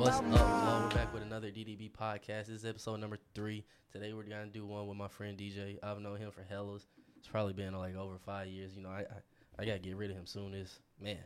[0.00, 0.24] What's up?
[0.28, 2.46] Well, we're back with another DDB podcast.
[2.46, 3.66] This is episode number three.
[3.92, 5.76] Today we're gonna do one with my friend DJ.
[5.82, 6.86] I've known him for hellas.
[7.18, 8.74] It's probably been like over five years.
[8.74, 10.52] You know, I I, I gotta get rid of him soon.
[10.52, 11.18] This man,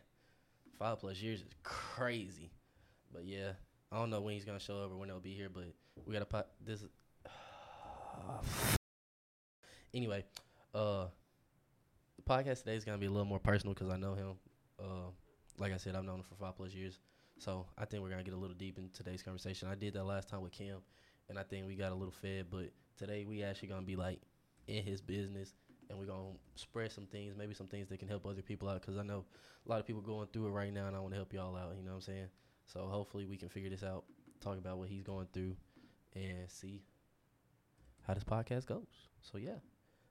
[0.76, 2.50] five plus years is crazy.
[3.12, 3.52] But yeah,
[3.92, 5.48] I don't know when he's gonna show up or when he'll be here.
[5.48, 5.72] But
[6.04, 6.84] we gotta put this.
[9.94, 10.24] anyway,
[10.74, 11.06] uh,
[12.16, 14.32] the podcast today is gonna be a little more personal because I know him.
[14.80, 15.10] Uh,
[15.58, 16.98] like I said, I've known him for five plus years.
[17.38, 19.68] So I think we're gonna get a little deep in today's conversation.
[19.68, 20.78] I did that last time with Kim,
[21.28, 22.46] and I think we got a little fed.
[22.50, 24.20] But today we actually gonna be like
[24.66, 25.54] in his business,
[25.90, 28.84] and we're gonna spread some things, maybe some things that can help other people out.
[28.84, 29.24] Cause I know
[29.66, 31.56] a lot of people going through it right now, and I want to help y'all
[31.56, 31.74] out.
[31.76, 32.28] You know what I'm saying?
[32.66, 34.04] So hopefully we can figure this out,
[34.40, 35.56] talk about what he's going through,
[36.14, 36.82] and see
[38.06, 38.86] how this podcast goes.
[39.20, 39.58] So yeah,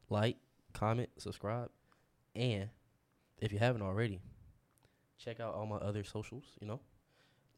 [0.09, 0.37] like,
[0.73, 1.69] comment, subscribe,
[2.35, 2.69] and
[3.39, 4.21] if you haven't already,
[5.17, 6.45] check out all my other socials.
[6.59, 6.79] You know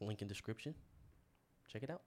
[0.00, 0.74] link in description.
[1.68, 2.02] Check it out.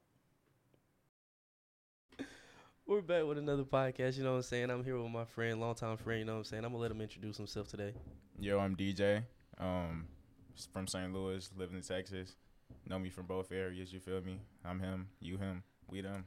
[2.85, 4.71] We're back with another podcast, you know what I'm saying?
[4.71, 6.65] I'm here with my friend, longtime friend, you know what I'm saying?
[6.65, 7.93] I'm gonna let him introduce himself today.
[8.39, 9.23] Yo, I'm DJ.
[9.59, 10.07] Um,
[10.73, 11.13] from St.
[11.13, 12.35] Louis, living in Texas.
[12.87, 13.93] Know me from both areas.
[13.93, 14.41] You feel me?
[14.65, 15.07] I'm him.
[15.19, 15.63] You him.
[15.87, 16.25] We them.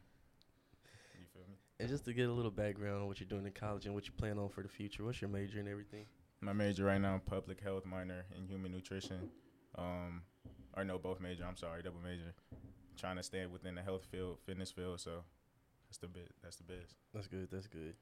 [1.19, 1.56] You feel me?
[1.81, 4.06] And just to get a little background on what you're doing in college and what
[4.06, 6.06] you plan on for the future, what's your major and everything?
[6.41, 9.31] My major right now, public health minor in human nutrition.
[9.77, 10.23] Um,
[10.77, 11.45] or no, both major.
[11.47, 12.34] I'm sorry, double major.
[12.97, 15.01] Trying to stay within the health field, fitness field.
[15.01, 15.25] So
[15.89, 16.31] that's the bit.
[16.42, 16.95] That's the best.
[17.14, 17.48] That's good.
[17.51, 17.95] That's good.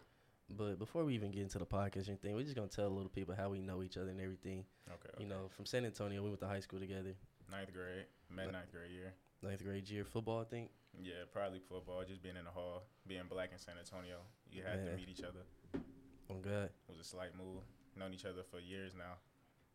[0.57, 2.89] But before we even get into the podcast and thing, we're just gonna tell a
[2.89, 4.65] little people how we know each other and everything.
[4.89, 5.23] Okay.
[5.23, 7.15] You know, from San Antonio, we went to high school together.
[7.51, 9.13] Ninth grade, met ninth grade year.
[9.43, 10.71] Ninth grade year, football, I think.
[11.01, 12.03] Yeah, probably football.
[12.07, 14.17] Just being in the hall, being black in San Antonio,
[14.51, 14.87] you had Man.
[14.91, 15.47] to meet each other.
[16.29, 16.71] Oh God.
[16.89, 17.63] It was a slight move.
[17.97, 19.19] Known each other for years now.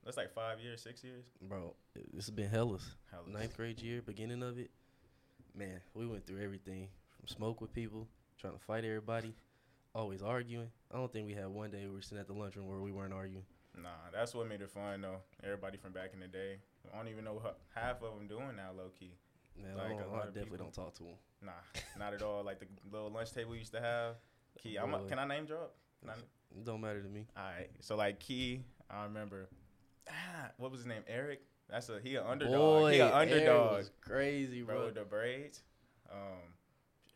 [0.05, 1.25] That's like five years, six years.
[1.41, 1.73] Bro,
[2.13, 2.83] this has been hellas.
[3.11, 3.27] hellas.
[3.27, 4.69] Ninth grade year, beginning of it.
[5.57, 8.07] Man, we went through everything from smoke with people,
[8.39, 9.33] trying to fight everybody,
[9.95, 10.69] always arguing.
[10.93, 12.91] I don't think we had one day we were sitting at the lunchroom where we
[12.91, 13.45] weren't arguing.
[13.81, 15.17] Nah, that's what made it fun though.
[15.43, 16.57] Everybody from back in the day.
[16.93, 19.13] I don't even know what half of them doing now, low key.
[19.59, 20.57] Man, like I, don't, I definitely people.
[20.57, 21.15] don't talk to them.
[21.41, 21.51] Nah,
[21.97, 22.43] not at all.
[22.43, 24.15] Like the little lunch table we used to have.
[24.61, 25.73] Key, I'm can I name drop?
[26.63, 27.25] Don't matter to me.
[27.35, 27.69] All right.
[27.79, 29.49] So like Key, I remember
[30.09, 31.03] ah, what was his name?
[31.07, 31.41] Eric.
[31.69, 32.55] That's a he an underdog.
[32.55, 33.85] Boy, he an underdog.
[34.01, 34.75] crazy, bro.
[34.75, 34.91] bro.
[34.91, 35.61] The braids.
[36.11, 36.53] Um,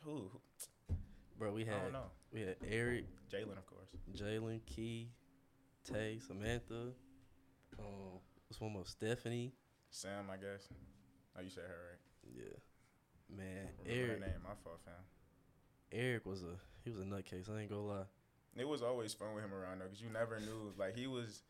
[0.03, 0.23] who?
[1.37, 1.95] Bro, we had
[2.33, 5.09] we had Eric, Jalen, of course, Jalen, Key,
[5.83, 6.91] Tay, Samantha.
[7.79, 8.85] Um, what's one more?
[8.85, 9.53] Stephanie.
[9.89, 10.67] Sam, I guess.
[11.37, 12.35] Oh, you said her right?
[12.35, 13.37] Yeah.
[13.37, 14.11] Man, Eric.
[14.11, 14.93] Her name, my fault, fam.
[15.91, 17.49] Eric was a he was a nutcase.
[17.49, 18.03] I ain't gonna lie.
[18.57, 20.73] It was always fun with him around though, cause you never knew.
[20.77, 21.43] Like he was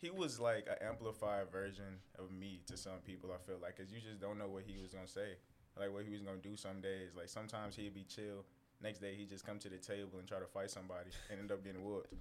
[0.00, 3.30] he was like an amplified version of me to some people.
[3.34, 5.36] I feel like, cause you just don't know what he was gonna say,
[5.78, 7.10] like what he was gonna do some days.
[7.16, 8.44] Like sometimes he'd be chill,
[8.82, 11.52] next day he'd just come to the table and try to fight somebody and end
[11.52, 12.12] up getting whooped.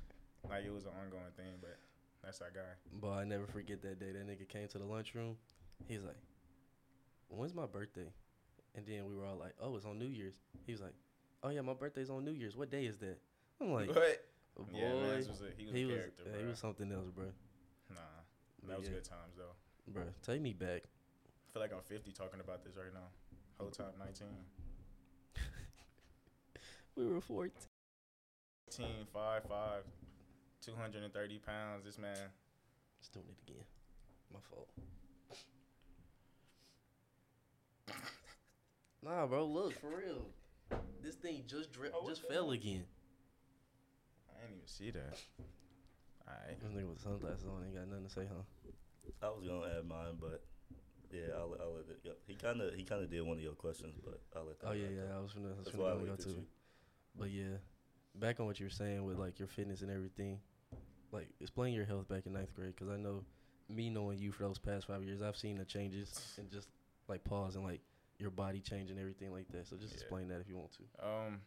[0.49, 1.77] Like it was an ongoing thing, but
[2.23, 2.75] that's our guy.
[3.01, 4.11] But I never forget that day.
[4.11, 5.37] That nigga came to the lunchroom.
[5.87, 6.17] He's like,
[7.29, 8.11] "When's my birthday?"
[8.75, 10.35] And then we were all like, "Oh, it's on New Year's."
[10.65, 10.93] He was like,
[11.43, 12.57] "Oh yeah, my birthday's on New Year's.
[12.57, 13.19] What day is that?"
[13.61, 14.25] I'm like, "What?"
[14.57, 16.91] Boy, yeah, man, was a, he was he a character, was, yeah, he was something
[16.91, 17.25] else, bro.
[18.67, 18.95] That was yeah.
[18.95, 19.55] good times though.
[19.91, 20.83] Bro, take me back.
[20.83, 23.07] I feel like I'm 50 talking about this right now.
[23.59, 24.27] Whole time 19.
[26.95, 27.51] we were 14.
[28.67, 29.83] 15, 5, 5,
[30.61, 31.85] 230 pounds.
[31.85, 32.15] This man.
[32.99, 33.63] Just doing it again.
[34.31, 34.69] My fault.
[39.03, 40.27] nah, bro, look, for real.
[41.01, 42.85] This thing just dri- oh, just fell again.
[44.29, 45.17] I didn't even see that.
[46.29, 46.61] Alright.
[46.61, 48.43] This nigga with sunglasses on ain't got nothing to say, huh?
[49.21, 50.43] I was gonna add mine, but
[51.11, 51.99] yeah, I'll, I'll let it.
[52.03, 52.17] Yep.
[52.27, 54.59] He kind of he kind of did one of your questions, but I'll let.
[54.59, 55.17] That oh yeah, yeah.
[55.17, 56.45] I was gonna, I was gonna go to.
[57.17, 57.57] But yeah,
[58.15, 60.39] back on what you were saying with like your fitness and everything,
[61.11, 63.23] like explain your health back in ninth grade, because I know
[63.67, 66.69] me knowing you for those past five years, I've seen the changes and just
[67.07, 67.81] like pause and like
[68.19, 69.67] your body change and everything like that.
[69.67, 70.01] So just yeah.
[70.01, 71.07] explain that if you want to.
[71.07, 71.41] Um,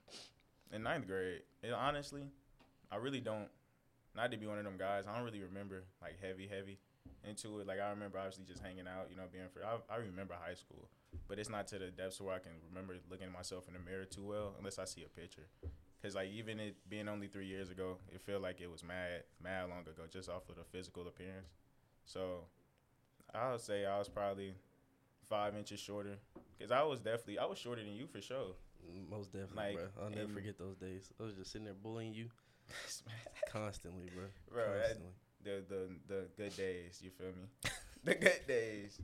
[0.73, 2.23] in ninth grade, it, honestly,
[2.91, 3.49] I really don't
[4.15, 5.05] not to be one of them guys.
[5.09, 6.79] I don't really remember like heavy, heavy
[7.25, 7.67] into it.
[7.67, 9.63] Like I remember obviously just hanging out, you know, being free.
[9.63, 10.89] I, I remember high school,
[11.29, 13.81] but it's not to the depths where I can remember looking at myself in the
[13.81, 15.47] mirror too well, unless I see a picture.
[16.03, 19.23] Cause like even it being only three years ago, it felt like it was mad,
[19.43, 21.47] mad long ago, just off of the physical appearance.
[22.07, 22.47] So
[23.33, 24.55] I would say I was probably
[25.29, 26.17] five inches shorter,
[26.61, 28.57] cause I was definitely I was shorter than you for sure.
[29.09, 30.05] Most definitely, like, bro.
[30.05, 31.13] I'll never forget those days.
[31.21, 32.31] I was just sitting there bullying you
[33.53, 34.25] Constantly, bro.
[34.51, 35.13] Bro, Constantly.
[35.45, 37.01] the the the good days.
[37.03, 37.71] You feel me?
[38.05, 38.99] the good days.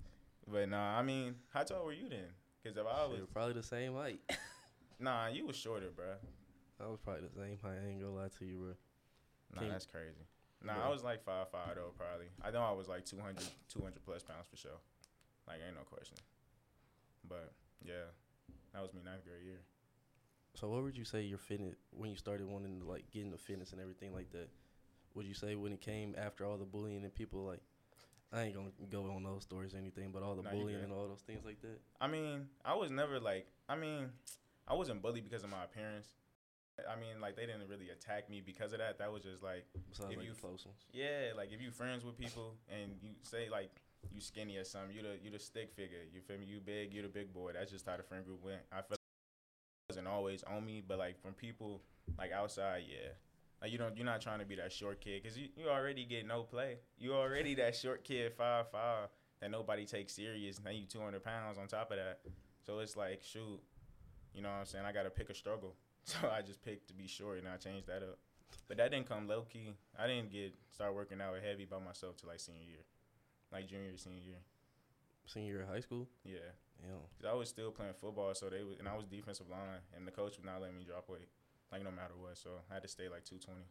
[0.51, 2.33] But nah, I mean, how tall were you then?
[2.65, 4.21] Cause if I was, Shit, probably the same height.
[5.01, 6.07] nah, you was shorter, bro.
[6.81, 7.79] I was probably the same height.
[7.85, 8.75] I ain't gonna lie to you, bro.
[9.55, 10.27] Nah, Can't- that's crazy.
[10.65, 10.85] Nah, Bro.
[10.85, 12.27] I was like five five though, probably.
[12.43, 13.39] I know I was like 200,
[13.69, 14.81] 200 plus pounds for sure.
[15.47, 16.17] Like, ain't no question.
[17.29, 17.53] But
[17.85, 18.11] yeah,
[18.75, 19.63] that was me ninth grade year.
[20.59, 23.39] So what would you say your fitness when you started wanting to like get into
[23.39, 24.49] fitness and everything like that?
[25.15, 27.61] Would you say when it came after all the bullying and people like
[28.33, 30.93] I ain't gonna go on those stories or anything, but all the Nah, bullying and
[30.93, 31.79] all those things like that.
[32.01, 34.11] I mean, I was never like, I mean,
[34.67, 36.09] I wasn't bullied because of my appearance.
[36.91, 38.99] I mean, like they didn't really attack me because of that.
[38.99, 40.87] That was just like, Besides If like you- close ones.
[40.93, 43.71] yeah, like if you friends with people and you say like
[44.13, 46.03] you skinny or something, you the you the stick figure.
[46.13, 46.47] You feel me?
[46.47, 47.53] You big, you the big boy.
[47.53, 48.63] That's just how the friend group went.
[48.73, 48.98] I feel
[49.99, 51.83] wasn't always on me, but like from people
[52.17, 53.11] like outside, yeah.
[53.61, 56.05] Like you don't, you're not trying to be that short kid because you, you already
[56.05, 56.77] get no play.
[56.99, 59.09] You already that short kid five five
[59.41, 60.61] that nobody takes serious.
[60.65, 62.21] Now you 200 pounds on top of that.
[62.65, 63.61] So it's like shoot,
[64.35, 64.85] you know what I'm saying?
[64.85, 65.75] I got to pick a struggle.
[66.09, 68.17] So I just picked to be short and I changed that up.
[68.67, 69.75] But that didn't come low key.
[69.99, 72.81] I didn't get start working out heavy by myself till like senior year,
[73.53, 74.41] like junior senior year.
[75.27, 76.09] Senior year of high school?
[76.25, 76.49] Yeah,
[76.83, 76.99] Yeah.
[77.19, 80.07] 'Cause I was still playing football, so they was, and I was defensive line, and
[80.07, 81.29] the coach would not let me drop weight,
[81.73, 82.37] like no matter what.
[82.39, 83.65] So I had to stay like 220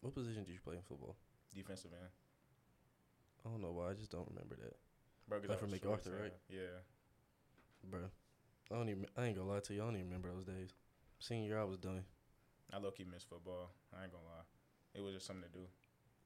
[0.00, 1.16] What position did you play in football?
[1.52, 2.10] defensive end.
[3.44, 3.90] I don't know why.
[3.90, 4.76] I just don't remember that,
[5.28, 6.32] Bro, 'cause Play I for was MacArthur, right?
[6.48, 6.80] Yeah.
[7.84, 8.10] bro.
[8.70, 9.06] I don't even.
[9.16, 9.82] I ain't gonna lie to you.
[9.82, 10.74] I don't even remember those days.
[11.18, 12.04] Senior year, I was done.
[12.72, 13.70] I low key miss football.
[13.92, 14.44] I ain't gonna lie.
[14.94, 15.66] It was just something to do.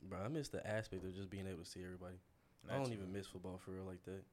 [0.02, 2.20] Bro, I miss the aspect of just being able to see everybody.
[2.68, 4.24] I don't too- even miss football for real like that.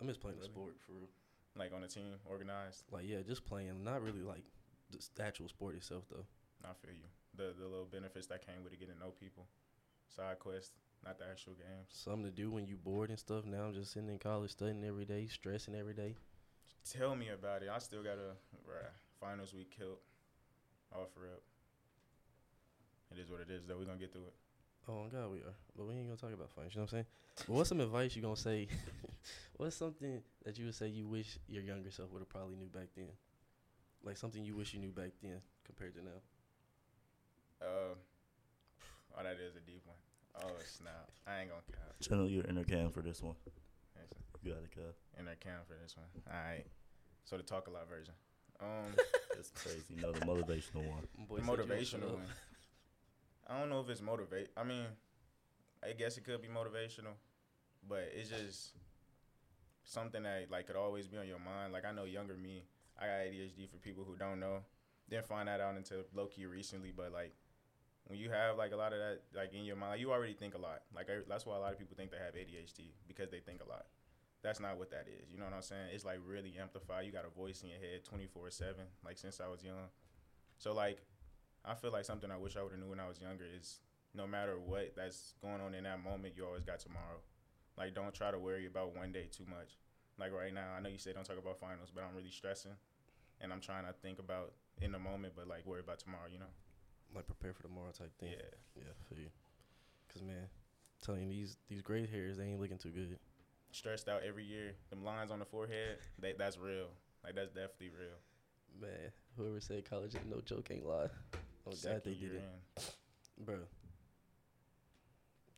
[0.00, 1.08] I miss playing the sport for real.
[1.56, 2.84] like on a team, organized.
[2.90, 3.82] Like yeah, just playing.
[3.84, 4.44] Not really like
[4.90, 6.26] the actual sport itself though.
[6.64, 7.08] I feel you.
[7.36, 9.46] The the little benefits that came with it, getting to know people,
[10.08, 10.72] side quest,
[11.04, 11.84] not the actual game.
[11.88, 13.44] Something to do when you bored and stuff.
[13.44, 16.14] Now I'm just sitting in college studying every day, stressing every day.
[16.88, 17.68] Tell me about it.
[17.74, 18.34] I still got a
[18.66, 18.90] right,
[19.20, 19.98] finals week killed.
[20.92, 21.42] Offer up.
[23.12, 23.76] It is what it is, though.
[23.78, 24.34] We're gonna get through it.
[24.88, 25.54] Oh my God, we are.
[25.76, 26.74] But we ain't gonna talk about finance.
[26.74, 27.06] You know what I'm saying?
[27.46, 28.68] But what's some advice you gonna say?
[29.58, 32.68] what's something that you would say you wish your younger self would have probably knew
[32.68, 33.10] back then?
[34.02, 36.20] Like something you wish you knew back then compared to now.
[37.60, 37.94] Uh,
[39.18, 39.96] oh, that is a deep one.
[40.42, 41.10] Oh snap!
[41.26, 42.00] I ain't gonna count.
[42.00, 43.34] Channel your inner cam for this one.
[43.94, 45.18] Listen, You got it, Kev.
[45.18, 46.06] In their count for this one.
[46.32, 46.64] All right.
[47.24, 48.14] So the talk a lot version.
[48.60, 48.94] Um,
[49.38, 49.94] It's crazy.
[50.02, 51.06] No, the motivational one.
[51.28, 52.22] Boy the said you don't shut motivational one.
[53.48, 54.48] I don't know if it's motivate.
[54.56, 54.84] I mean,
[55.82, 57.16] I guess it could be motivational,
[57.88, 58.72] but it's just
[59.84, 61.72] something that like could always be on your mind.
[61.72, 62.64] Like I know younger me,
[63.00, 64.60] I got ADHD for people who don't know.
[65.08, 67.32] Didn't find that out until low key recently, but like
[68.06, 70.54] when you have like a lot of that like in your mind, you already think
[70.54, 70.82] a lot.
[70.94, 73.62] Like I, that's why a lot of people think they have ADHD because they think
[73.64, 73.86] a lot.
[74.42, 75.32] That's not what that is.
[75.32, 75.88] You know what I'm saying?
[75.92, 77.06] It's like really amplified.
[77.06, 78.84] You got a voice in your head 24 seven.
[79.04, 79.88] Like since I was young,
[80.58, 80.98] so like
[81.68, 83.80] I feel like something I wish I would have knew when I was younger is
[84.14, 87.20] no matter what that's going on in that moment, you always got tomorrow.
[87.76, 89.76] Like don't try to worry about one day too much.
[90.18, 92.72] Like right now, I know you say don't talk about finals, but I'm really stressing,
[93.40, 96.26] and I'm trying to think about in the moment, but like worry about tomorrow.
[96.32, 96.52] You know?
[97.14, 98.30] Like prepare for tomorrow type thing.
[98.32, 98.82] Yeah.
[98.82, 99.28] Yeah, for you.
[100.12, 100.48] Cause man,
[101.04, 103.18] telling you these these gray hairs they ain't looking too good.
[103.70, 104.72] Stressed out every year.
[104.88, 106.88] Them lines on the forehead, they, that's real.
[107.22, 108.18] Like that's definitely real.
[108.80, 111.08] Man, whoever said college ain't no joke ain't lie.
[111.68, 112.42] Oh God, Second they did it,
[112.76, 113.44] in.
[113.44, 113.56] bro.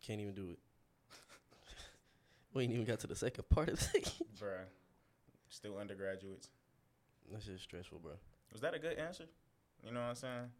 [0.02, 0.58] Can't even do it.
[2.54, 4.12] we ain't even got to the second part of it.
[4.42, 4.64] bruh.
[5.48, 6.48] Still undergraduates.
[7.30, 8.12] That's just stressful, bro.
[8.52, 9.26] Was that a good answer?
[9.84, 10.50] You know what I'm saying?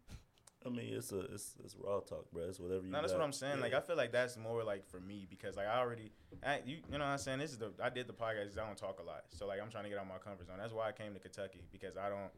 [0.65, 2.43] I mean, it's a it's it's raw talk, bro.
[2.43, 2.91] It's whatever you.
[2.91, 3.19] No, that's got.
[3.19, 3.59] what I'm saying.
[3.59, 6.11] Like I feel like that's more like for me because like I already,
[6.45, 7.39] I, you you know what I'm saying.
[7.39, 8.57] This is the I did the podcast.
[8.57, 10.57] I don't talk a lot, so like I'm trying to get out my comfort zone.
[10.59, 12.29] That's why I came to Kentucky because I don't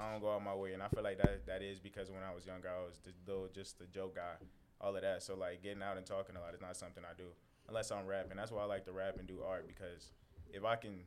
[0.00, 2.22] I don't go out my way, and I feel like that that is because when
[2.22, 4.34] I was younger I was the, little just the joke guy,
[4.80, 5.22] all of that.
[5.22, 7.26] So like getting out and talking a lot is not something I do
[7.68, 8.36] unless I'm rapping.
[8.36, 10.12] That's why I like to rap and do art because
[10.52, 11.04] if I can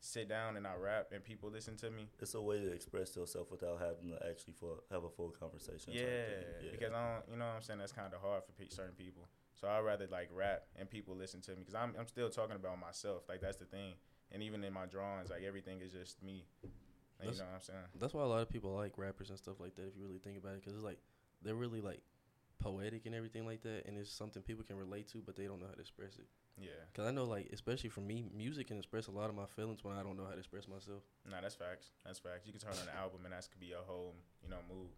[0.00, 3.16] sit down and I rap and people listen to me, it's a way to express
[3.16, 4.54] yourself without having to actually
[4.90, 5.92] have a full conversation.
[5.92, 7.78] type Yeah, because I don't, you know what I'm saying?
[7.78, 9.28] That's kind of hard for pe- certain people.
[9.54, 12.56] So I'd rather like rap and people listen to me because I'm, I'm still talking
[12.56, 13.22] about myself.
[13.28, 13.94] Like that's the thing.
[14.32, 16.44] And even in my drawings, like everything is just me.
[17.20, 17.78] You That's- know what I'm saying?
[17.98, 19.86] That's why a lot of people like rappers and stuff like that.
[19.88, 20.98] If you really think about it, because it's like
[21.42, 22.02] they're really like
[22.58, 25.60] poetic and everything like that, and it's something people can relate to, but they don't
[25.60, 26.26] know how to express it.
[26.58, 26.70] Yeah.
[26.94, 29.84] Cause I know, like, especially for me, music can express a lot of my feelings
[29.84, 31.02] when I don't know how to express myself.
[31.30, 31.90] Nah, that's facts.
[32.04, 32.46] That's facts.
[32.46, 34.88] You can turn on an album and that could be a whole, you know, mood.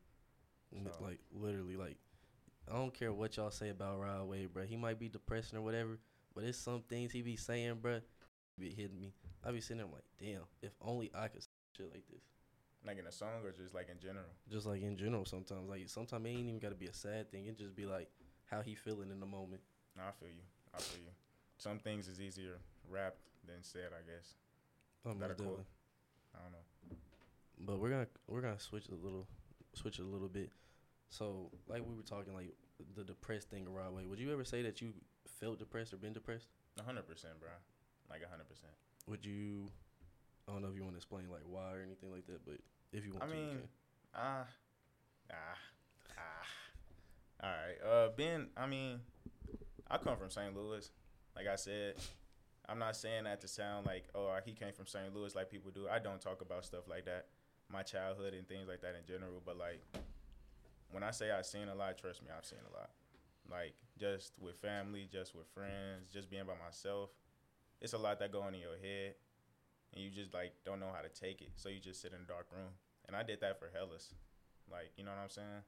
[0.93, 1.97] So- Like literally, like
[2.71, 4.65] I don't care what y'all say about Rod Wave, bro.
[4.65, 5.99] He might be depressing or whatever,
[6.35, 8.01] but it's some things he be saying, bro.
[8.59, 9.15] be hitting me.
[9.45, 11.43] I be sitting there I'm like, damn, if only I could
[11.79, 12.23] shit like this.
[12.87, 14.27] Like in a song or just like in general?
[14.51, 17.31] Just like in general, sometimes like sometimes it ain't even got to be a sad
[17.31, 17.47] thing.
[17.47, 18.09] It just be like
[18.47, 19.61] how he feeling in the moment.
[19.97, 20.43] No, I feel you.
[20.75, 21.11] I feel you.
[21.59, 22.59] Some things is easier
[22.89, 24.35] rapped than said, I guess.
[25.05, 25.39] Oh, Got a most quote?
[25.39, 25.65] definitely.
[26.35, 26.97] I don't know.
[27.67, 29.27] But we're gonna we're gonna switch a little,
[29.75, 30.51] switch it a little bit.
[31.11, 32.55] So like we were talking like
[32.95, 34.07] the depressed thing the right way.
[34.07, 34.93] Would you ever say that you
[35.41, 36.47] felt depressed or been depressed?
[36.79, 37.51] A hundred percent, bro.
[38.09, 38.73] Like a hundred percent.
[39.09, 39.69] Would you?
[40.49, 42.57] I don't know if you want to explain like why or anything like that, but
[42.93, 43.69] if you want I to, you mean, can.
[44.15, 44.45] ah,
[45.31, 45.59] ah,
[46.17, 47.45] ah.
[47.45, 47.91] All right.
[47.93, 48.49] Uh, Ben.
[48.57, 49.01] I mean,
[49.91, 50.57] I come from St.
[50.57, 50.91] Louis.
[51.37, 51.95] Like I said,
[52.69, 55.15] I'm not saying that to sound like oh he came from St.
[55.15, 55.87] Louis like people do.
[55.89, 57.27] I don't talk about stuff like that,
[57.73, 59.41] my childhood and things like that in general.
[59.45, 59.83] But like,
[60.91, 62.91] when I say I've seen a lot, trust me, I've seen a lot.
[63.51, 67.11] Like just with family, just with friends, just being by myself.
[67.81, 69.15] It's a lot that go on in your head,
[69.95, 71.51] and you just like don't know how to take it.
[71.57, 72.73] So you just sit in a dark room.
[73.07, 74.15] And I did that for Hellas.
[74.71, 75.65] Like, you know what I'm saying?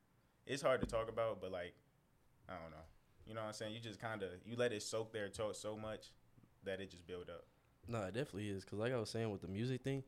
[0.46, 1.74] It's hard to talk about, but like,
[2.48, 2.84] I don't know.
[3.26, 3.74] You know what I'm saying?
[3.74, 6.12] You just kind of you let it soak there so so much
[6.64, 7.44] that it just build up.
[7.88, 8.64] No, it definitely is.
[8.64, 10.04] Cause like I was saying with the music thing,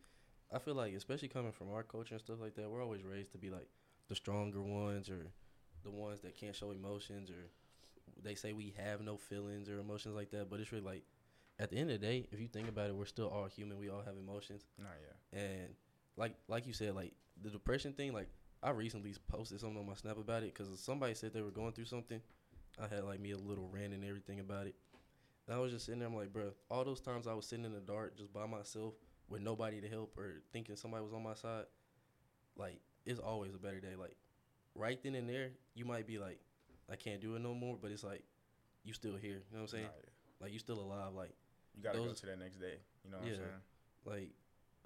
[0.52, 3.33] I feel like especially coming from our culture and stuff like that, we're always raised
[3.33, 3.69] to be like
[4.09, 5.28] the stronger ones or
[5.85, 7.49] the ones that can't show emotions or
[8.23, 10.50] they say we have no feelings or emotions like that.
[10.50, 11.02] But it's really like
[11.62, 13.78] at the end of the day, if you think about it, we're still all human.
[13.78, 14.66] We all have emotions.
[14.78, 14.87] Nah,
[15.33, 15.40] yeah.
[15.40, 15.69] And
[16.16, 18.28] like like you said, like the depression thing, like
[18.62, 21.73] I recently posted something on my snap about it because somebody said they were going
[21.73, 22.21] through something.
[22.83, 24.75] I had like me a little rant and everything about it.
[25.47, 27.64] And I was just sitting there, I'm like, bro, all those times I was sitting
[27.64, 28.95] in the dark just by myself
[29.28, 31.64] with nobody to help or thinking somebody was on my side,
[32.57, 33.95] like it's always a better day.
[33.97, 34.16] Like
[34.75, 36.40] right then and there, you might be like,
[36.90, 38.25] I can't do it no more, but it's like
[38.85, 39.42] you still here.
[39.50, 39.85] You know what I'm saying?
[39.85, 40.11] Nah, yeah.
[40.40, 41.14] Like you still alive.
[41.14, 41.35] Like
[41.76, 42.79] You gotta go Those- to that next day.
[43.05, 43.33] You know what Yeah.
[43.35, 43.61] I'm saying?
[44.05, 44.31] like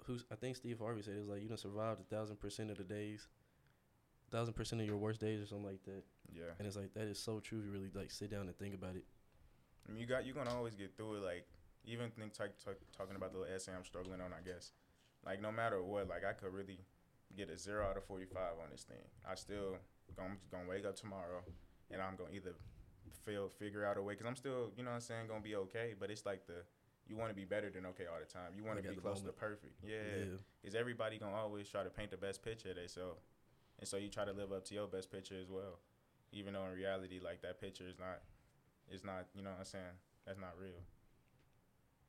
[0.05, 2.69] who's I think Steve Harvey said it was like you done survived a thousand percent
[2.71, 3.27] of the days,
[4.31, 6.03] thousand percent of your worst days or something like that.
[6.31, 6.51] Yeah.
[6.59, 7.59] And it's like that is so true.
[7.59, 9.05] if You really like sit down and think about it.
[9.87, 11.23] I mean, you got you're gonna always get through it.
[11.23, 11.47] Like
[11.85, 14.33] even think talk, talk, talking about the little essay I'm struggling on.
[14.33, 14.71] I guess
[15.25, 16.79] like no matter what, like I could really
[17.35, 19.03] get a zero out of 45 on this thing.
[19.27, 19.77] I still
[20.15, 21.43] gonna gonna wake up tomorrow
[21.91, 22.55] and I'm gonna either
[23.25, 25.55] feel figure out a way because I'm still you know what I'm saying gonna be
[25.55, 25.95] okay.
[25.99, 26.63] But it's like the
[27.07, 28.51] you want to be better than okay all the time.
[28.55, 29.35] You want to be close moment.
[29.35, 29.75] to perfect.
[29.83, 30.37] Yeah.
[30.63, 33.21] Is everybody gonna always try to paint the best picture of themselves,
[33.79, 35.79] and so you try to live up to your best picture as well,
[36.31, 38.21] even though in reality, like that picture is not,
[38.91, 39.27] is not.
[39.33, 39.95] You know what I'm saying?
[40.25, 40.81] That's not real.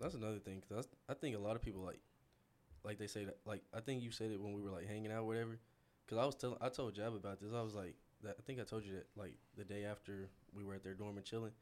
[0.00, 0.62] That's another thing.
[0.68, 2.00] Cause that's, I think a lot of people like,
[2.84, 3.38] like they say that.
[3.44, 5.58] Like I think you said it when we were like hanging out, or whatever.
[6.08, 7.52] Cause I was telling, I told Jab about this.
[7.54, 10.64] I was like, that, I think I told you that like the day after we
[10.64, 11.52] were at their dorm and chilling.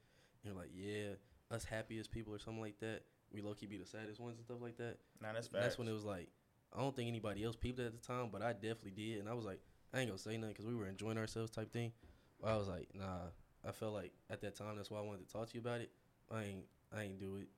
[0.44, 1.14] And you're like, yeah,
[1.50, 3.02] us happiest people or something like that.
[3.32, 4.96] We low key be the saddest ones and stuff like that.
[5.20, 5.62] Nah, that's facts.
[5.64, 6.28] that's when it was like,
[6.76, 9.20] I don't think anybody else peeped it at the time, but I definitely did.
[9.20, 9.60] And I was like,
[9.92, 11.92] I ain't gonna say nothing because we were enjoying ourselves type thing.
[12.40, 13.30] But I was like, nah.
[13.66, 15.80] I felt like at that time that's why I wanted to talk to you about
[15.80, 15.90] it.
[16.30, 16.64] I ain't,
[16.96, 17.48] I ain't do it.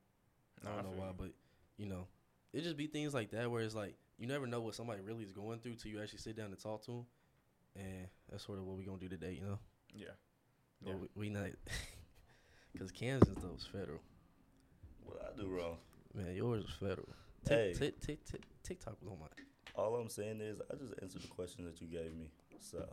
[0.64, 1.14] Nah, I I don't know why, you.
[1.18, 1.30] but
[1.76, 2.06] you know,
[2.52, 5.25] it just be things like that where it's like you never know what somebody really
[5.25, 7.06] is going through till you actually sit down and talk to them.
[7.76, 9.58] And that's sort of what we gonna do today, you know.
[9.94, 10.06] yeah.
[10.82, 10.96] But Yeah.
[10.96, 11.50] we, we not,
[12.78, 14.00] cause Kansas though was federal.
[15.09, 15.77] What I do wrong?
[16.15, 17.09] Man, yours was federal.
[17.49, 17.73] Hey.
[17.77, 19.27] Tik Tik Tik TikTok was on my.
[19.75, 22.31] All I'm saying is I just answered the question that you gave me.
[22.61, 22.85] So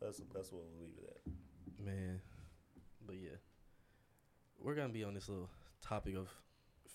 [0.00, 1.84] that's that's what we'll leave it at.
[1.84, 2.20] Man,
[3.06, 3.36] but yeah,
[4.62, 5.48] we're gonna be on this little
[5.80, 6.28] topic of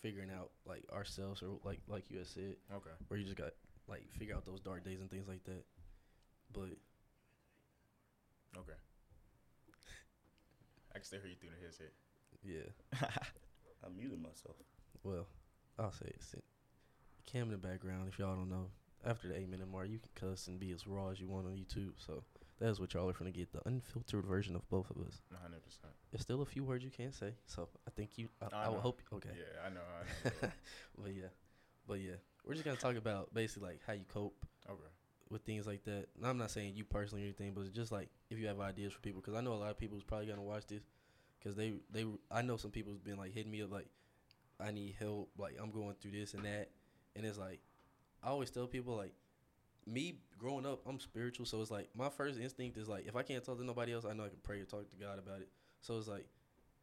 [0.01, 2.89] figuring out like ourselves, or like like you had said, Okay.
[3.07, 3.51] where you just got
[3.87, 5.63] like figure out those dark days and things like that.
[6.53, 6.69] But
[8.57, 8.77] Okay.
[10.91, 11.93] I can still hear you through the headset.
[12.43, 12.67] yeah,
[13.83, 14.55] I muted myself.
[15.03, 15.27] well,
[15.79, 16.21] I'll say it.
[16.21, 16.41] Sin-
[17.25, 18.07] Cam in the background.
[18.11, 18.67] If y'all don't know,
[19.05, 21.47] after the eight minute mark, you can cuss and be as raw as you want
[21.47, 21.93] on YouTube.
[21.97, 22.23] So
[22.59, 25.21] that's what y'all are gonna get the unfiltered version of both of us.
[25.29, 25.63] 100.
[25.63, 28.29] percent There's still a few words you can't say, so I think you.
[28.41, 29.01] I, I I, will hope.
[29.13, 29.29] Okay.
[29.33, 29.81] Yeah, I know.
[29.81, 30.51] I know.
[30.97, 31.29] but yeah,
[31.87, 34.79] but yeah, we're just gonna talk about basically like how you cope okay.
[35.29, 36.07] with things like that.
[36.15, 38.59] And I'm not saying you personally or anything, but it's just like if you have
[38.59, 40.83] ideas for people, because I know a lot of people is probably gonna watch this,
[41.41, 43.87] because they they I know some people's been like hitting me up like,
[44.59, 46.69] I need help, like I'm going through this and that,
[47.15, 47.59] and it's like,
[48.23, 49.13] I always tell people like,
[49.87, 53.23] me growing up, I'm spiritual, so it's like my first instinct is like if I
[53.23, 55.41] can't talk to nobody else, I know I can pray or talk to God about
[55.41, 55.49] it.
[55.81, 56.27] So it's like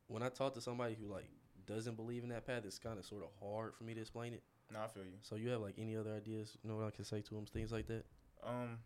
[0.08, 1.30] when I talk to somebody who like
[1.66, 4.32] doesn't believe in that path, it's kind of sort of hard for me to explain
[4.32, 4.42] it.
[4.72, 5.18] No, I feel you.
[5.22, 6.56] So you have like any other ideas?
[6.62, 8.04] You know what I can say to them, things like that.
[8.44, 8.78] Um,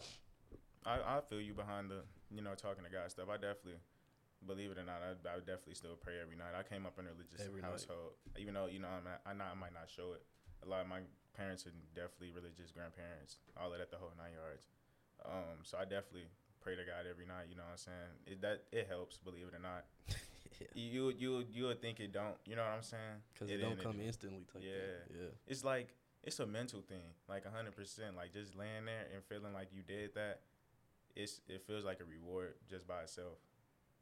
[0.85, 3.29] I I feel you behind the you know talking to God stuff.
[3.31, 3.81] I definitely
[4.47, 6.55] believe it or not, I, I would definitely still pray every night.
[6.59, 7.71] I came up in a religious Every night.
[7.71, 10.23] household, even though you know I'm not, I not I might not show it,
[10.63, 11.03] a lot of my
[11.35, 14.67] parents are definitely religious grandparents, all of that, the whole nine yards.
[15.25, 16.29] Um, so I definitely
[16.61, 17.51] pray to God every night.
[17.51, 18.13] You know what I'm saying?
[18.27, 19.87] It that it helps, believe it or not.
[20.61, 20.67] yeah.
[20.75, 22.39] You you you would think it don't.
[22.47, 23.23] You know what I'm saying?
[23.39, 24.07] Cause it, don't come do.
[24.07, 24.47] instantly.
[24.61, 25.03] Yeah.
[25.11, 25.35] Yeah.
[25.47, 28.17] It's like it's a mental thing, like hundred percent.
[28.17, 30.41] Like just laying there and feeling like you did that.
[31.15, 33.39] It's it feels like a reward just by itself.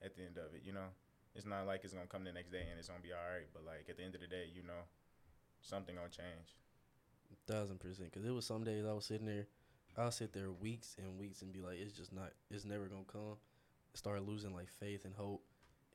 [0.02, 0.88] At the end of it, you know,
[1.34, 3.46] it's not like it's gonna come the next day and it's gonna be all right.
[3.52, 4.88] But like at the end of the day, you know,
[5.60, 6.56] something gonna change.
[7.46, 8.12] Thousand percent.
[8.12, 9.46] Cause it was some days I was sitting there,
[9.96, 13.04] I'll sit there weeks and weeks and be like, it's just not, it's never gonna
[13.10, 13.36] come.
[13.94, 15.42] Start losing like faith and hope,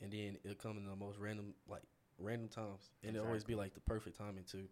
[0.02, 1.84] and then it'll come in the most random, like
[2.20, 4.68] random times, and it'll always be like the perfect timing too.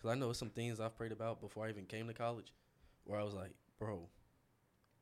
[0.00, 2.52] Cause I know some things I've prayed about before I even came to college,
[3.04, 4.08] where I was like, bro,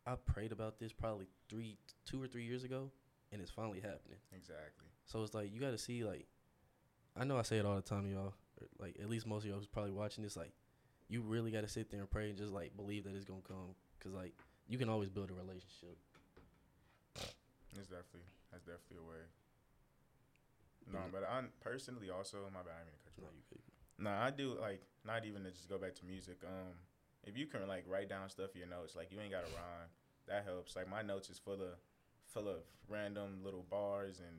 [0.06, 1.76] I prayed about this probably three,
[2.06, 2.90] two or three years ago,
[3.36, 4.16] and it's finally happening.
[4.34, 4.88] Exactly.
[5.04, 6.26] So it's like you got to see like,
[7.14, 8.32] I know I say it all the time, y'all.
[8.80, 10.52] Like at least most of y'all who's probably watching this, like,
[11.08, 13.44] you really got to sit there and pray and just like believe that it's gonna
[13.46, 14.32] come, cause like
[14.68, 15.96] you can always build a relationship.
[17.76, 19.22] It's definitely that's definitely a way.
[20.92, 22.80] No, but I personally also my bad.
[22.80, 23.36] I mean to cut you No, off.
[23.36, 23.62] you could.
[23.98, 26.38] No, I do like not even to just go back to music.
[26.44, 26.72] Um,
[27.24, 29.52] if you can like write down stuff in your notes, like you ain't got to
[29.52, 29.90] rhyme,
[30.28, 30.74] that helps.
[30.76, 31.76] Like my notes is full of
[32.32, 34.36] full of random little bars and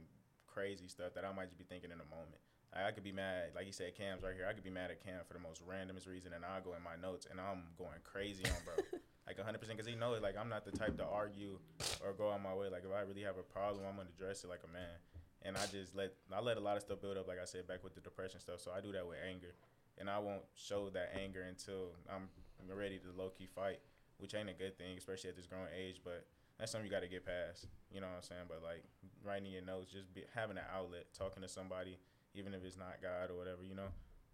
[0.48, 2.40] crazy stuff that I might just be thinking in a moment.
[2.76, 4.48] Like, I could be mad, like you said, Cam's right here.
[4.50, 6.84] I could be mad at Cam for the most randomest reason, and I'll go in
[6.84, 8.76] my notes and I'm going crazy on bro,
[9.28, 11.60] like 100 percent, because he knows like I'm not the type to argue
[12.04, 12.68] or go on my way.
[12.68, 15.00] Like if I really have a problem, I'm gonna address it like a man
[15.44, 17.68] and I just let I let a lot of stuff build up, like I said,
[17.68, 18.60] back with the depression stuff.
[18.60, 19.54] So I do that with anger,
[19.98, 22.30] and I won't show that anger until I'm
[22.76, 23.80] ready to low key fight,
[24.18, 26.02] which ain't a good thing, especially at this growing age.
[26.04, 26.26] But
[26.60, 27.68] that's something you got to get past.
[27.92, 28.48] You know what I'm saying?
[28.48, 28.84] But like
[29.24, 31.98] writing your notes, just be, having an outlet, talking to somebody,
[32.34, 33.90] even if it's not God or whatever, you know,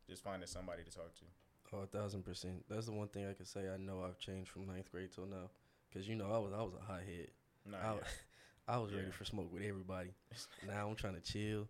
[0.07, 1.25] just finding somebody to talk to.
[1.73, 2.63] Oh, a thousand percent.
[2.69, 3.61] That's the one thing I can say.
[3.73, 5.49] I know I've changed from ninth grade till now,
[5.91, 7.29] cause you know I was I was a hot head.
[7.65, 7.99] Nah, I, yeah.
[8.67, 10.11] I was ready for smoke with everybody.
[10.67, 11.67] now I'm trying to chill.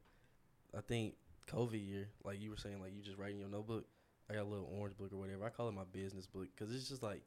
[0.77, 1.15] I think
[1.49, 3.85] COVID year, like you were saying, like you just writing your notebook.
[4.29, 5.45] I got a little orange book or whatever.
[5.45, 7.21] I call it my business book because it's just like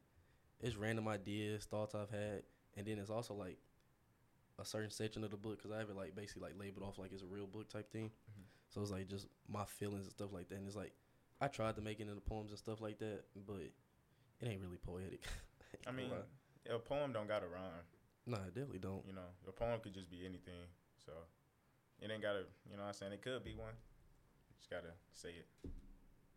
[0.61, 2.43] it's random ideas, thoughts I've had,
[2.77, 3.59] and then it's also like
[4.59, 6.99] a certain section of the book because I have it like basically like labeled off
[6.99, 8.11] like it's a real book type thing.
[8.31, 8.45] Mhm.
[8.71, 10.57] So it's like just my feelings and stuff like that.
[10.57, 10.93] And it's like
[11.41, 13.61] I tried to make it into poems and stuff like that, but
[14.41, 15.23] it ain't really poetic.
[15.87, 16.11] I mean,
[16.71, 17.85] a poem don't got to rhyme.
[18.27, 19.05] nah, I definitely don't.
[19.07, 20.67] You know, a poem could just be anything.
[21.05, 21.13] So
[22.01, 22.45] it ain't gotta.
[22.71, 23.13] You know what I'm saying?
[23.13, 23.75] It could be one.
[24.59, 25.71] Just gotta say it.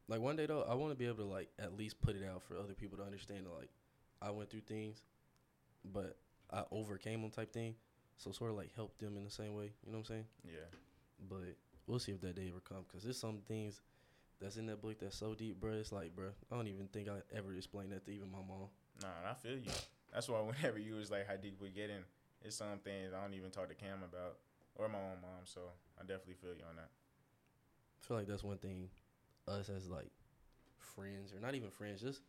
[0.08, 2.24] Like one day though, I want to be able to like at least put it
[2.28, 3.70] out for other people to understand that like
[4.22, 5.04] I went through things,
[5.86, 6.18] but
[6.52, 7.76] I overcame them type thing.
[8.18, 9.72] So sort of like help them in the same way.
[9.86, 10.26] You know what I'm saying?
[10.46, 10.68] Yeah.
[11.30, 11.56] But
[11.88, 12.86] we'll see if that day ever comes.
[12.92, 13.82] Cause there's some things
[14.42, 15.74] that's in that book that's so deep, bro.
[15.74, 18.68] It's like, bro, I don't even think I ever explained that to even my mom.
[19.02, 19.72] Nah, I feel you.
[20.14, 22.04] That's why whenever you was like how deep we getting,
[22.42, 24.38] it's some things I don't even talk to Cam about
[24.76, 25.44] or my own mom.
[25.46, 25.62] So
[25.98, 26.90] I definitely feel you on that.
[28.02, 28.90] I feel like that's one thing
[29.48, 30.12] us as like
[30.78, 32.22] friends or not even friends, just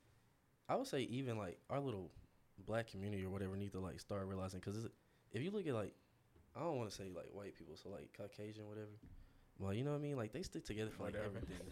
[0.68, 2.10] I would say even like our little
[2.66, 4.86] black community or whatever need to like start realizing because
[5.32, 5.92] if you look at like
[6.56, 8.90] I don't want to say like white people, so like Caucasian whatever,
[9.58, 11.36] well you know what I mean, like they stick together for like Whatever.
[11.36, 11.66] everything.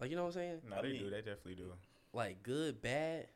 [0.00, 0.58] like you know what I'm saying?
[0.68, 1.10] No, I they mean- do.
[1.10, 1.72] They definitely do.
[2.12, 3.26] Like good, bad,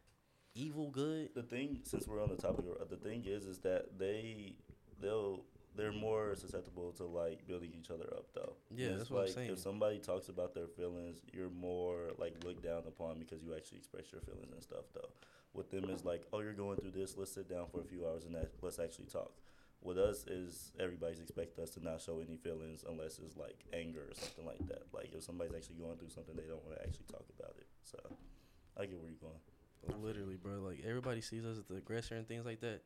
[0.54, 1.30] evil, good.
[1.34, 4.54] The thing, since we're on the topic, of- the thing is, is that they
[5.00, 5.40] they'll
[5.76, 8.54] they're more susceptible to like building each other up, though.
[8.74, 9.50] Yeah, It's that's what I'm like saying.
[9.50, 13.78] If somebody talks about their feelings, you're more like looked down upon because you actually
[13.78, 15.08] express your feelings and stuff, though.
[15.52, 17.16] With them, is like, oh, you're going through this.
[17.16, 19.32] Let's sit down for a few hours and that, let's actually talk.
[19.82, 24.00] With us, is everybody's expect us to not show any feelings unless it's like anger
[24.10, 24.82] or something like that.
[24.92, 27.66] Like if somebody's actually going through something, they don't want to actually talk about it.
[27.82, 27.98] So
[28.78, 30.02] I get where you're going.
[30.04, 30.60] Literally, bro.
[30.60, 32.82] Like everybody sees us as the aggressor and things like that.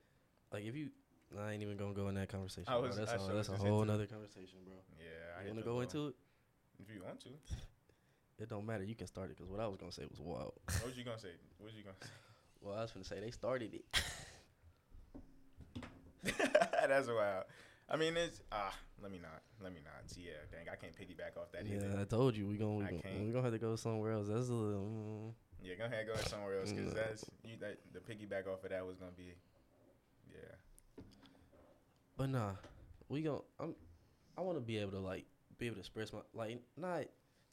[0.53, 0.91] Like if you,
[1.37, 2.65] I ain't even gonna go in that conversation.
[2.69, 2.87] I bro.
[2.87, 4.75] was- that's I a, that's a whole into- nother conversation, bro.
[4.97, 5.05] Yeah.
[5.43, 6.15] You hit wanna go little- into it?
[6.81, 7.31] If you want to.
[8.39, 8.85] It don't matter.
[8.85, 10.55] You can start it because what I was gonna say was wild.
[10.79, 11.35] What was you gonna say?
[11.59, 11.97] What was you gonna
[12.65, 13.85] Well, I was gonna say they started it.
[16.89, 17.45] That's wild.
[17.89, 18.75] I mean, it's ah.
[19.03, 19.43] Let me not.
[19.63, 20.03] Let me not.
[20.17, 20.33] Yeah.
[20.51, 20.67] Dang.
[20.73, 21.99] I can't piggyback off that yeah, either.
[22.01, 23.25] I told you we gonna we I gonna, can't.
[23.27, 24.29] we gonna have to go somewhere else.
[24.29, 24.81] That's a little.
[24.87, 25.75] Mm, Yeah.
[25.75, 26.07] Go ahead.
[26.07, 27.01] Go somewhere else because No.
[27.01, 27.57] that's you.
[27.61, 29.35] That the piggyback off of that was gonna be.
[30.33, 31.05] Yeah.
[32.17, 32.53] but nah,
[33.11, 33.41] we gonna.
[33.61, 33.75] I'm.
[34.39, 35.27] I want to be able to like
[35.59, 37.05] be able to express my like not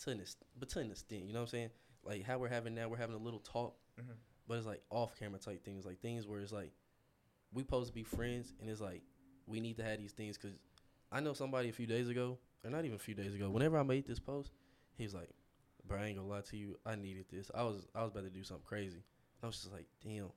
[0.03, 1.25] to an ex- but to an extent.
[1.25, 1.69] You know what I'm saying?
[2.05, 4.15] Like how we're having now, we're having a little talk, Mhm.
[4.51, 6.73] But it's like off camera type things, like things where it's like
[7.53, 9.01] we supposed to be friends, and it's like
[9.47, 10.57] we need to have these things because
[11.09, 13.49] I know somebody a few days ago, or not even a few days ago.
[13.49, 14.51] Whenever I made this post,
[14.97, 15.29] he was like,
[15.87, 16.77] Bro, I ain't gonna lie to you.
[16.85, 17.49] I needed this.
[17.55, 19.03] I was I was about to do something crazy.
[19.41, 20.27] I was just like, damn,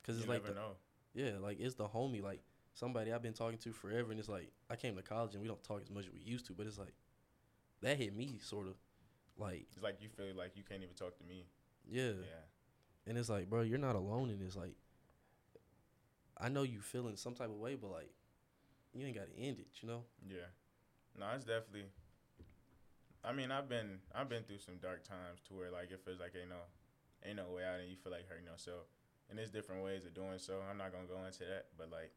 [0.00, 0.72] because You it's like never the, know.
[1.12, 2.40] yeah, like it's the homie, like
[2.72, 5.48] somebody I've been talking to forever, and it's like I came to college and we
[5.48, 6.94] don't talk as much as we used to, but it's like
[7.82, 8.76] that hit me sort of,
[9.36, 11.44] like It's like you feel like you can't even talk to me.
[11.86, 12.46] yeah, Yeah.
[13.10, 14.54] And it's like, bro, you're not alone in this.
[14.54, 14.78] Like,
[16.38, 18.14] I know you feeling some type of way, but like,
[18.94, 20.06] you ain't gotta end it, you know?
[20.22, 20.46] Yeah.
[21.18, 21.90] No, it's definitely.
[23.26, 26.22] I mean, I've been I've been through some dark times to where like it feels
[26.22, 26.62] like ain't no
[27.26, 28.86] ain't no way out, and you feel like hurting yourself.
[29.26, 30.62] And there's different ways of doing so.
[30.62, 32.14] I'm not gonna go into that, but like,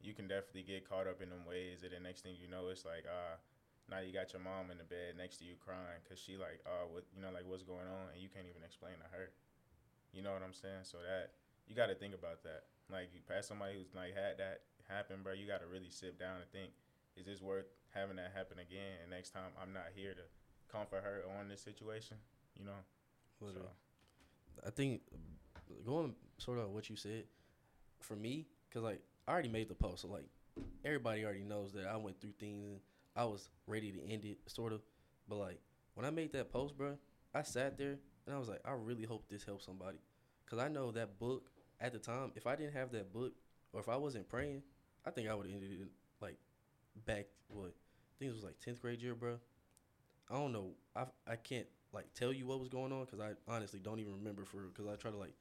[0.00, 2.72] you can definitely get caught up in them ways, and the next thing you know,
[2.72, 3.36] it's like ah,
[3.92, 6.64] now you got your mom in the bed next to you crying because she like
[6.64, 9.36] oh what you know like what's going on, and you can't even explain to her.
[10.12, 10.84] You know what I'm saying?
[10.84, 11.32] So that
[11.66, 12.64] you got to think about that.
[12.90, 15.32] Like you pass somebody who's like had that happen, bro.
[15.32, 16.72] You got to really sit down and think
[17.16, 19.02] is this worth having that happen again?
[19.02, 20.22] And next time, I'm not here to
[20.72, 22.16] comfort her on this situation,
[22.58, 22.80] you know.
[23.40, 23.68] Literally.
[24.54, 25.02] So, I think
[25.84, 27.24] going sort of what you said
[28.00, 30.28] for me, cause like I already made the post, so like
[30.84, 32.80] everybody already knows that I went through things and
[33.14, 34.80] I was ready to end it, sort of.
[35.28, 35.60] But like
[35.94, 36.96] when I made that post, bro,
[37.34, 39.98] I sat there and I was like, I really hope this helps somebody,
[40.46, 42.32] cause I know that book at the time.
[42.36, 43.34] If I didn't have that book,
[43.72, 44.62] or if I wasn't praying,
[45.06, 45.88] I think I would have ended it
[46.22, 46.38] like
[47.06, 49.38] back what I think it was like tenth grade year, bro.
[50.30, 50.72] I don't know.
[50.96, 54.14] I I can't like tell you what was going on because I honestly don't even
[54.14, 55.34] remember for because I try to like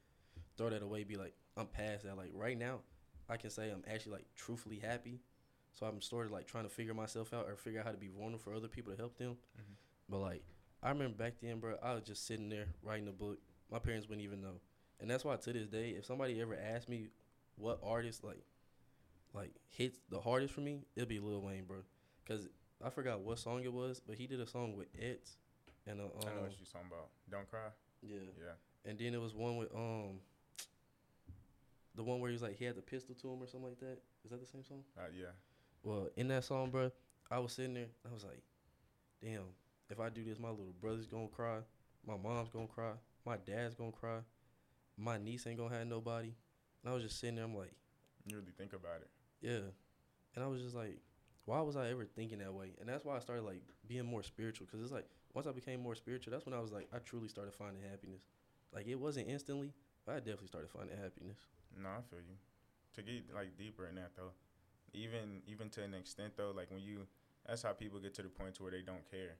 [0.57, 2.17] throw that away, be like I'm past that.
[2.17, 2.81] Like right now,
[3.29, 5.21] I can say I'm actually like truthfully happy.
[5.73, 7.97] So I'm sort of like trying to figure myself out or figure out how to
[7.97, 9.37] be vulnerable for other people to help them.
[9.59, 9.75] Mhm.
[10.09, 10.43] But like
[10.83, 13.39] I remember back then, bro, I was just sitting there writing a book.
[13.71, 14.59] My parents wouldn't even know,
[14.99, 17.09] and that's why to this day, if somebody ever asked me
[17.55, 18.43] what artist like
[19.33, 21.77] like hits the hardest for me, it'll be Lil Wayne, bro.
[22.27, 22.47] Cause
[22.83, 25.29] I forgot what song it was, but he did a song with it
[25.87, 27.09] and uh, um, I know what you're talking about.
[27.31, 27.69] Don't cry.
[28.01, 28.89] yeah, Yeah.
[28.89, 30.19] and then it was one with um
[31.95, 33.79] the one where he was like he had the pistol to him or something like
[33.79, 33.97] that.
[34.23, 34.83] Is that the same song?
[34.97, 35.31] Uh, yeah.
[35.83, 36.91] Well, in that song, bro,
[37.31, 37.87] I was sitting there.
[38.09, 38.41] I was like,
[39.23, 39.43] damn,
[39.89, 41.59] if I do this, my little brother's gonna cry,
[42.05, 42.93] my mom's gonna cry,
[43.25, 44.19] my dad's gonna cry,
[44.97, 46.33] my niece ain't gonna have nobody.
[46.83, 47.45] And I was just sitting there.
[47.45, 47.73] I'm like,
[48.25, 49.09] You really think about it.
[49.41, 49.71] yeah,
[50.35, 50.99] and I was just like,
[51.45, 52.73] why was I ever thinking that way?
[52.79, 54.67] And that's why I started like being more spiritual.
[54.67, 57.27] Cause it's like once I became more spiritual, that's when I was like, I truly
[57.29, 58.21] started finding happiness.
[58.73, 59.73] Like it wasn't instantly,
[60.05, 61.37] but I definitely started finding happiness.
[61.81, 62.35] No, I feel you.
[62.95, 64.31] To get like deeper in that though,
[64.93, 67.07] even even to an extent though, like when you,
[67.47, 69.37] that's how people get to the point to where they don't care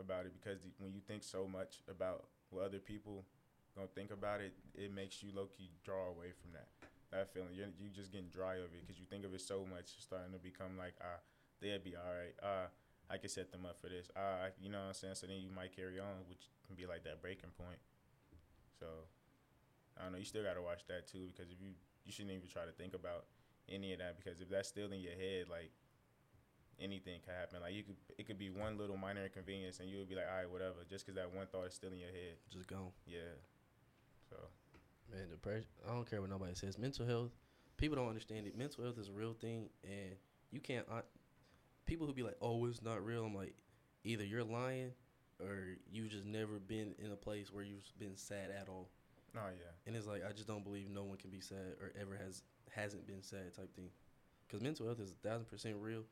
[0.00, 3.24] about it because the, when you think so much about what other people
[3.76, 6.68] gonna think about it, it makes you low key draw away from that
[7.12, 7.54] that feeling.
[7.54, 10.32] You're you just getting dry of it because you think of it so much, starting
[10.32, 11.20] to become like ah,
[11.60, 12.34] they'll be all right.
[12.42, 12.68] Ah,
[13.10, 14.10] I can set them up for this.
[14.16, 15.14] Ah, you know what I'm saying.
[15.14, 17.78] So then you might carry on, which can be like that breaking point.
[18.78, 18.86] So
[19.98, 20.18] I don't know.
[20.18, 21.72] You still gotta watch that too because if you
[22.04, 23.26] you shouldn't even try to think about
[23.68, 25.70] any of that because if that's still in your head, like
[26.80, 27.60] anything could happen.
[27.60, 30.26] Like you could it could be one little minor inconvenience and you would be like,
[30.30, 32.36] all right, whatever, just because that one thought is still in your head.
[32.50, 32.92] Just gone.
[33.06, 33.36] Yeah.
[34.28, 34.36] So
[35.12, 35.68] Man, depression.
[35.88, 36.78] I don't care what nobody says.
[36.78, 37.32] Mental health.
[37.76, 38.56] People don't understand it.
[38.56, 40.12] Mental health is a real thing, and
[40.52, 40.86] you can't.
[40.90, 41.02] Uh,
[41.86, 43.54] people who be like, "Oh, it's not real." I'm like,
[44.04, 44.92] either you're lying,
[45.40, 48.90] or you just never been in a place where you've been sad at all.
[49.36, 49.72] oh yeah.
[49.86, 52.42] And it's like I just don't believe no one can be sad or ever has
[52.70, 53.90] hasn't been sad type thing,
[54.46, 56.04] because mental health is a thousand percent real.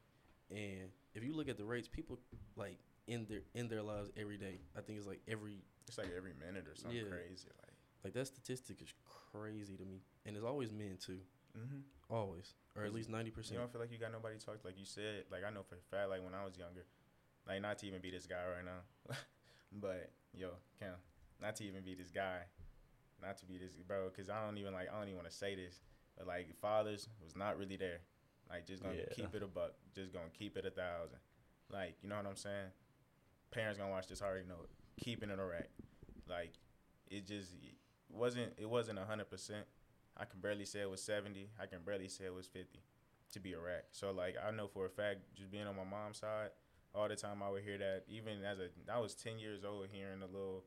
[0.50, 2.18] And if you look at the rates, people
[2.56, 4.60] like in their in their lives every day.
[4.76, 7.08] I think it's like every It's like every minute or something Yeah.
[7.10, 7.48] crazy.
[7.62, 8.92] Like like that statistic is
[9.32, 11.18] crazy to me, and it's always men too.
[11.58, 11.80] mm-hmm.
[12.10, 13.54] Always, or at least ninety percent.
[13.54, 14.66] you don't feel like you got nobody to talk to.
[14.66, 16.84] Like you said, like I know for a fact, like when I was younger,
[17.46, 19.16] like not to even be this guy right now,
[19.72, 20.94] but yo, Cam,
[21.42, 22.40] not to even be this guy,
[23.20, 25.36] not to be this bro, because I don't even like I don't even want to
[25.36, 25.80] say this,
[26.16, 28.00] but like fathers was not really there,
[28.50, 29.04] like just gonna Yeah.
[29.12, 31.18] keep it a buck, just gonna keep it a thousand,
[31.70, 32.70] like you know what I'm saying.
[33.50, 34.70] Parents gonna watch this already know it.
[35.02, 35.70] Keeping it a rack,
[36.28, 36.52] like
[37.10, 37.74] it just it
[38.10, 39.66] wasn't it wasn't a hundred percent.
[40.16, 41.50] I can barely say it was seventy.
[41.60, 42.80] I can barely say it was fifty
[43.32, 43.84] to be a rack.
[43.92, 46.50] So like I know for a fact, just being on my mom's side,
[46.94, 48.04] all the time I would hear that.
[48.08, 50.64] Even as a I was ten years old, hearing the little,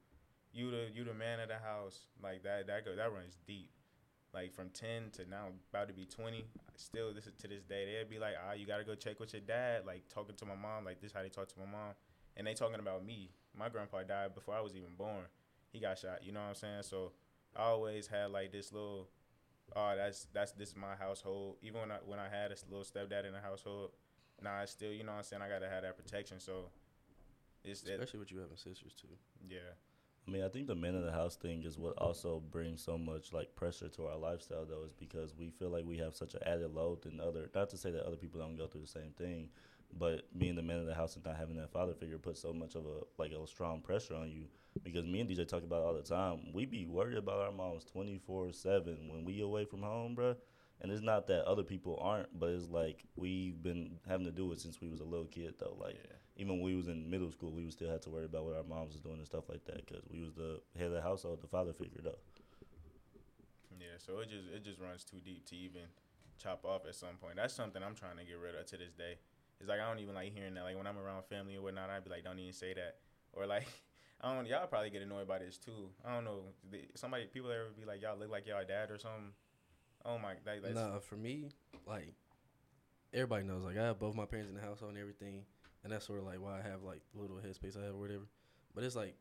[0.54, 3.70] you the you the man of the house, like that that go that runs deep.
[4.34, 6.46] Like from ten to now about to be twenty,
[6.78, 9.34] still this is to this day they'd be like, ah, you gotta go check with
[9.34, 9.86] your dad.
[9.86, 11.94] Like talking to my mom, like this how they talk to my mom,
[12.38, 13.30] and they talking about me.
[13.58, 15.26] My grandpa died before I was even born.
[15.74, 16.24] He got shot.
[16.24, 16.84] You know what I'm saying?
[16.84, 17.12] So
[17.56, 19.10] I always had like this little
[19.76, 21.58] oh, that's that's this is my household.
[21.62, 23.91] Even when I when I had a little stepdad in the household,
[24.41, 26.39] nah, I still you know what I'm saying I gotta have that protection.
[26.39, 26.70] So
[27.65, 29.08] It's Especially with you having sisters too.
[29.50, 29.60] yeah.
[30.32, 32.98] I mean, I think the man of the house thing is what also brings so
[32.98, 36.36] much like pressure to our lifestyle, though, is because we feel like we have such
[36.36, 37.50] an added load than other.
[37.54, 39.50] Not to say that other people don't go through the same thing,
[40.00, 42.54] but being the man of the house and not having that father figure puts so
[42.54, 44.46] much of a like a strong pressure on you.
[44.84, 46.54] Because me and DJ talk about all the time.
[46.54, 50.38] We be worried about our moms twenty four seven when we away from home, bruh.
[50.80, 54.50] And it's not that other people aren't, but it's like we've been having to do
[54.54, 55.76] it since we was a little kid, though.
[55.78, 56.15] Like yeah.
[56.41, 58.56] Even when we was in middle school, we would still had to worry about what
[58.56, 61.01] our moms was doing and stuff like that because we was the head of the
[61.01, 62.17] household, the father figure though.
[63.80, 65.82] Yeah, so it just it just runs too deep to even
[66.41, 67.36] chop off at some point.
[67.36, 69.19] That's something I'm trying to get rid of to this day.
[69.60, 70.63] It's like I don't even like hearing that.
[70.63, 72.97] Like when I'm around family or whatnot, I'd be like, don't even say that.
[73.34, 73.67] Or like,
[74.21, 74.47] I don't.
[74.47, 75.89] Y'all probably get annoyed by this too.
[76.04, 76.41] I don't know.
[76.95, 79.30] Somebody, people ever be like, y'all look like y'all dad or something.
[80.04, 81.49] Oh my, like that's, Nah, for me,
[81.86, 82.15] like
[83.13, 85.43] everybody knows, like I have both my parents in the household and everything,
[85.84, 88.28] and that's sort of like why I have like little headspace I have or whatever.
[88.74, 89.15] But it's like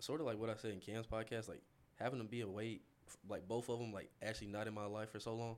[0.00, 1.62] sort of like what I said in Cam's podcast, like
[1.96, 2.80] having them be away,
[3.28, 5.56] like both of them, like actually not in my life for so long.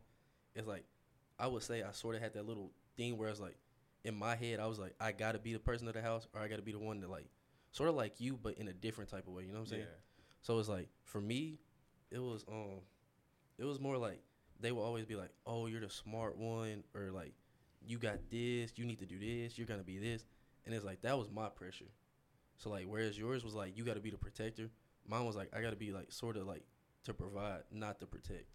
[0.54, 0.85] It's like
[1.38, 3.56] I would say I sort of had that little thing where it's like
[4.04, 6.40] in my head I was like I gotta be the person of the house or
[6.40, 7.26] I gotta be the one that like
[7.72, 9.44] sort of like you but in a different type of way.
[9.44, 9.83] You know what I'm saying?
[9.83, 9.96] yeah.
[10.42, 11.59] So it's like for me,
[12.11, 12.80] it was um,
[13.59, 14.20] it was more like
[14.59, 17.33] they will always be like, "Oh, you're the smart one," or like,
[17.86, 18.72] "You got this.
[18.76, 19.58] You need to do this.
[19.58, 20.24] You're gonna be this,"
[20.64, 21.90] and it's like that was my pressure.
[22.56, 24.70] So like, whereas yours was like, "You got to be the protector,"
[25.06, 26.64] mine was like, "I got to be like sort of like
[27.04, 28.46] to provide, not to protect."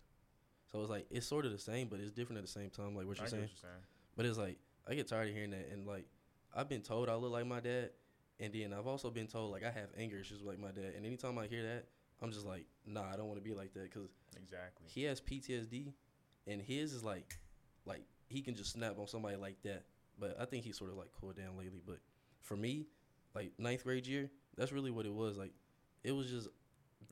[0.71, 2.95] So it's like it's sort of the same, but it's different at the same time.
[2.95, 3.43] Like what you're saying.
[3.43, 3.83] what you're saying.
[4.15, 4.57] But it's like
[4.87, 6.05] I get tired of hearing that, and like
[6.53, 7.91] I've been told I look like my dad,
[8.39, 10.93] and then I've also been told like I have anger issues like my dad.
[10.95, 11.85] And anytime I hear that,
[12.21, 14.87] I'm just like, nah, I don't want to be like that because Exactly.
[14.87, 15.93] he has PTSD,
[16.47, 17.37] and his is like,
[17.85, 19.83] like he can just snap on somebody like that.
[20.19, 21.81] But I think he's sort of like cooled down lately.
[21.85, 21.99] But
[22.41, 22.87] for me,
[23.33, 25.37] like ninth grade year, that's really what it was.
[25.37, 25.51] Like
[26.03, 26.47] it was just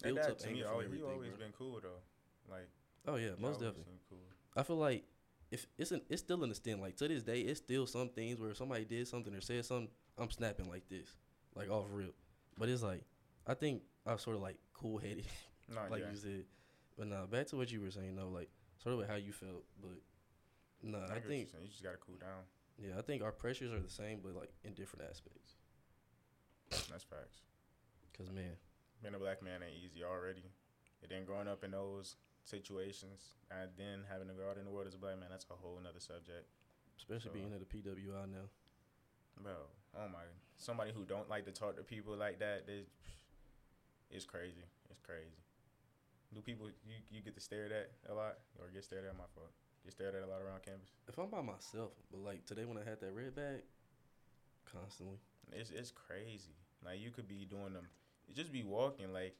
[0.01, 1.11] built that up to me, always, he everything.
[1.11, 1.37] always bro.
[1.39, 2.53] been cool though.
[2.53, 2.69] Like
[3.07, 3.99] Oh yeah, most definitely.
[4.09, 4.19] Cool.
[4.55, 5.03] I feel like
[5.51, 6.79] if it's an, it's still in the stem.
[6.79, 9.65] Like to this day, it's still some things where if somebody did something or said
[9.65, 11.09] something, I'm snapping like this,
[11.55, 12.11] like off real.
[12.57, 13.03] But it's like
[13.45, 15.25] I think I'm sort of like cool headed,
[15.89, 16.11] like yeah.
[16.11, 16.45] you said.
[16.97, 18.49] But nah, back to what you were saying though, like
[18.81, 19.63] sort of with how you felt.
[19.81, 19.99] But
[20.83, 22.43] nah, I, I get what you're think you just gotta cool down.
[22.77, 25.55] yeah, I think our pressures are the same, but like in different aspects.
[26.89, 27.41] That's facts.
[28.17, 28.57] Cause man,
[29.01, 30.45] Being a black man ain't easy already.
[31.01, 32.15] And then growing up in those
[32.45, 35.45] situations and then having to go out in the world as a black man, that's
[35.49, 36.45] a whole nother subject.
[36.97, 38.47] especially So- being at a PWI now.
[39.41, 39.53] Bro,
[39.97, 40.25] oh my,
[40.57, 42.85] somebody who don't like to talk to people like that, they,
[44.11, 44.61] it's crazy.
[44.91, 45.41] It's crazy.
[46.33, 49.17] Do people you you get to stare at a lot or get stared at?
[49.17, 49.49] My fault.
[49.83, 50.89] Get stared at a lot around campus.
[51.07, 53.61] If I'm by myself, but like today when I had that red bag,
[54.71, 55.17] constantly.
[55.51, 56.55] It's it's crazy.
[56.85, 57.87] Like you could be doing them,
[58.27, 59.11] you just be walking.
[59.13, 59.35] Like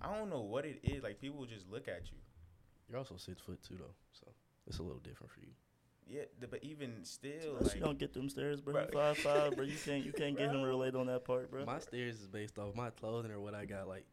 [0.00, 1.02] I don't know what it is.
[1.02, 2.18] Like people just look at you.
[2.88, 4.26] You're also six foot two though, so
[4.66, 5.48] it's a little different for you.
[6.06, 8.74] Yeah, th- but even still, Unless like you don't get them stares, bro.
[8.74, 8.82] Bro.
[8.82, 9.64] You five five, bro.
[9.64, 10.68] You can't you can't get him Bro.
[10.68, 11.64] relate on that part, bro.
[11.64, 13.88] My stares is based off my clothing or what I got.
[13.88, 14.04] Like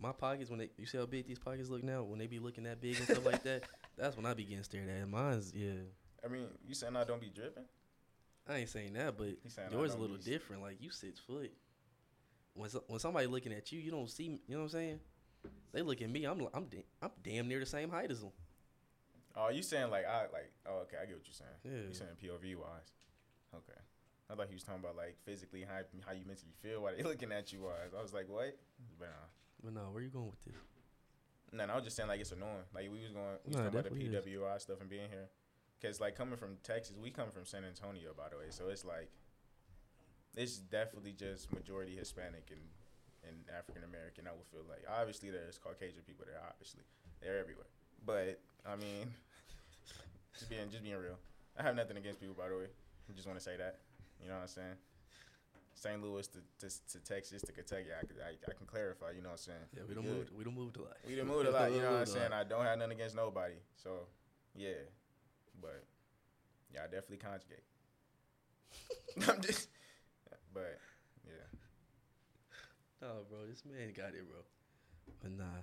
[0.00, 2.38] my pockets, when they you see how big these pockets look now, when they be
[2.38, 3.64] looking that big and stuff like that,
[3.98, 5.08] that's when I be getting stared at.
[5.08, 5.72] Mine's yeah.
[6.24, 7.64] I mean, you saying I don't be dripping?
[8.48, 10.62] I ain't saying that, but saying yours a little be- different.
[10.62, 11.52] Like you six foot.
[12.54, 14.40] When so, when somebody looking at you, you don't see.
[14.46, 15.00] You know what I'm saying?
[15.72, 16.24] They look at me.
[16.24, 18.30] I'm I'm da- I'm damn near the same height as them.
[19.36, 20.50] Oh, you saying like I like?
[20.66, 21.50] Oh, okay, I get what you're saying.
[21.62, 21.88] Yeah.
[21.88, 22.90] You saying POV wise?
[23.54, 23.78] Okay.
[24.30, 27.02] I thought he was talking about like physically how how you mentally feel while they
[27.10, 27.92] looking at you wise.
[27.96, 28.56] I was like, what?
[28.98, 29.26] But nah.
[29.62, 30.54] But no, where you going with this?
[31.52, 32.68] No, no, I was just saying like it's annoying.
[32.74, 34.24] Like we was going, we was it talking about the definitely is.
[34.24, 35.28] PWI stuff and being here,
[35.82, 38.50] cause like coming from Texas, we come from San Antonio, by the way.
[38.50, 39.10] So it's like,
[40.36, 42.60] it's definitely just majority Hispanic and
[43.26, 44.26] and African American.
[44.26, 46.40] I would feel like obviously there's Caucasian people there.
[46.46, 46.82] Obviously,
[47.20, 47.68] they're everywhere.
[48.04, 49.08] But I mean,
[50.38, 51.18] just being just being real.
[51.58, 52.70] I have nothing against people, by the way.
[53.08, 53.80] I just want to say that.
[54.22, 54.78] You know what I'm saying?
[55.78, 56.02] St.
[56.02, 59.12] Louis to, to, to Texas to Kentucky, I, could- I, I can clarify.
[59.14, 59.66] You know what I'm saying?
[59.76, 60.14] Yeah, we We don't good.
[60.16, 60.30] move.
[60.36, 60.96] We don't move a lot.
[61.06, 62.32] We done moved a lot, you know what I'm saying?
[62.32, 63.54] I don't have nothing against nobody.
[63.82, 63.90] So,
[64.56, 64.82] yeah.
[65.62, 65.84] But,
[66.74, 67.62] yeah, I definitely conjugate.
[69.28, 69.68] I'm just,
[70.52, 70.78] but,
[71.26, 71.46] yeah.
[73.00, 74.42] No, bro, this man got it, bro.
[75.22, 75.62] But nah,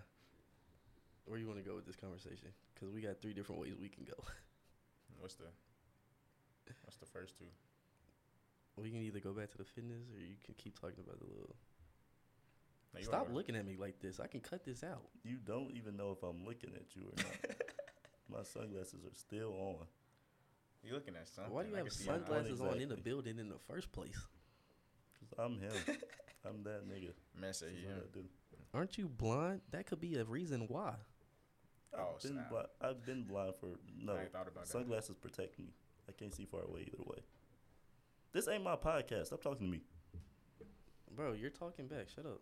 [1.26, 2.50] where you want to go with this conversation?
[2.74, 4.16] Because we got three different ways we can go.
[5.20, 5.46] What's the,
[6.84, 7.46] what's the first two?
[8.84, 11.26] We can either go back to the fitness, or you can keep talking about the
[11.26, 11.56] little.
[12.94, 14.20] No, Stop wanna looking at me like this.
[14.20, 15.04] I can cut this out.
[15.24, 17.56] You don't even know if I'm looking at you or not.
[18.38, 19.86] My sunglasses are still on.
[20.84, 21.54] You looking at something.
[21.54, 23.92] Why do you I have can see sunglasses on in the building in the first
[23.92, 24.16] place?
[25.20, 25.72] 'Cause I'm him.
[26.46, 27.12] I'm that nigga.
[27.40, 28.04] Man said This he is what him.
[28.14, 28.26] I do.
[28.74, 29.62] Aren't you blind?
[29.72, 30.96] That could be a reason why.
[31.98, 32.50] Oh, I've been snap.
[32.50, 32.68] blind.
[32.82, 34.16] I've been blind for no.
[34.16, 34.68] I thought about that.
[34.68, 35.74] Sunglasses protect me.
[36.08, 37.20] I can't see far away either way.
[38.36, 39.28] This ain't my podcast.
[39.28, 39.80] Stop talking to me.
[41.16, 42.10] Bro, you're talking back.
[42.14, 42.42] Shut up.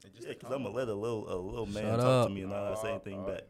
[0.00, 2.28] Just Yeah, because I'm gonna let a little a little man Shut talk up.
[2.28, 3.32] to me and I not say anything oh.
[3.32, 3.42] back.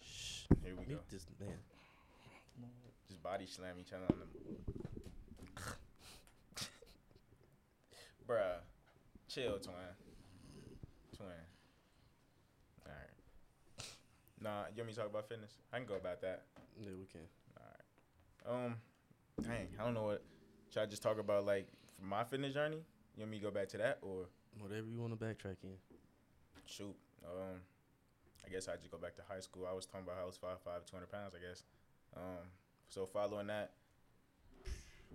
[0.00, 0.44] Shh.
[0.64, 0.92] Here we go.
[0.92, 1.50] Meet this man.
[3.06, 4.30] Just body slam each other on them.
[8.26, 8.60] Bruh.
[9.28, 9.74] Chill, twin.
[11.18, 11.28] Twin.
[12.86, 13.10] Alright.
[14.40, 15.58] Nah, you want me to talk about fitness?
[15.70, 16.44] I can go about that.
[16.80, 17.20] Yeah, we can.
[17.58, 18.64] All right.
[18.64, 18.76] Um,
[19.42, 20.22] dang, I don't know what.
[20.72, 21.68] Should I just talk about like
[22.02, 22.78] my fitness journey?
[23.16, 24.26] You want me to go back to that or
[24.60, 25.70] Whatever you want to backtrack in.
[26.66, 26.94] shoot?
[27.24, 27.58] Um,
[28.46, 29.66] I guess I just go back to high school.
[29.68, 31.34] I was talking about how I was five five, two hundred pounds.
[31.34, 31.62] I guess.
[32.16, 32.46] Um,
[32.88, 33.72] so following that,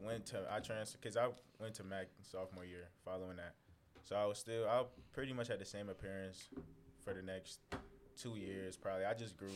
[0.02, 1.28] went to I transferred because I
[1.60, 2.90] went to Mac sophomore year.
[3.06, 3.54] Following that,
[4.04, 6.50] so I was still I pretty much had the same appearance
[7.04, 7.60] for the next
[8.22, 8.76] two years.
[8.76, 9.48] Probably I just grew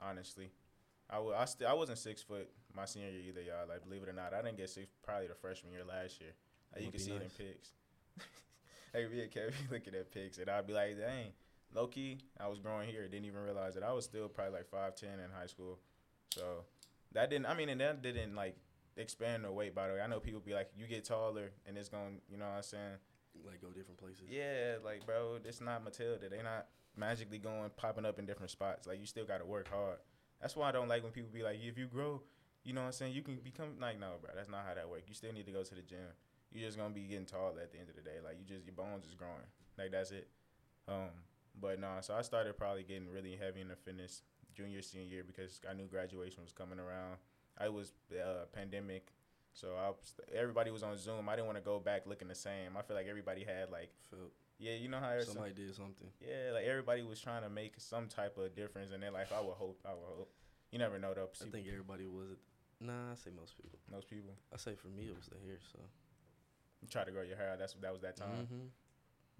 [0.00, 0.50] honestly.
[1.10, 3.68] I wa- I, st- I wasn't six foot my senior year either, y'all.
[3.68, 6.30] Like believe it or not, I didn't get six probably the freshman year last year.
[6.74, 7.32] Like, you can see it in nice.
[7.32, 7.70] pics.
[8.94, 11.32] like me and Kevin looking at pics, and I'd be like, dang,
[11.74, 13.02] low key, I was growing here.
[13.02, 15.78] Didn't even realize that I was still probably like five ten in high school.
[16.30, 16.64] So
[17.12, 17.46] that didn't.
[17.46, 18.56] I mean, and that didn't like
[18.96, 19.74] expand the weight.
[19.74, 22.20] By the way, I know people be like, you get taller, and it's going.
[22.28, 22.96] You know what I'm saying?
[23.46, 24.24] Like go different places.
[24.30, 26.28] Yeah, like bro, it's not Matilda.
[26.28, 28.86] They not magically going popping up in different spots.
[28.86, 29.98] Like you still got to work hard.
[30.44, 32.20] That's why I don't like when people be like, if you grow,
[32.64, 34.28] you know what I'm saying, you can become like no, bro.
[34.36, 35.04] That's not how that works.
[35.08, 36.12] You still need to go to the gym.
[36.52, 38.20] You're just gonna be getting tall at the end of the day.
[38.22, 39.48] Like you just your bones is growing.
[39.78, 40.28] Like that's it.
[40.86, 41.16] Um,
[41.58, 44.20] but no, so I started probably getting really heavy in the fitness
[44.54, 47.16] junior senior year because I knew graduation was coming around.
[47.56, 49.14] I was uh, pandemic,
[49.54, 51.26] so I was, everybody was on Zoom.
[51.30, 52.76] I didn't want to go back looking the same.
[52.78, 53.92] I feel like everybody had like
[54.64, 56.08] yeah, you know how there's some, somebody did something.
[56.24, 59.28] yeah, like everybody was trying to make some type of difference in their life.
[59.28, 59.78] I would hope.
[59.84, 60.32] I would hope.
[60.72, 61.28] You never know though.
[61.28, 62.40] I think everybody was it.
[62.80, 63.78] Nah, I say most people.
[63.92, 65.60] most people I say for me it was the hair.
[65.72, 65.78] So.
[66.82, 67.52] you try to grow your hair.
[67.52, 67.58] out.
[67.58, 68.48] That's that was that time.
[68.48, 68.66] Mm-hmm.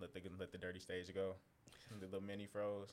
[0.00, 1.34] Let the let the dirty stage go.
[2.00, 2.92] The little mini froze.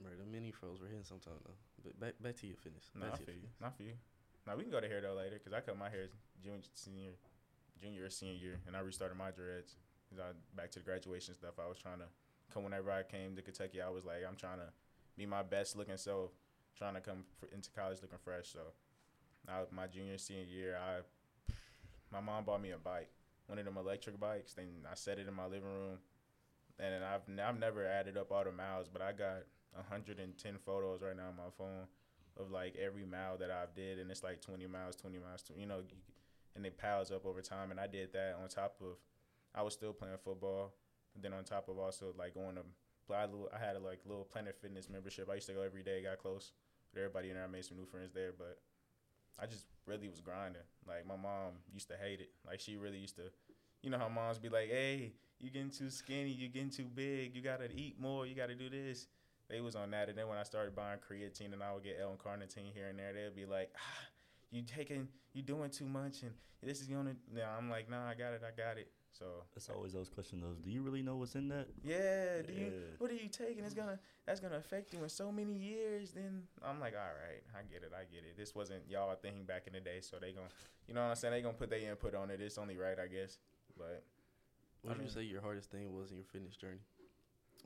[0.00, 1.60] Right, the mini froze were hitting sometime though.
[1.84, 2.88] But back back to your fitness.
[2.96, 3.48] Back to your you.
[3.60, 4.00] Not for you.
[4.46, 6.08] Now we can go to hair though later because I cut my hair
[6.42, 7.12] junior, senior,
[7.76, 9.76] junior or senior year, and I restarted my dreads.
[10.56, 11.54] Back to the graduation stuff.
[11.58, 12.06] I was trying to
[12.52, 13.80] come whenever I came to Kentucky.
[13.80, 14.68] I was like, I'm trying to
[15.16, 16.30] be my best looking self,
[16.76, 18.52] trying to come into college looking fresh.
[18.52, 18.60] So,
[19.48, 21.00] I, my junior senior year, I
[22.12, 23.08] my mom bought me a bike,
[23.46, 24.54] one of them electric bikes.
[24.54, 25.98] Then I set it in my living room,
[26.78, 29.44] and I've n- I've never added up all the miles, but I got
[29.74, 31.86] 110 photos right now on my phone
[32.36, 35.56] of like every mile that I've did, and it's like 20 miles, 20 miles, tw-
[35.56, 35.82] you know,
[36.56, 37.70] and it piles up over time.
[37.70, 38.96] And I did that on top of,
[39.54, 40.74] I was still playing football,
[41.14, 42.62] and then on top of also like going to,
[43.12, 45.28] I, I had a like little Planet Fitness membership.
[45.30, 46.52] I used to go every day, got close
[46.92, 47.44] with everybody in there.
[47.44, 48.58] I made some new friends there, but
[49.38, 50.62] I just really was grinding.
[50.86, 52.30] Like my mom used to hate it.
[52.46, 53.22] Like she really used to,
[53.82, 57.34] you know how moms be like, "Hey, you getting too skinny, you getting too big,
[57.34, 59.08] you gotta eat more, you gotta do this."
[59.48, 61.98] They was on that, and then when I started buying creatine and I would get
[62.00, 64.04] L-carnitine here and there, they'd be like, ah,
[64.52, 66.32] "You taking, you doing too much, and
[66.62, 69.68] this is gonna." Now I'm like, "Nah, I got it, I got it." So It's
[69.68, 70.42] always those questions.
[70.42, 70.58] Those.
[70.58, 71.66] Do you really know what's in that?
[71.82, 72.66] yeah, do you?
[72.66, 72.94] Yeah.
[72.98, 73.64] What are you taking?
[73.64, 76.12] It's gonna that's gonna affect you in so many years.
[76.12, 78.36] Then I'm like, all right, I get it, I get it.
[78.36, 80.48] This wasn't y'all thing back in the day, so they gonna,
[80.86, 81.32] you know what I'm saying?
[81.34, 82.40] They gonna put their input on it.
[82.40, 83.38] It's only right, I guess.
[83.76, 84.04] But
[84.82, 86.80] What I would you mean- say your hardest thing was in your fitness journey?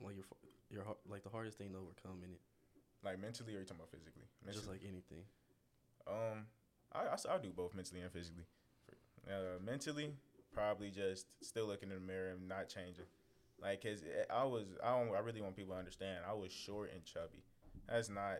[0.01, 0.25] Like your
[0.69, 2.41] your har- like the hardest thing to overcome in it,
[3.03, 4.25] like mentally, or you talking about physically?
[4.51, 5.23] just like anything.
[6.07, 6.47] Um,
[6.91, 8.45] I I do both mentally and physically.
[9.27, 10.13] Uh, mentally,
[10.55, 13.05] probably just still looking in the mirror and not changing.
[13.61, 16.19] Like, cause I was, I don't, I really want people to understand.
[16.27, 17.43] I was short and chubby.
[17.87, 18.39] That's not,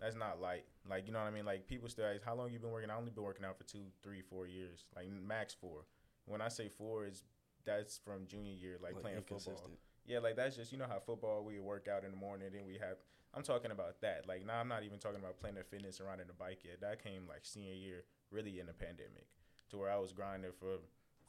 [0.00, 0.64] that's not light.
[0.88, 1.44] Like, you know what I mean?
[1.44, 2.90] Like, people still ask, how long you been working?
[2.90, 4.86] I only been working out for two, three, four years.
[4.96, 5.84] Like max four.
[6.26, 7.22] When I say four, is
[7.64, 9.70] that's from junior year, like, playing football.
[10.06, 12.66] Yeah, like that's just you know how football we work out in the morning, then
[12.66, 12.96] we have.
[13.32, 14.26] I'm talking about that.
[14.26, 16.80] Like now, I'm not even talking about playing Planet Fitness and riding a bike yet.
[16.80, 19.26] That came like senior year, really in the pandemic,
[19.70, 20.78] to where I was grinding for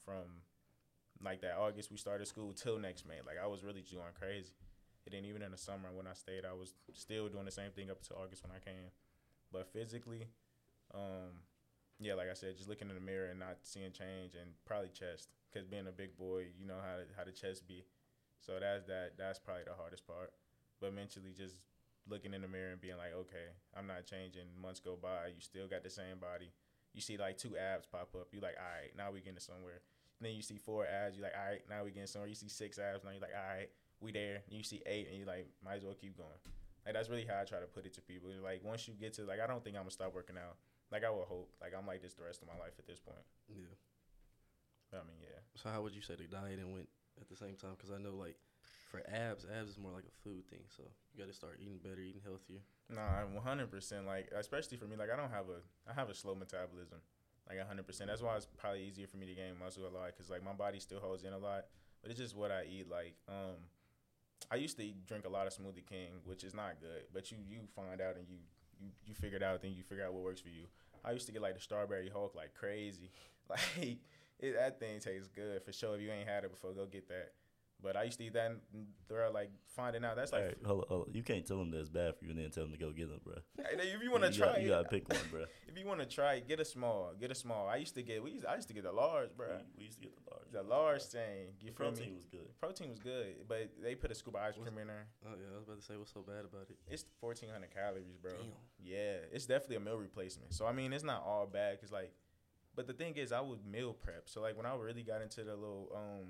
[0.06, 0.44] from
[1.24, 3.22] like that August we started school till next May.
[3.26, 4.54] Like I was really going crazy.
[5.10, 7.90] Then even in the summer when I stayed, I was still doing the same thing
[7.90, 8.96] up until August when I came.
[9.52, 10.28] But physically,
[10.94, 11.44] um,
[12.00, 14.90] yeah, like I said, just looking in the mirror and not seeing change, and probably
[14.90, 17.84] chest, because being a big boy, you know how how the chest be.
[18.40, 19.18] So that's that.
[19.18, 20.32] That's probably the hardest part.
[20.80, 21.58] But mentally, just
[22.10, 24.50] looking in the mirror and being like, okay, I'm not changing.
[24.60, 26.50] Months go by, you still got the same body.
[26.94, 28.28] You see like two abs pop up.
[28.32, 29.82] You like, all right, now we getting somewhere.
[30.20, 32.30] then you see four abs, you're like, all right, now we getting somewhere.
[32.30, 33.70] You see six abs, now you're like, all right,
[34.00, 34.44] we there.
[34.48, 36.40] And you see eight, and you're like, might as well keep going.
[36.86, 38.30] Like that's really how I try to put it to people.
[38.44, 40.58] Like once you get to like, I don't think I'm gonna stop working out.
[40.92, 41.54] Like I would hope.
[41.62, 43.22] Like I'm like this the rest of my life at this point.
[43.48, 43.78] Yeah.
[44.94, 45.40] I mean, yeah.
[45.56, 46.90] So how would you say the dieting went
[47.22, 47.78] at the same time?
[47.78, 48.36] Because I know like
[48.90, 50.64] for abs, abs is more like a food thing.
[50.76, 52.60] So you got to start eating better, eating healthier.
[52.90, 56.10] No, I'm 100 percent like, especially for me, like I don't have a, I have
[56.10, 57.00] a slow metabolism,
[57.48, 58.10] like 100 percent.
[58.10, 60.54] That's why it's probably easier for me to gain muscle a lot, cause like my
[60.54, 61.66] body still holds in a lot,
[62.02, 62.90] but it's just what I eat.
[62.90, 63.64] Like, um,
[64.52, 67.38] I used to drink a lot of Smoothie King, which is not good, but you
[67.48, 68.38] you find out and you
[68.80, 70.66] you you figure it out, then you figure out what works for you.
[71.04, 73.12] I used to get like the strawberry Hulk like crazy,
[73.50, 74.00] like
[74.40, 75.96] it, that thing tastes good for sure.
[75.96, 77.32] If you ain't had it before, go get that.
[77.84, 78.60] But I used to eat that and
[79.10, 81.14] they're like finding out that's like Alright, hold on, hold on.
[81.14, 83.10] You can't tell them that's bad for you and then tell them to go get
[83.10, 83.36] them, bro.
[83.58, 85.46] Hey, if you want to try got, you gotta pick one, bro.
[85.68, 87.68] if you want to try it, get a small, get a small.
[87.68, 89.48] I used to get we used, I used to get the large, bro.
[89.48, 90.52] We, we used to get the large.
[90.52, 91.48] The large thing.
[91.62, 92.16] You The protein me?
[92.16, 92.60] was good.
[92.60, 95.08] Protein was good, but they put a scoop of ice What's- cream in there.
[95.26, 96.78] Oh yeah, I was about to say what's so bad about it.
[96.88, 98.32] It's 1400 calories, bro.
[98.32, 98.48] Damn.
[98.84, 100.54] Yeah, it's definitely a meal replacement.
[100.54, 102.12] So I mean, it's not all bad cuz like
[102.74, 104.30] but the thing is I would meal prep.
[104.30, 106.28] So like when I really got into the little um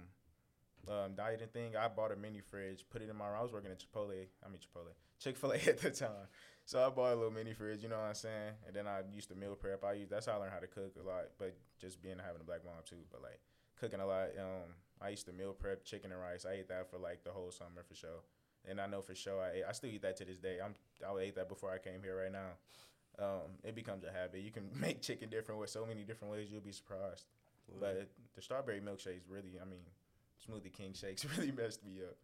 [0.88, 3.72] um dieting thing, I bought a mini fridge, put it in my I was working
[3.72, 6.28] at Chipotle, I mean Chipotle, Chick-fil-A at the time.
[6.66, 8.54] So I bought a little mini fridge, you know what I'm saying?
[8.68, 9.84] And then I used to meal prep.
[9.84, 12.42] I used that's how I learned how to cook a lot, but just being having
[12.42, 13.40] a black mom too, but like
[13.80, 14.30] cooking a lot.
[14.40, 16.46] Um I used to meal prep chicken and rice.
[16.46, 18.22] I ate that for like the whole summer for sure.
[18.70, 20.60] And I know for sure I ate, I still eat that to this day.
[20.64, 20.76] I'm
[21.08, 22.58] I would ate that before I came here right now.
[23.20, 24.42] Um, it becomes a habit.
[24.42, 26.50] You can make chicken different with so many different ways.
[26.52, 27.26] You'll be surprised.
[27.80, 29.86] But the strawberry milkshakes really, I mean,
[30.48, 32.18] Smoothie King shakes really messed me up.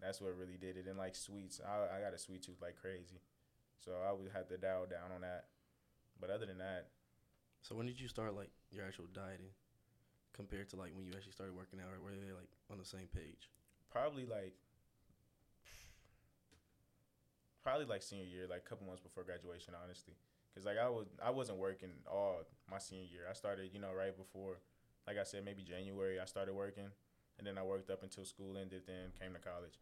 [0.00, 0.86] That's what really did it.
[0.88, 3.20] And like sweets, I, I got a sweet tooth like crazy,
[3.80, 5.46] so I would have to dial down on that.
[6.20, 6.88] But other than that,
[7.62, 9.52] So when did you start like your actual dieting
[10.34, 11.92] compared to like when you actually started working out?
[11.94, 13.50] Or were they like on the same page?
[13.90, 14.54] probably like
[17.62, 20.14] probably like senior year, like a couple months before graduation, honestly.
[20.54, 22.40] Cause like I would, I wasn't working all
[22.70, 23.22] my senior year.
[23.30, 24.58] I started, you know, right before,
[25.06, 26.20] like I said, maybe January.
[26.20, 26.88] I started working,
[27.38, 28.82] and then I worked up until school ended.
[28.86, 29.78] Then came to college.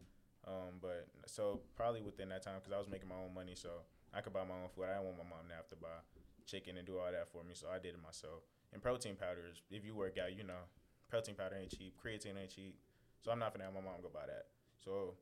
[0.47, 3.85] Um, but so probably within that time, cause I was making my own money, so
[4.13, 4.89] I could buy my own food.
[4.89, 6.01] I didn't want my mom to have to buy
[6.47, 8.41] chicken and do all that for me, so I did it myself.
[8.73, 10.65] And protein powders, if you work out, you know,
[11.09, 12.75] protein powder ain't cheap, creatine ain't cheap,
[13.21, 14.49] so I'm not gonna have my mom go buy that.
[14.83, 15.13] So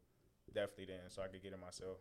[0.53, 1.97] definitely then, so I could get it myself.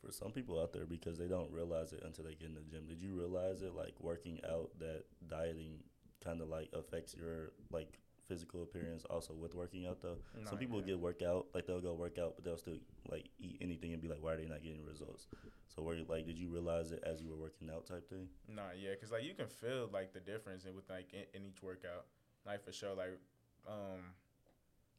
[0.00, 2.60] For some people out there, because they don't realize it until they get in the
[2.60, 2.86] gym.
[2.86, 5.80] Did you realize it, like working out, that dieting
[6.22, 7.98] kind of like affects your like
[8.28, 10.16] physical appearance also with working out though?
[10.48, 10.86] Some people yeah.
[10.86, 12.78] get workout, like they'll go work out, but they'll still
[13.10, 15.26] like eat anything and be like, why are they not getting results?
[15.74, 18.28] So were you like, did you realize it as you were working out type thing?
[18.48, 21.46] Nah, yeah, cause like you can feel like the difference in with like in, in
[21.46, 22.06] each workout,
[22.46, 22.94] like for sure.
[22.94, 23.18] Like,
[23.66, 24.14] um,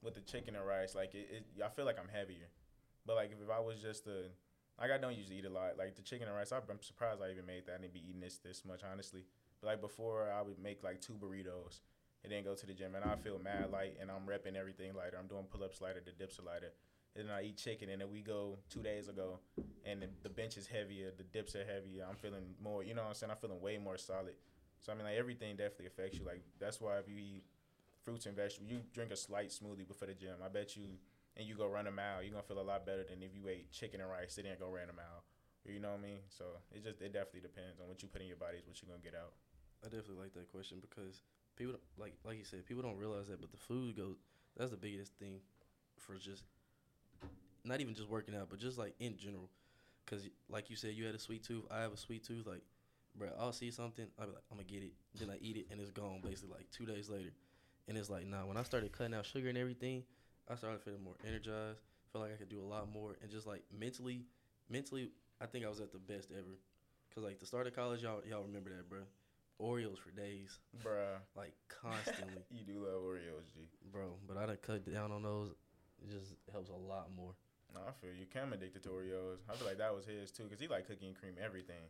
[0.01, 2.49] with the chicken and rice, like it, it I feel like I'm heavier,
[3.05, 4.30] but like if if I was just a,
[4.80, 5.78] like I don't usually eat a lot.
[5.78, 7.76] Like the chicken and rice, I'm I'm surprised I even made that.
[7.76, 9.23] I didn't be eating this this much honestly.
[9.61, 11.80] But like before, I would make like two burritos
[12.26, 14.95] and then go to the gym, and I feel mad light, and I'm repping everything
[14.95, 15.17] lighter.
[15.19, 16.73] I'm doing pull ups lighter, the dips are lighter.
[17.15, 19.39] And then I eat chicken, and then we go two days ago,
[19.86, 22.03] and the, the bench is heavier, the dips are heavier.
[22.09, 23.32] I'm feeling more, you know what I'm saying?
[23.32, 24.36] I'm feeling way more solid.
[24.82, 26.26] So I mean, like everything definitely affects you.
[26.26, 27.43] Like that's why if you eat
[28.03, 30.41] fruits and vegetables, you drink a slight smoothie before the gym.
[30.43, 30.99] I bet you,
[31.38, 33.47] and you go run a mile, you're gonna feel a lot better than if you
[33.47, 35.23] ate chicken and rice, and then go run a mile.
[35.65, 36.21] You know what I mean?
[36.30, 38.78] So it just it definitely depends on what you put in your body is what
[38.82, 39.34] you're gonna get out.
[39.82, 41.26] I definitely like that question because
[41.56, 44.18] people don't- like like you said, people don't realize that, but the food goes.
[44.58, 45.41] That's the biggest thing
[45.99, 46.43] for just
[47.64, 49.49] not even just working out, but just like in general.
[50.06, 51.64] Cause like you said, you had a sweet tooth.
[51.72, 52.45] I have a sweet tooth.
[52.45, 52.62] Like,
[53.18, 54.06] bro, I'll see something.
[54.20, 54.93] I'll be like, I'm gonna get it.
[55.16, 56.22] Then I eat it, and it's gone.
[56.24, 57.32] Basically, like two days later,
[57.88, 58.45] and it's like, nah.
[58.45, 60.03] When I started cutting out sugar and everything,
[60.49, 61.80] I started feeling more energized.
[62.14, 64.26] Felt like I could do a lot more, and just like mentally,
[64.70, 65.10] mentally,
[65.41, 66.60] I think I was at the best ever.
[67.14, 68.99] Cause like the start of college, y'all y'all remember that, bro.
[69.62, 71.18] Oreos for days, Bruh.
[71.36, 73.62] like constantly, you do love Oreos, G.
[73.91, 74.16] bro.
[74.28, 75.51] But I done cut down on those.
[76.03, 77.34] It just helps a lot more.
[77.74, 78.26] No, I feel you.
[78.32, 79.38] Cam addicted to Oreos.
[79.49, 81.84] I feel like that was his too, cause he like cookie and cream everything.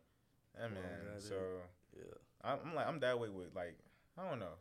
[0.60, 0.82] That man.
[1.14, 1.36] God, so
[1.96, 2.04] Yeah,
[2.44, 3.78] I'm, I'm like I'm that way with like
[4.18, 4.54] I don't know,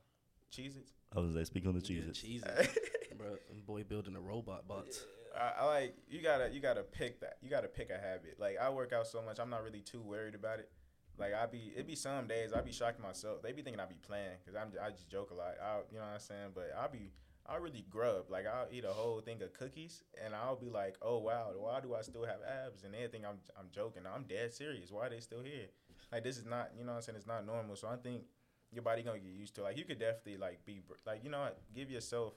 [0.52, 0.90] Cheez-Its.
[1.14, 2.18] I was like, speak on the yeah, cheeses.
[2.20, 2.42] cheese,
[3.16, 3.36] bro.
[3.50, 5.04] and Boy, building a robot bots.
[5.38, 7.36] I, I like you gotta you gotta pick that.
[7.42, 8.36] You gotta pick a habit.
[8.38, 10.70] Like I work out so much, I'm not really too worried about it.
[11.18, 13.42] Like I be it be some days I be shocked myself.
[13.42, 15.54] They be thinking I be playing because I'm I just joke a lot.
[15.62, 16.50] I you know what I'm saying.
[16.54, 17.10] But I be
[17.46, 18.30] I really grub.
[18.30, 21.80] Like I'll eat a whole thing of cookies and I'll be like, oh wow, why
[21.80, 22.84] do I still have abs?
[22.84, 24.02] And they think I'm I'm joking.
[24.12, 24.90] I'm dead serious.
[24.90, 25.68] Why are they still here?
[26.10, 27.16] Like this is not you know what I'm saying.
[27.16, 27.76] It's not normal.
[27.76, 28.22] So I think
[28.72, 29.60] your body gonna get used to.
[29.60, 29.64] it.
[29.64, 32.34] Like you could definitely like be like you know what, give yourself,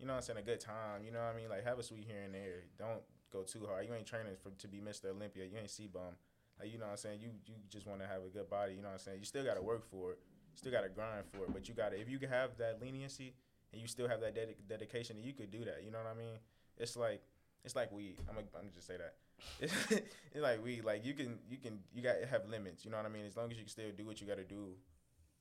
[0.00, 1.04] you know what I'm saying, a good time.
[1.04, 1.48] You know what I mean?
[1.48, 2.64] Like have a sweet here and there.
[2.76, 3.02] Don't
[3.32, 3.86] go too hard.
[3.86, 5.10] You ain't training for to be Mr.
[5.10, 5.44] Olympia.
[5.44, 6.14] You ain't CBum.
[6.58, 7.20] Like you know what I'm saying.
[7.20, 8.74] You you just want to have a good body.
[8.74, 9.18] You know what I'm saying.
[9.18, 10.18] You still gotta work for it.
[10.54, 11.52] Still gotta grind for it.
[11.52, 13.34] But you gotta if you can have that leniency
[13.72, 15.82] and you still have that dedic- dedication, you could do that.
[15.84, 16.38] You know what I mean?
[16.78, 17.22] It's like
[17.64, 18.16] it's like weed.
[18.28, 19.14] I'm gonna, I'm gonna just say that.
[19.60, 19.74] It's,
[20.32, 20.84] it's like weed.
[20.84, 22.84] Like you can you can you got have limits.
[22.84, 23.26] You know what I mean?
[23.26, 24.76] As long as you can still do what you got to do.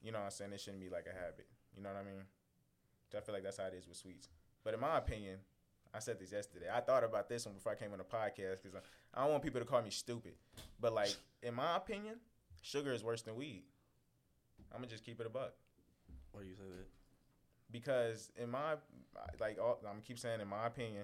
[0.02, 0.52] You know what I'm saying?
[0.54, 1.48] It shouldn't be like a habit.
[1.76, 2.24] You know what I mean?
[3.12, 4.30] So I feel like that's how it is with sweets.
[4.64, 5.40] But in my opinion,
[5.96, 6.66] I said this yesterday.
[6.74, 8.80] I thought about this one before I came on the podcast because I,
[9.20, 10.34] I don't want people to call me stupid.
[10.80, 12.16] But like in my opinion,
[12.62, 13.64] sugar is worse than weed.
[14.72, 15.54] I'm gonna just keep it a buck
[16.32, 16.88] Why do you say that?
[17.72, 18.76] because in my
[19.40, 21.04] like all, I'm keep saying in my opinion,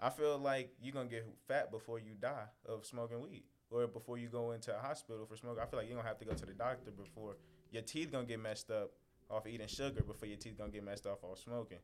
[0.00, 4.18] I feel like you're gonna get fat before you die of smoking weed or before
[4.18, 5.62] you go into a hospital for smoking.
[5.62, 7.36] I feel like you're gonna have to go to the doctor before
[7.70, 8.92] your teeth gonna get messed up
[9.30, 11.78] off eating sugar before your teeth gonna get messed off off smoking.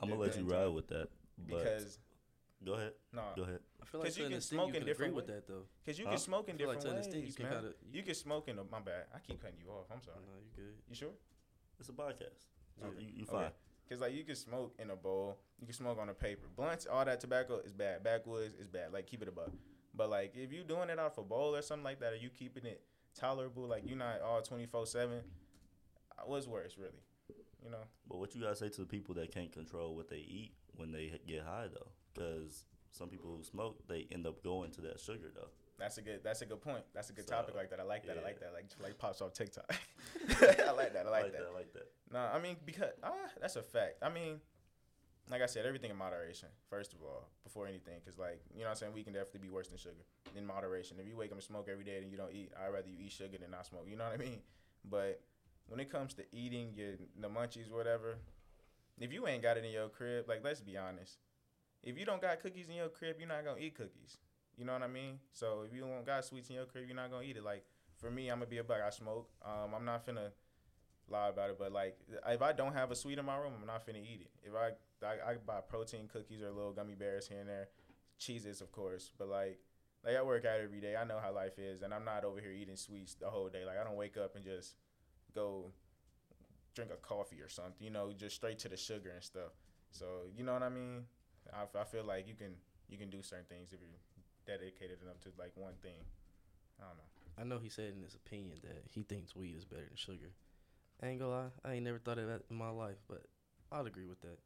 [0.00, 1.08] I'm gonna let you ride with that.
[1.38, 1.98] But because
[2.64, 2.92] go ahead.
[3.12, 3.60] no, Go ahead.
[3.82, 5.66] I feel like 'Cause you can smoke you in can agree different with that though.
[5.84, 6.10] because you Huh?
[6.12, 7.52] can smoke in I feel like different to you ways, can man.
[7.62, 8.58] kinda You can smoke in.
[8.58, 9.06] A, my bad.
[9.14, 9.86] I keep cutting you off.
[9.90, 10.18] I'm sorry.
[10.26, 10.74] No, you good.
[10.88, 11.12] You sure?
[11.78, 12.46] It's a podcast.
[12.78, 13.00] So Okay.
[13.00, 13.32] you, you Okay.
[13.32, 13.52] fine.
[13.88, 16.46] Cause like you can smoke in a bowl, you can smoke on a paper.
[16.54, 18.02] Blunts, all that tobacco is bad.
[18.04, 18.92] Backwoods is bad.
[18.92, 19.52] Like keep it above.
[19.94, 22.16] But like if you doing it out of a bowl or something like that, are
[22.16, 22.82] you keeping it
[23.14, 25.24] tolerable, like you're not all twenty four seven.
[26.16, 27.02] Uh, what's worse, really?
[27.64, 27.84] You know.
[28.08, 30.92] But what you gotta say to the people that can't control what they eat when
[30.92, 31.88] they get high though?
[32.14, 35.48] Because some people who smoke, they end up going to that sugar though.
[35.78, 36.20] That's a good.
[36.22, 36.84] That's a good point.
[36.94, 37.80] That's a good So, topic like that.
[37.80, 38.18] I like that.
[38.18, 38.48] I like yeah.
[38.48, 38.54] that.
[38.54, 39.64] Like like pops off TikTok.
[40.28, 41.06] I like that.
[41.06, 41.46] I like, that.
[41.50, 41.88] I like that.
[42.12, 44.02] No, I mean because ah, that's a fact.
[44.02, 44.40] I mean,
[45.30, 46.48] like I said, everything in moderation.
[46.68, 49.40] First of all, before anything, because like you know, what I'm saying we can definitely
[49.40, 50.04] be worse than sugar
[50.36, 50.98] in moderation.
[51.00, 52.96] If you wake up and smoke every day and you don't eat, I'd rather you
[53.00, 53.86] eat sugar than not smoke.
[53.88, 54.40] You know what I mean?
[54.84, 55.22] But
[55.70, 58.18] when it comes to eating your the munchies, whatever,
[58.98, 61.18] if you ain't got it in your crib, like let's be honest,
[61.82, 64.18] if you don't got cookies in your crib, you're not gonna eat cookies.
[64.56, 65.20] You know what I mean?
[65.32, 67.44] So if you don't got sweets in your crib, you're not gonna eat it.
[67.44, 67.64] Like
[67.98, 68.80] for me, I'm gonna be a buck.
[68.84, 69.30] I smoke.
[69.44, 70.30] Um, I'm not finna
[71.08, 71.96] lie about it, but like
[72.28, 74.30] if I don't have a sweet in my room, I'm not finna eat it.
[74.42, 74.72] If I
[75.06, 77.68] I, I buy protein cookies or little gummy bears here and there,
[78.18, 79.60] cheeses of course, but like
[80.04, 80.96] like I work out every day.
[80.96, 83.64] I know how life is, and I'm not over here eating sweets the whole day.
[83.64, 84.74] Like I don't wake up and just
[85.34, 85.72] go
[86.74, 87.74] drink a coffee or something.
[87.80, 89.52] You know, just straight to the sugar and stuff.
[89.90, 90.06] So
[90.36, 91.04] you know what I mean.
[91.52, 92.54] I, I feel like you can
[92.88, 96.04] you can do certain things if you're dedicated enough to like one thing.
[96.80, 97.04] I don't know.
[97.38, 100.32] I know he said in his opinion that he thinks weed is better than sugar.
[101.02, 103.22] I ain't gonna lie, I ain't never thought of that in my life, but
[103.72, 104.38] I'd agree with that.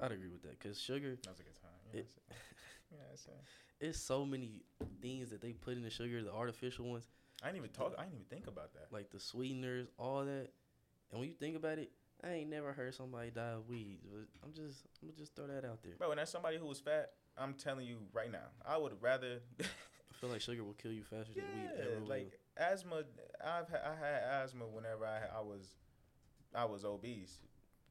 [0.00, 1.70] I'd agree with that because sugar, That was a good time.
[1.92, 2.36] You know It- what
[2.92, 3.38] You know what I'm saying?
[3.80, 4.62] it's so many
[5.02, 7.08] things that they put in the sugar, the artificial ones,
[7.42, 7.94] I didn't even talk.
[7.98, 8.88] I didn't even think about that.
[8.92, 10.48] like the sweeteners, all that.
[11.10, 11.90] And when you think about it,
[12.22, 14.02] I ain't never heard somebody die of weeds.
[14.10, 15.94] But I'm just, I'm gonna just throw that out there.
[15.98, 19.38] Bro, and as somebody who was fat, I'm telling you right now, I would rather.
[19.60, 22.08] I feel like sugar will kill you faster than weed yeah, ever will.
[22.08, 23.04] like asthma.
[23.40, 25.76] I've ha- I had asthma whenever I I was
[26.52, 27.38] I was obese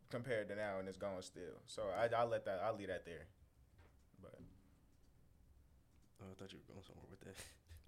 [0.10, 1.62] compared to now, and it's gone still.
[1.68, 3.28] So I I let that I leave that there.
[4.22, 4.38] But
[6.22, 7.36] Oh, I thought you were going somewhere with that.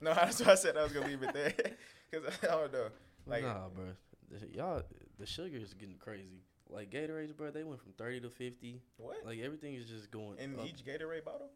[0.02, 1.54] No, that's why I said I was gonna leave it there
[2.12, 2.88] because I don't know.
[3.28, 3.86] Like- nah, bro.
[4.32, 4.84] The, y'all,
[5.18, 6.43] the sugar is getting crazy.
[6.70, 8.82] Like Gatorades, bro, they went from thirty to fifty.
[8.97, 10.66] What Like everything is just going in up.
[10.68, 11.50] each Gatorade bottle?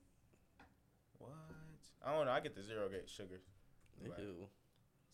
[1.20, 1.32] What?
[2.04, 2.32] I don't know.
[2.32, 3.40] I get the zero gate sugar.
[4.02, 4.18] Right.
[4.20, 4.48] Ew.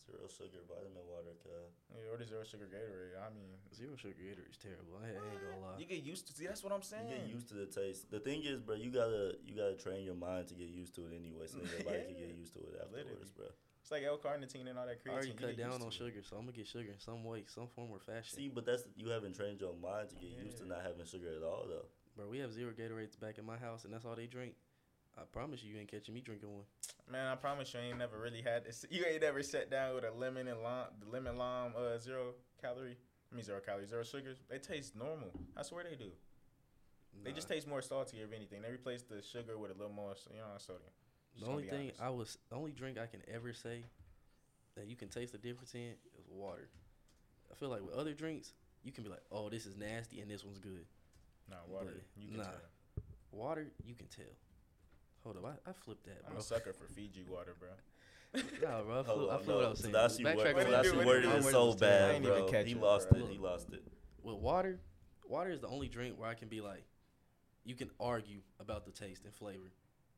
[0.10, 1.38] Zero sugar vitamin water.
[1.46, 3.14] Cause Yeah, or the zero sugar Gatorade.
[3.22, 4.98] I mean, Zero sugar Gatorade is terrible.
[4.98, 5.78] I, I ain't gonna lie.
[5.78, 6.34] you get used to.
[6.34, 7.06] See, that's what I'm saying.
[7.10, 8.10] you get used to the taste.
[8.10, 11.06] The thing is, bro, you gotta you gotta train your mind to get used to
[11.06, 13.46] it anyway, so then your body can get used to it afterwards, bro.
[13.82, 15.14] It's like L-carnitine and all that creatine.
[15.14, 16.00] I already you cut get down used on to it.
[16.02, 18.38] sugar, so I'm gonna get sugar in some way, some form or fashion.
[18.38, 21.30] See, but that's you haven't trained your mind to get used to not having sugar
[21.38, 21.86] at all, though.
[22.18, 24.54] Bro, we have zero Gatorades back in my house, and that's all they drink.
[25.18, 26.64] I promise you, you ain't catching me drinking one.
[27.12, 28.86] Man, I promise you, I ain't never really had this.
[28.90, 32.34] You ain't ever sat down with a lemon and lime, the lemon lime, uh, zero
[32.62, 32.98] calorie.
[33.32, 34.38] I mean, zero calories, zero sugars.
[34.50, 35.32] They taste normal.
[35.58, 36.12] I swear they do.
[37.24, 38.62] They just taste more salty if anything.
[38.62, 40.92] They replace the sugar with a little more, you know, sodium.
[41.34, 42.02] Just The only thing honest.
[42.02, 43.84] I was, the only drink I can ever say
[44.76, 46.70] that you can taste the difference in is water.
[47.52, 48.54] I feel like with other drinks,
[48.84, 50.86] you can be like, "Oh, this is nasty," and this one's good.
[51.50, 51.94] Nah, water.
[51.96, 52.44] But, You can nah.
[52.44, 52.54] tell.
[53.32, 54.26] Water, you can tell.
[55.24, 56.34] Hold up, I, I flipped that, bro.
[56.34, 57.70] I'm a sucker for Fiji water, bro.
[58.62, 59.70] nah, bro, I Hold flew, I on, flew what I no.
[59.72, 59.94] was saying.
[59.94, 60.98] Tadashi Backtrack word- What on did you Tadashi do?
[60.98, 61.50] What worded you it do?
[61.52, 62.48] so was bad, I ain't even bro.
[62.48, 63.20] catch He it, lost bro.
[63.20, 63.28] it.
[63.32, 63.84] He lost it.
[64.24, 64.80] With water,
[65.28, 66.84] water is the only drink where I can be like,
[67.66, 69.72] you can argue about the taste and flavor,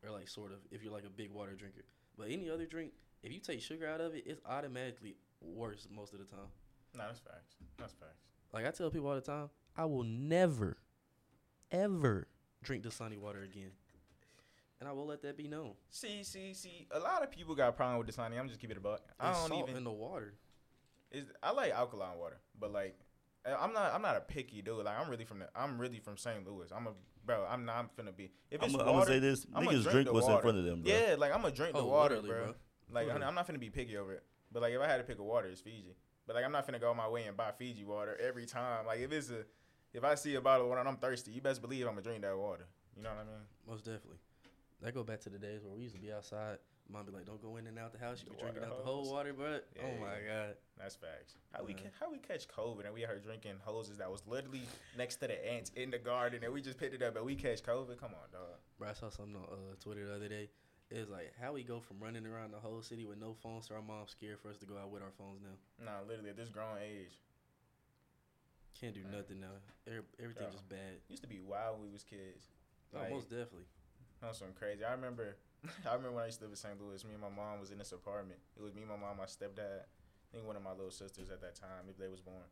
[0.04, 1.84] or like sort of if you're like a big water drinker.
[2.18, 2.92] But any other drink,
[3.24, 6.48] if you take sugar out of it, it's automatically worse most of the time.
[6.96, 7.56] Nah, that's facts.
[7.78, 8.22] That's facts.
[8.54, 10.78] Like I tell people all the time, I will never,
[11.72, 12.28] ever
[12.64, 13.72] drink the sunny water again,
[14.82, 15.74] and I will let that be known.
[15.92, 16.88] See, see, see.
[16.92, 18.38] A lot of people got a problem with the Sunny.
[18.38, 19.02] I'm just keep it a buck.
[19.20, 19.78] I don't salt even.
[19.78, 20.34] in the water.
[21.12, 22.98] Is I like alkaline water, but like
[23.46, 24.84] I- I'm not I'm not a picky dude.
[24.84, 26.46] Like I'm really from the I'm really from St.
[26.46, 26.68] Louis.
[26.76, 26.92] I'm a
[27.26, 27.46] bro.
[27.48, 29.92] I'm not I'm finna be if it's I'm, it's gonna say this: I'ma niggas drink
[29.92, 30.92] drink the what's in front of them, bro.
[30.92, 32.28] yeah, like I'm gonna drink the Oh, water, bro.
[32.28, 32.46] bro.
[32.92, 33.26] Like Literally.
[33.26, 34.24] I'm not finna be picky over it.
[34.52, 35.96] But like if I had to pick a water, it's Fiji.
[36.26, 38.86] But like I'm not finna go my way and buy Fiji water every time.
[38.88, 39.44] Like if it's a
[39.94, 42.02] if I see a bottle of water and I'm thirsty, you best believe I'm gonna
[42.02, 42.68] drink that water.
[42.96, 43.46] You know what I mean?
[43.68, 44.18] Most definitely.
[44.82, 46.58] That go back to the days where we used to be outside.
[46.90, 48.24] Mom be like, "Don't go in and out the house.
[48.24, 50.56] You be drinking out the whole water, bro." Yeah, oh my god.
[50.78, 51.36] That's facts.
[51.54, 51.82] How we Yeah.
[51.84, 54.64] ca- how we catch COVID and we are drinking hoses that was literally
[54.98, 57.36] next to the ants in the garden and we just picked it up and we
[57.36, 57.98] catch COVID.
[58.00, 58.58] Come on, dog.
[58.80, 60.50] Bro, I saw something on uh, Twitter the other day.
[60.90, 63.68] It was like how we go from running around the whole city with no phones
[63.68, 65.86] to our mom scared for us to go out with our phones now.
[65.86, 67.22] Nah, literally at this grown age,
[68.80, 69.12] Can't do Man.
[69.14, 69.54] nothing now.
[69.88, 70.52] Every, everything Bro.
[70.52, 71.00] just bad.
[71.08, 72.50] used to be wild when we was kids.
[72.94, 73.68] Oh, most definitely.
[74.22, 74.86] That's something crazy.
[74.86, 75.36] I remember,
[75.90, 76.80] I remember when I used to live in St.
[76.80, 77.04] Louis.
[77.06, 78.40] Me and my mom was in this apartment.
[78.56, 79.90] It was me, my mom, my stepdad.
[79.90, 82.46] I think one of my little sisters at that time, if they was born.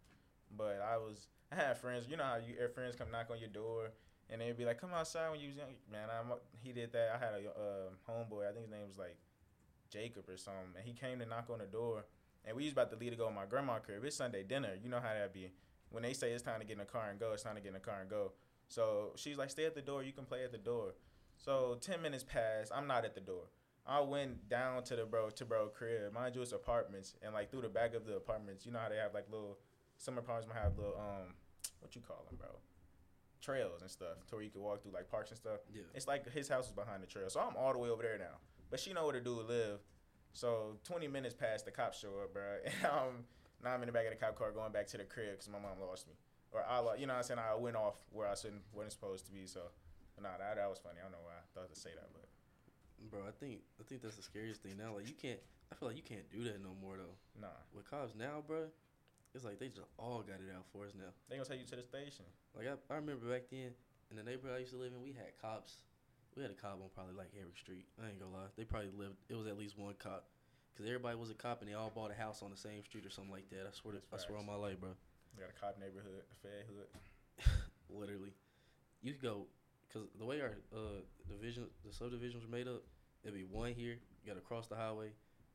[0.56, 2.06] But I was, I had friends.
[2.10, 3.92] You know how you your friends come knock on your door,
[4.30, 7.14] and they'd be like, "Come outside when you was young." Man, I'm, he did that.
[7.16, 8.50] I had a uh, homeboy.
[8.50, 9.16] I think his name was like
[9.92, 12.06] Jacob or something, and he came to knock on the door,
[12.46, 14.04] and we was about to leave to go to my grandma's crib.
[14.04, 14.74] It's Sunday dinner.
[14.82, 15.52] You know how that be.
[15.92, 17.62] When they say it's time to get in the car and go, it's time to
[17.62, 18.34] get in the car and go.
[18.70, 20.04] So she's like, "Stay at the door.
[20.04, 20.94] You can play at the door."
[21.40, 22.72] So ten minutes passed.
[22.76, 23.46] I'm not at the door.
[23.88, 26.14] I went down to the bro to bro crib.
[26.14, 28.90] Mind you, it's apartments, and like through the back of the apartments, you know how
[28.90, 29.58] they have like little.
[29.98, 31.34] Some apartments might have little um,
[31.80, 32.50] what you call them, bro?
[33.42, 35.60] Trails and stuff, to where you can walk through like parks and stuff.
[35.74, 35.82] Yeah.
[35.96, 38.18] It's like his house is behind the trail, so I'm all the way over there
[38.18, 38.38] now.
[38.70, 39.80] But she know where the dude live.
[40.34, 42.44] So 20 minutes past, the cops show up, bro.
[42.66, 43.14] And um,
[43.64, 45.50] now I'm in the back of the cop car going back to the crib because
[45.50, 46.14] my mom lost me,
[46.52, 48.92] or I, lo- you know, what I'm saying I went off where I shouldn't, wasn't
[48.92, 49.48] supposed to be.
[49.48, 49.62] So,
[50.22, 51.00] nah, that, that was funny.
[51.00, 52.28] I don't know why I thought to say that, but
[53.10, 54.96] Bro, I think I think that's the scariest thing now.
[54.96, 55.40] Like you can't.
[55.72, 57.16] I feel like you can't do that no more though.
[57.40, 58.68] nah, With cops now, bro,
[59.34, 61.14] it's like they just all got it out for us now.
[61.30, 62.26] they gonna take you to the station.
[62.52, 63.72] Like I, I remember back then
[64.12, 65.80] in the neighborhood I used to live in, we had cops.
[66.36, 67.88] We had a cop on probably like Eric Street.
[68.04, 69.16] I ain't gonna lie, they probably lived.
[69.32, 70.28] It was at least one cop,
[70.76, 73.06] cause everybody was a cop and they all bought a house on the same street
[73.08, 73.64] or something like that.
[73.64, 74.92] I swear, to, I swear on my life, bro.
[75.32, 76.90] We got a cop neighborhood, a fed hood.
[77.90, 78.34] Literally,
[79.02, 79.48] you could go,
[79.94, 82.84] cause the way our uh division, the subdivisions were made up,
[83.24, 83.98] it'd be one here.
[84.24, 85.12] You gotta cross the highway,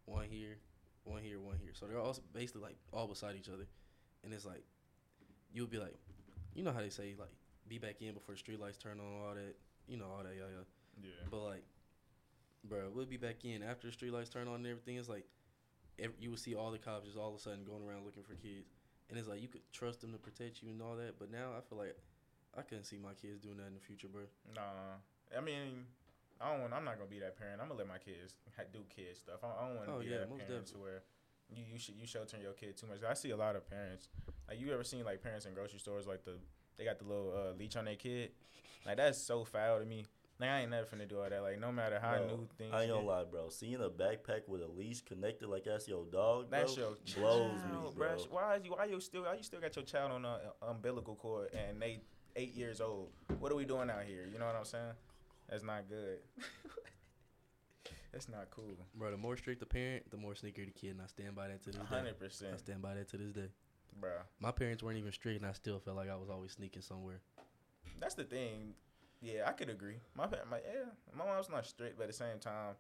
[0.07, 0.57] one here,
[1.05, 1.73] one here, one here.
[1.75, 3.67] So they're all basically like all beside each other,
[4.23, 4.65] and it's like,
[5.53, 5.95] you'll be like,
[6.55, 7.33] you know how they say like,
[7.69, 9.57] be back in before the street lights turn on, all that,
[9.87, 10.65] you know, all that, yeah, yeah.
[11.03, 11.27] Yeah.
[11.31, 11.65] But like,
[12.69, 14.97] bro, we'll be back in after the street lights turn on and everything.
[14.97, 15.25] It's like,
[15.99, 18.23] ev you will see all the cops just all of a sudden going around looking
[18.23, 18.69] for kids,
[19.09, 21.19] and it's like you could trust them to protect you and all that.
[21.19, 21.97] But now I feel like
[22.57, 24.23] I couldn't see my kids doing that in the future, bro.
[24.55, 24.99] Nah,
[25.37, 25.87] I mean,
[26.41, 26.61] I don't.
[26.63, 27.61] Want, I'm not gonna be that parent.
[27.61, 28.35] I'm gonna let my kids
[28.73, 29.41] do kid stuff.
[29.43, 31.03] I, I don't want to Oh, be yeah, that most parent to where
[31.51, 32.99] you you should you sheltering your kid too much.
[33.09, 34.09] I see a lot of parents.
[34.49, 36.39] Like you ever seen like parents in grocery stores like the
[36.77, 38.31] they got the little uh, leech on their kid.
[38.87, 40.05] Like that's so foul to me.
[40.41, 41.43] Like I ain't never finna do all that.
[41.43, 42.75] Like no matter how Bro, new things.
[42.75, 43.49] I ain't gonna lie, bro.
[43.51, 47.63] Seeing a backpack with a leash connected like that's your dog, bro, That's your blows
[47.63, 48.17] child, me, bro.
[48.31, 48.73] Why is you?
[48.73, 49.23] Why you still?
[49.23, 52.01] Why you still got your child on a umbilical cord and they
[52.37, 53.11] eight years old?
[53.39, 54.27] What are we doing out here?
[54.33, 54.93] You know what I'm saying?
[55.49, 56.19] That's not good.
[58.13, 58.77] That's not cool.
[58.95, 61.49] Bro, the more strict the parent, the more sneaker the kid, and I stand by
[61.49, 61.85] that to this day.
[61.85, 63.49] hundred I stand by that to this day.
[63.99, 64.11] bro.
[64.39, 67.21] My parents weren't even strict, and I still felt like I was always sneaking somewhere.
[67.99, 68.75] That's the thing.
[69.21, 69.97] Yeah, I could agree.
[70.15, 72.75] My my yeah, my mom's not strict, but at the same time,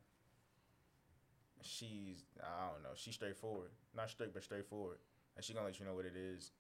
[1.63, 2.91] she's I don't know.
[2.95, 3.71] She's straightforward.
[3.97, 4.99] Not strict, but straightforward,
[5.35, 6.53] and she gonna let you know what it is,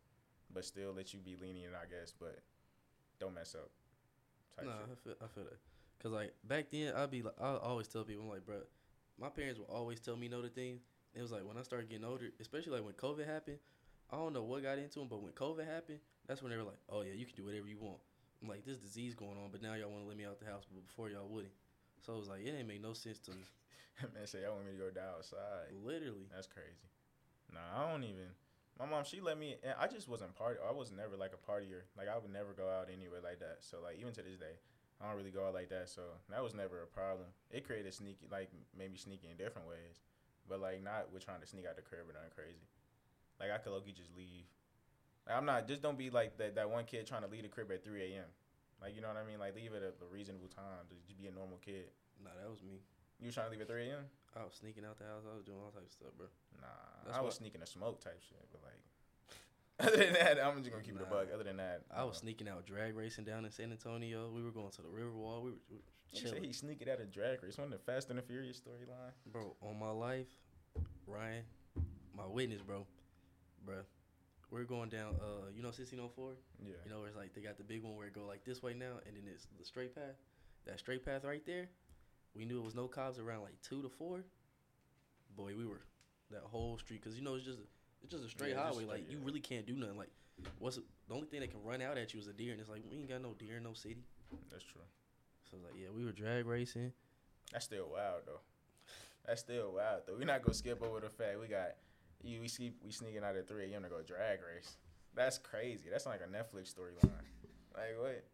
[0.52, 2.12] but still let you be lenient, I guess.
[2.18, 2.40] But
[3.20, 3.70] don't mess up.
[4.56, 4.80] Type No, shit.
[4.82, 5.58] I feel, I feel that.
[6.02, 8.60] Cause like back then, I'd be like, I always tell people, I'm like, bro,
[9.18, 10.82] my parents will always tell me no to things.
[11.14, 13.58] It was like when I started getting older, especially like when COVID happened.
[14.10, 16.64] I don't know what got into them, but when COVID happened, that's when they were
[16.64, 17.98] like, oh yeah, you can do whatever you want.
[18.42, 20.46] I'm like, this disease going on, but now y'all want to let me out the
[20.46, 21.54] house, but before y'all wouldn't.
[22.04, 23.44] So it was like, it ain't make no sense to me.
[24.14, 25.72] Man, say I want me to go die outside.
[25.72, 26.28] Literally.
[26.34, 26.84] That's crazy.
[27.52, 28.28] Nah, I don't even.
[28.78, 29.56] My mom, she let me.
[29.62, 30.58] and I just wasn't party.
[30.58, 31.86] I was never like a partier.
[31.96, 33.58] Like I would never go out anywhere like that.
[33.60, 34.58] So like even to this day,
[35.00, 35.88] I don't really go out like that.
[35.88, 37.30] So that was never a problem.
[37.50, 40.02] It created sneaky, like maybe sneaky in different ways,
[40.48, 42.66] but like not with trying to sneak out the crib or nothing crazy.
[43.38, 44.46] Like I could low just leave.
[45.26, 45.66] Like, I'm not.
[45.66, 46.54] Just don't be like that.
[46.54, 48.28] That one kid trying to leave the crib at 3 a.m.
[48.82, 49.38] Like you know what I mean.
[49.38, 50.84] Like leave it at a reasonable time.
[50.90, 51.94] Just be a normal kid.
[52.22, 52.82] Nah, that was me.
[53.20, 54.04] You was trying to leave at 3 a.m.
[54.36, 55.22] I was sneaking out the house.
[55.30, 56.26] I was doing all types of stuff, bro.
[56.60, 56.66] Nah,
[57.06, 58.80] That's I was sneaking a smoke type shit, but like
[59.80, 61.10] Other than that, I'm just gonna keep it a Nah.
[61.10, 61.28] bug.
[61.34, 64.30] Other than that, I was sneaking out drag racing down in San Antonio.
[64.34, 65.42] We were going to the Riverwalk.
[65.42, 66.44] We were, we were He said chilling.
[66.44, 67.58] he sneaking out a drag race.
[67.58, 69.12] One of the Fast and the Furious storyline.
[69.32, 70.28] Bro, on my life,
[71.06, 71.42] Ryan,
[72.16, 72.86] my witness, bro.
[73.64, 73.76] Bro,
[74.50, 76.32] we're going down, uh, you know 1604?
[76.64, 76.74] Yeah.
[76.84, 78.62] You know, where it's like they got the big one where it go like this
[78.62, 80.14] way now, and then it's the straight path.
[80.66, 81.68] That straight path right there,
[82.36, 84.24] we knew it was no cops around like two to four.
[85.36, 85.80] Boy, we were
[86.30, 87.58] that whole street because you know it's just
[88.02, 88.84] it's just a straight Yeah, highway.
[88.84, 89.24] like straight, you yeah.
[89.26, 89.96] really can't do nothing.
[89.96, 90.10] Like
[90.58, 92.70] what's the only thing that can run out at you is a deer, and it's
[92.70, 94.04] like we ain't got no deer in no city.
[94.50, 94.80] That's true.
[95.50, 96.92] So it's like yeah, we were drag racing.
[97.52, 98.40] That's still wild though.
[99.26, 100.14] That's still wild though.
[100.18, 101.76] We're not gonna skip over the fact we got
[102.22, 102.40] you.
[102.40, 103.82] We see we sneaking out at three a.m.
[103.82, 104.76] to go drag race.
[105.14, 105.88] That's crazy.
[105.90, 107.10] That's like a Netflix storyline.
[107.74, 108.24] Like what?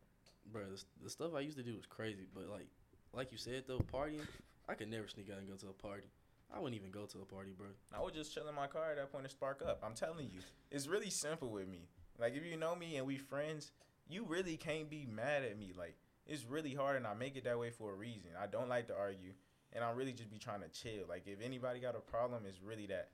[0.52, 2.68] Bro, the, the stuff I used to do was crazy, but like
[3.14, 4.26] like you said though, partying,
[4.68, 6.08] I could never sneak out and go to a party.
[6.52, 7.68] I wouldn't even go to a party, bro.
[7.96, 9.80] I would just chill in my car at that point and spark up.
[9.84, 10.40] I'm telling you,
[10.70, 11.88] it's really simple with me.
[12.18, 13.72] Like if you know me and we friends,
[14.08, 15.72] you really can't be mad at me.
[15.76, 15.96] Like
[16.26, 18.30] it's really hard, and I make it that way for a reason.
[18.40, 19.32] I don't like to argue,
[19.72, 21.06] and I really just be trying to chill.
[21.08, 23.10] Like if anybody got a problem, it's really that.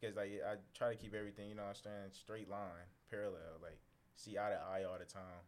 [0.00, 3.78] Because like I try to keep everything, you know, I'm saying straight line, parallel, like
[4.16, 5.44] see eye to eye all the time.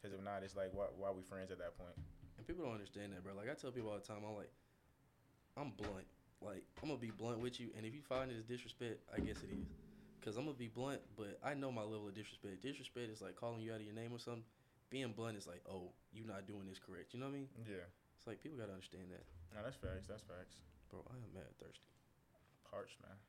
[0.00, 1.96] Because if not, it's like why why we friends at that point?
[2.40, 3.36] And people don't understand that, bro.
[3.36, 4.48] Like I tell people all the time, I'm like,
[5.60, 6.08] I'm blunt.
[6.40, 9.20] Like I'm gonna be blunt with you, and if you find it as disrespect, I
[9.20, 9.68] guess it is.
[10.24, 12.64] Cause I'm gonna be blunt, but I know my level of disrespect.
[12.64, 14.48] Disrespect is like calling you out of your name or something.
[14.88, 17.12] Being blunt is like, oh, you not doing this correct.
[17.12, 17.48] You know what I mean?
[17.68, 17.84] Yeah,
[18.16, 20.08] It's like people gotta understand that, no, that's facts.
[20.08, 20.64] That's facts.
[20.88, 21.04] bro.
[21.12, 21.84] I am mad thirsty.
[22.72, 23.20] parched, man.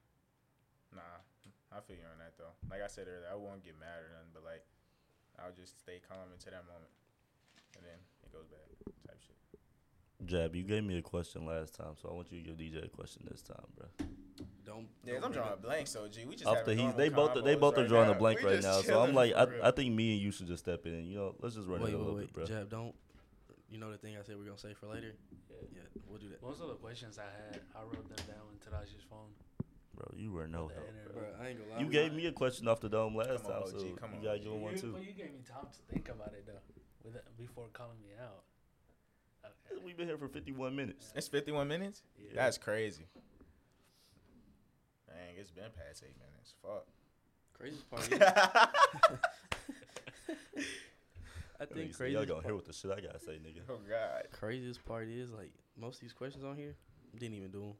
[0.95, 1.19] Nah,
[1.71, 2.55] I feel you on that though.
[2.71, 4.63] Like I said earlier, I won't get mad or nothing, but like
[5.35, 6.91] I'll just stay calm into that moment,
[7.81, 8.61] and then it goes back
[9.07, 10.27] type shit.
[10.27, 12.85] Jab, you gave me a question last time, so I want you to give DJ
[12.85, 13.87] a question this time, bro.
[14.65, 14.87] Don't.
[15.03, 17.09] Yeah, don't I'm drawing a blank, so G, we just After having he's, normal they
[17.09, 18.81] both, they convos both are right drawing a blank We right now.
[18.81, 19.47] So I'm like, I.
[19.63, 21.05] I think me and you should just step in.
[21.05, 22.45] You know, let's just run Wait, it a wait, little wait, bit, bro.
[22.45, 22.95] Jab, don't.
[23.69, 25.13] You know the thing I said we're gonna say for later.
[25.31, 25.57] Yeah.
[25.73, 26.41] Yeah, we'll do that.
[26.41, 29.29] Most of the questions I had, I wrote them down in Tadashi's phone.
[29.95, 30.89] Bro, you were no help.
[31.13, 31.21] Bro.
[31.21, 31.79] Bro, I ain't gonna lie.
[31.79, 33.77] You we- gave me a question off the dome last Come on, time, OG, so
[33.99, 34.43] come you on, gotta OG.
[34.43, 34.93] give him one too.
[34.93, 36.59] Well, you gave me time to think about it though,
[37.03, 38.43] with before calling me out.
[39.45, 39.81] Okay.
[39.83, 41.11] We've been here for 51 minutes.
[41.15, 42.03] It's 51 minutes.
[42.17, 42.29] Yeah.
[42.35, 43.07] That's crazy.
[45.07, 46.53] Dang, it's been past eight minutes.
[46.61, 46.85] Fuck.
[47.57, 48.19] Craziest part is,
[51.59, 53.61] I Nigga think said, Y'all craziest gonna hear what the shit I gotta say, nigga.
[53.69, 54.23] oh God.
[54.31, 56.75] craziest part is like most of these questions on here
[57.19, 57.73] didn't even do them.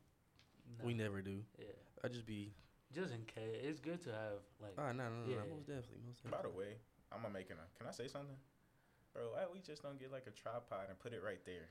[0.79, 0.85] No.
[0.85, 1.39] We never do.
[1.57, 1.65] Yeah.
[2.03, 2.51] I just be
[2.93, 4.73] Just in case, it's good to have like.
[4.77, 5.35] ah no no no, Yeah.
[5.49, 6.75] no most definitely most By the way,
[7.11, 7.53] I'm gonna make a.
[7.77, 8.35] Can I say something,
[9.13, 9.23] bro?
[9.33, 11.69] Why we just don't get like a tripod and put it right there,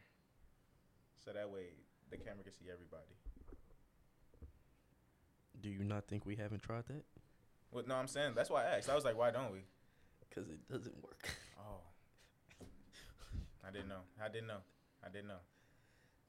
[1.24, 1.74] so that way
[2.11, 3.14] the camera can see everybody.
[5.61, 7.05] Do you not think we haven't tried that?
[7.70, 8.88] Well, no, I'm saying that's why I asked.
[8.88, 9.61] I was like, why don't we?
[10.28, 11.28] Because it doesn't work.
[11.59, 11.80] Oh,
[13.66, 14.03] I didn't know.
[14.22, 14.62] I didn't know.
[15.05, 15.43] I didn't know.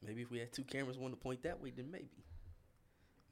[0.06, 2.26] maybe if we had two cameras, one to point that way, then maybe.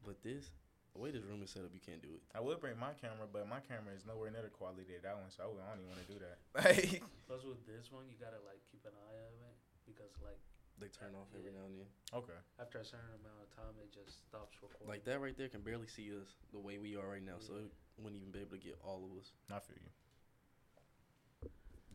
[0.05, 0.51] But this,
[0.99, 2.19] the way this room is set up, you can't do it.
[2.35, 5.15] I would bring my camera, but my camera is nowhere near the quality of that
[5.15, 6.35] one, so I, would, I don't even want to do that.
[6.59, 9.55] Like, Plus with this one, you gotta like keep an eye on it
[9.87, 10.35] because like
[10.75, 11.89] They turn off every now and then.
[12.11, 12.35] okay.
[12.59, 14.91] after a certain amount of time, it just stops recording.
[14.91, 17.55] Like that right there can barely see us the way we are right now, so
[17.63, 19.31] it wouldn't even be able to get all of us.
[19.47, 19.91] I feel you.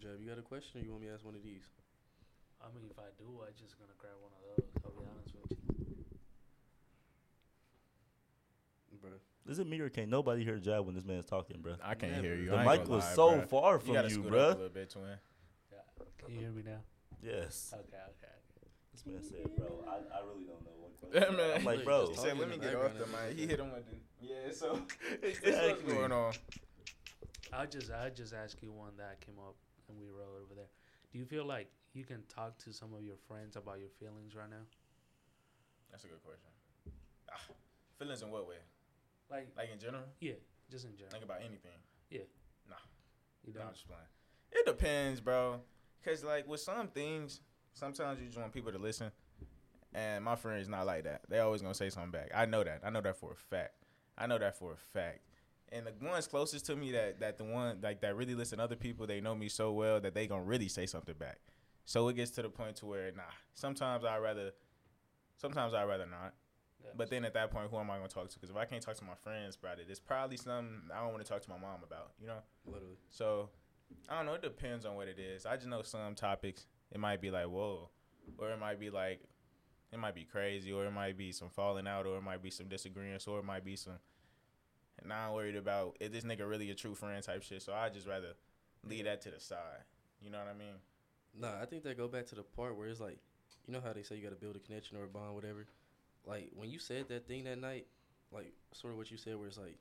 [0.00, 1.68] Jab, you got a question, or you want me to ask one of these?
[2.64, 4.64] I mean, if I do, I just gonna grab one of those.
[4.80, 5.84] I'll be honest with you.
[9.04, 9.20] Bruh.
[9.46, 11.74] Is it me or can't nobody hear Jab when this man's talking, bro?
[11.84, 12.26] I can't Never.
[12.26, 12.50] hear you.
[12.50, 13.48] The I mic gonna was lie, so bruh.
[13.48, 14.46] far You from gotta you, scoot up bro.
[14.48, 15.04] a little bit, twin.
[16.18, 16.78] Can you hear me now?
[17.22, 17.74] Yes.
[17.74, 17.82] Okay.
[17.84, 18.32] Okay.
[18.92, 21.36] This man said, bro, I, I really don't know what Yeah, question.
[21.36, 21.56] man.
[21.58, 22.08] I'm like, bro.
[22.08, 24.50] He said, "Let me get off the mic." He hit him with the yeah.
[24.52, 24.80] So
[25.22, 25.68] Exactly.
[25.70, 26.32] what's going on.
[27.52, 29.54] I just I just ask you one that came up
[29.88, 30.70] and we wrote over there.
[31.12, 34.34] Do you feel like you can talk to some of your friends about your feelings
[34.34, 34.64] right now?
[35.90, 36.48] That's a good question.
[37.30, 37.38] Ah,
[37.98, 38.56] feelings in what way?
[39.30, 40.04] Like Like in general?
[40.20, 40.34] yeah,
[40.70, 41.10] just in general.
[41.12, 41.78] Think about anything?
[42.10, 42.20] Yeah.
[42.68, 42.76] Nah.
[43.44, 43.66] You don't.
[43.66, 44.02] I'm just playing.
[44.52, 45.60] It depends, bro.
[46.04, 47.40] Cause like with some things,
[47.72, 49.10] sometimes you just want people to listen.
[49.94, 51.22] And my friend is not like that.
[51.28, 52.30] They always gonna say something back.
[52.34, 52.80] I know that.
[52.84, 53.74] I know that for a fact.
[54.18, 55.20] I know that for a fact.
[55.72, 58.64] And the ones closest to me that that the one like that really listen to
[58.64, 61.38] other people, they know me so well that they gonna really say something back.
[61.84, 63.22] So it gets to the point to where nah.
[63.54, 64.52] Sometimes I rather,
[65.36, 66.34] sometimes I rather not.
[66.96, 68.34] But then at that point, who am I gonna talk to?
[68.34, 71.12] Because if I can't talk to my friends about it, it's probably something I don't
[71.12, 72.12] want to talk to my mom about.
[72.20, 72.38] You know.
[72.66, 72.96] Literally.
[73.10, 73.50] So
[74.08, 74.34] I don't know.
[74.34, 75.46] It depends on what it is.
[75.46, 77.90] I just know some topics it might be like whoa,
[78.38, 79.20] or it might be like
[79.92, 82.50] it might be crazy, or it might be some falling out, or it might be
[82.50, 83.98] some disagreements, or it might be some
[84.98, 87.62] And now I'm worried about is this nigga really a true friend type shit.
[87.62, 88.34] So I just rather
[88.82, 89.84] leave that to the side.
[90.20, 90.76] You know what I mean?
[91.38, 93.18] Nah, I think that go back to the part where it's like,
[93.66, 95.66] you know how they say you got to build a connection or a bond, whatever.
[96.26, 97.86] Like when you said that thing that night,
[98.32, 99.78] like sort of what you said, where it's like,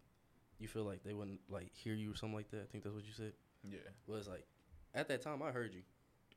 [0.60, 2.62] you feel like they wouldn't like hear you or something like that.
[2.62, 3.34] I think that's what you said.
[3.70, 3.80] Yeah.
[4.08, 4.46] Was like,
[4.94, 5.82] at that time I heard you,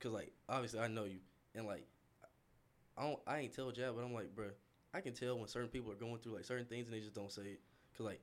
[0.01, 1.19] cause like obviously I know you,
[1.55, 1.87] and like,
[2.97, 4.53] I don't I ain't tell Jab, but I'm like, bruh,
[4.95, 7.15] I can tell when certain people are going through like certain things and they just
[7.15, 7.61] don't say it,
[7.97, 8.21] cause like,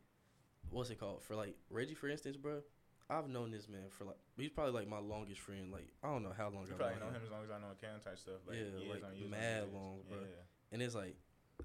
[0.70, 2.62] what's it called for like Reggie for instance, bruh.
[3.10, 5.72] I've known this man for like he's probably like my longest friend.
[5.72, 7.22] Like I don't know how long You I've probably known know him.
[7.22, 8.40] him as long as I know Cam type stuff.
[8.48, 10.20] Like Yeah, like, on years on mad long, bro.
[10.20, 10.72] Yeah.
[10.72, 11.16] And it's like,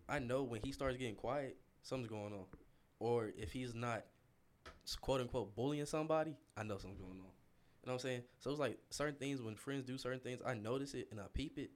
[0.08, 2.44] I know when he starts getting quiet, something's going on.
[2.98, 4.04] Or if he's not,
[5.00, 7.26] quote unquote, bullying somebody, I know something's going on.
[7.82, 8.22] You know what I'm saying?
[8.40, 11.24] So it's like certain things, when friends do certain things, I notice it and I
[11.32, 11.70] peep it.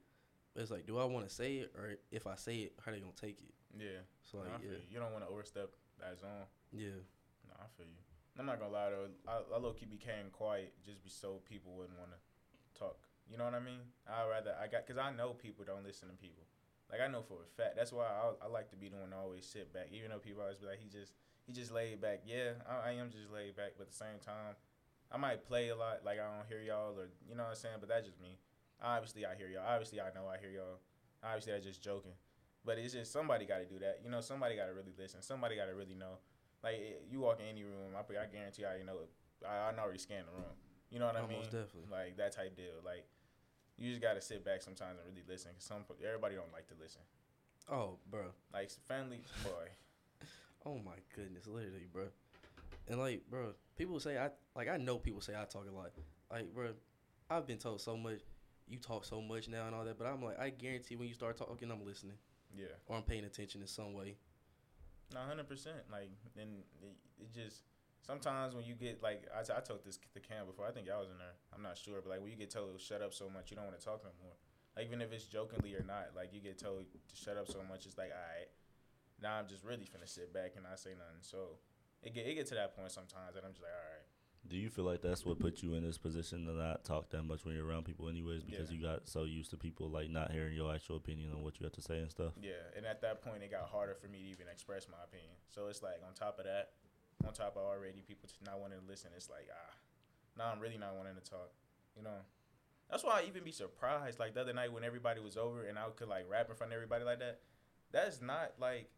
[0.53, 1.73] But it's like, do I want to say it?
[1.75, 3.53] Or if I say it, how they going to take it?
[3.79, 4.05] Yeah.
[4.21, 4.77] So, No, like, feel yeah.
[4.77, 4.83] you.
[4.91, 5.69] You don't want to overstep
[5.99, 6.45] that zone.
[6.71, 7.01] Yeah.
[7.47, 7.97] No, I feel you.
[8.37, 9.09] I'm not gonna lie though.
[9.27, 12.97] I, I low key became quiet just be so people wouldn't want to talk.
[13.29, 13.77] You know what I mean?
[14.09, 16.41] I rather I got because I know people don't listen to people.
[16.93, 17.73] Like I know for a fact.
[17.75, 20.21] That's why I, I like to be the one to always sit back, even though
[20.21, 21.17] people always be like he just
[21.49, 22.21] he just laid back.
[22.21, 24.53] Yeah, I, I am just laid back, but at the same time,
[25.09, 26.05] I might play a lot.
[26.05, 27.81] Like I don't hear y'all or you know what I'm saying.
[27.81, 28.37] But that's just me.
[28.77, 29.65] Obviously I hear y'all.
[29.65, 30.85] Obviously I know I hear y'all.
[31.25, 32.13] Obviously I'm just joking.
[32.61, 33.99] But it's just somebody got to do that.
[34.05, 35.21] You know, somebody got to really listen.
[35.25, 36.21] Somebody got to really know.
[36.63, 39.01] Like you walk in any room, I, I guarantee I already know.
[39.41, 40.53] I, I already scanned the room.
[40.93, 41.41] You know what I mean?
[41.41, 41.89] Almost definitely.
[41.89, 42.79] Like that type deal.
[42.85, 43.09] Like
[43.77, 45.51] you just gotta sit back sometimes and really listen.
[45.53, 47.01] Cause some everybody don't like to listen.
[47.71, 48.25] Oh, bro.
[48.53, 49.67] Like family, boy.
[50.65, 52.05] Oh my goodness, literally, bro.
[52.87, 55.91] And like, bro, people say I like I know people say I talk a lot.
[56.31, 56.69] Like, bro,
[57.29, 58.19] I've been told so much.
[58.69, 61.13] You talk so much now and all that, but I'm like, I guarantee when you
[61.13, 62.15] start talking, I'm listening
[62.57, 62.67] Yeah.
[62.87, 64.15] or I'm paying attention in some way.
[65.13, 65.75] No, hundred percent.
[65.91, 66.47] Like, then
[66.81, 67.63] it, it just
[68.05, 70.67] sometimes when you get like I, I told this the Cam before.
[70.67, 71.35] I think y'all was in there.
[71.55, 73.55] I'm not sure, but like when you get told to shut up so much, you
[73.57, 74.33] don't want to talk no more.
[74.75, 77.59] Like even if it's jokingly or not, like you get told to shut up so
[77.67, 78.49] much, it's like all right.
[79.21, 81.21] Now I'm just really finna sit back and not say nothing.
[81.21, 81.57] So
[82.01, 84.05] it get it get to that point sometimes that I'm just like all right.
[84.45, 87.23] Do you feel like that's what put you in this position to not talk that
[87.23, 88.43] much when you're around people, anyways?
[88.43, 88.75] Because Yeah.
[88.77, 91.63] you got so used to people like not hearing your actual opinion on what you
[91.63, 92.33] have to say and stuff.
[92.41, 95.31] Yeah, and at that point, it got harder for me to even express my opinion.
[95.47, 96.71] So it's like on top of that,
[97.25, 99.73] on top of already people just not wanting to listen, it's like ah,
[100.37, 101.51] now I'm really not wanting to talk.
[101.95, 102.23] You know,
[102.89, 104.19] that's why I even be surprised.
[104.19, 106.71] Like the other night when everybody was over and I could like rap in front
[106.71, 107.39] of everybody like that.
[107.91, 108.89] That's not like.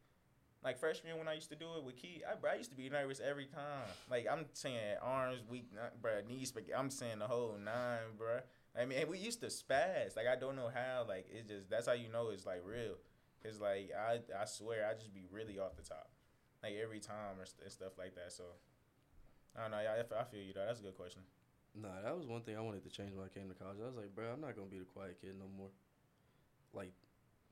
[0.64, 2.76] Like freshman when I used to do it with Key, I, bro, I used to
[2.76, 3.86] be nervous every time.
[4.10, 5.70] Like I'm saying arms, weak,
[6.02, 8.40] bro, knees, but I'm saying the whole nine, bro.
[8.76, 10.16] I mean, we used to spaz.
[10.16, 11.06] Like I don't know how.
[11.08, 12.96] Like it's just that's how you know it's like real.
[13.44, 16.10] Cause like I I swear I just be really off the top,
[16.66, 18.34] like every time or st- and stuff like that.
[18.34, 18.44] So
[19.56, 19.78] I don't know.
[19.78, 20.66] I, I feel you though.
[20.66, 21.22] That's a good question.
[21.76, 23.78] Nah, that was one thing I wanted to change when I came to college.
[23.84, 25.70] I was like, bro, I'm not gonna be the quiet kid no more.
[26.74, 26.94] Like,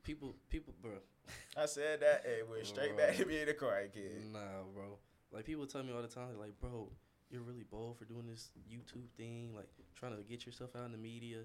[0.02, 0.92] people, people, bro.
[1.56, 4.24] I said that and went straight back to being a quiet kid.
[4.32, 4.98] Nah, bro.
[5.30, 6.88] Like people tell me all the time, they're like, bro,
[7.30, 10.92] you're really bold for doing this YouTube thing, like trying to get yourself out in
[10.92, 11.38] the media.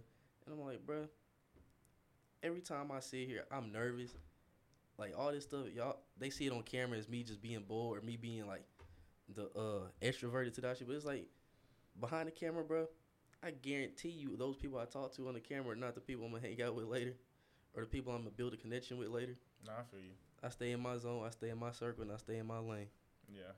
[0.45, 1.07] And I'm like, bro,
[2.43, 4.11] every time I sit here, I'm nervous.
[4.99, 7.97] Like all this stuff, y'all, they see it on camera as me just being bold
[7.97, 8.65] or me being like
[9.33, 10.87] the uh extroverted to that shit.
[10.87, 11.27] But it's like
[11.99, 12.85] behind the camera, bro.
[13.41, 16.25] I guarantee you, those people I talk to on the camera are not the people
[16.25, 17.15] I'm gonna hang out with later,
[17.73, 19.37] or the people I'm gonna build a connection with later.
[19.65, 20.11] Nah, I feel you.
[20.43, 22.59] I stay in my zone, I stay in my circle, and I stay in my
[22.59, 22.91] lane.
[23.31, 23.55] Yeah.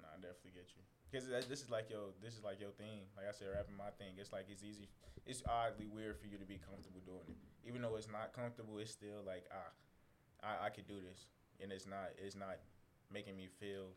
[0.00, 0.82] Nah, I definitely get you.
[1.12, 3.04] Cause this is like your this is like your thing.
[3.16, 4.16] Like I said, rapping my thing.
[4.16, 4.88] It's like it's easy.
[5.26, 7.36] It's oddly weird for you to be comfortable doing it.
[7.68, 9.70] Even though it's not comfortable, it's still like ah,
[10.46, 11.26] I I could do this,
[11.60, 12.62] and it's not it's not
[13.12, 13.90] making me feel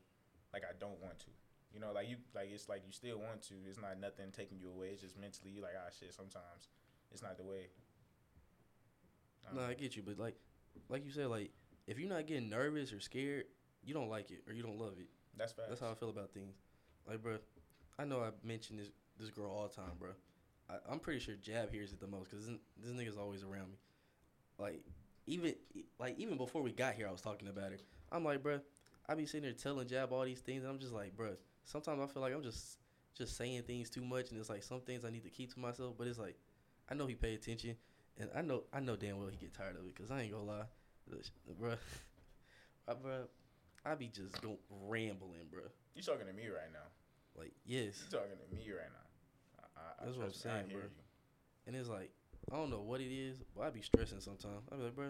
[0.54, 1.32] like I don't want to.
[1.74, 3.56] You know, like you like it's like you still want to.
[3.70, 4.90] It's not nothing taking you away.
[4.94, 6.14] It's just mentally you like ah shit.
[6.14, 6.70] Sometimes
[7.12, 7.70] it's not the way.
[9.46, 9.70] Don't No.
[9.70, 10.36] I get you, but like,
[10.90, 11.52] like you said, like
[11.88, 13.46] if you're not getting nervous or scared,
[13.84, 15.08] you don't like it or you don't love it.
[15.38, 15.70] that's fast.
[15.70, 16.56] That's how I feel about things.
[17.08, 17.38] Like, bro,
[17.98, 18.90] I know I mention this
[19.20, 20.10] this girl all the time, bro.
[20.70, 23.70] I, I'm pretty sure Jab hears it the most because this, this nigga's always around
[23.72, 23.78] me.
[24.58, 24.82] Like,
[25.30, 25.54] even
[26.00, 27.78] like even before we got here, I was talking about her.
[28.12, 28.60] I'm like, bro,
[29.08, 31.36] I be sitting there telling Jab all these things, and I'm just like, bro.
[31.64, 32.80] Sometimes I feel like I'm just
[33.16, 35.60] just saying things too much, and it's like some things I need to keep to
[35.60, 35.94] myself.
[35.98, 36.36] But it's like,
[36.90, 37.76] I know he pay attention,
[38.18, 40.32] and I know I know damn well he get tired of it because I ain't
[40.32, 40.66] gonna lie,
[41.60, 41.76] bro.
[43.02, 43.28] bro,
[43.86, 44.58] I be just go
[44.88, 45.62] rambling, bro.
[45.96, 46.88] You talking to me right now?
[47.38, 48.04] Like, yes.
[48.06, 49.64] You talking to me right now?
[49.78, 50.82] I, I, I That's what I'm I saying, bro.
[50.82, 50.90] you.
[51.68, 52.12] And it's like,
[52.52, 54.64] I don't know what it is, but I be stressing sometimes.
[54.72, 55.06] I be like, bro,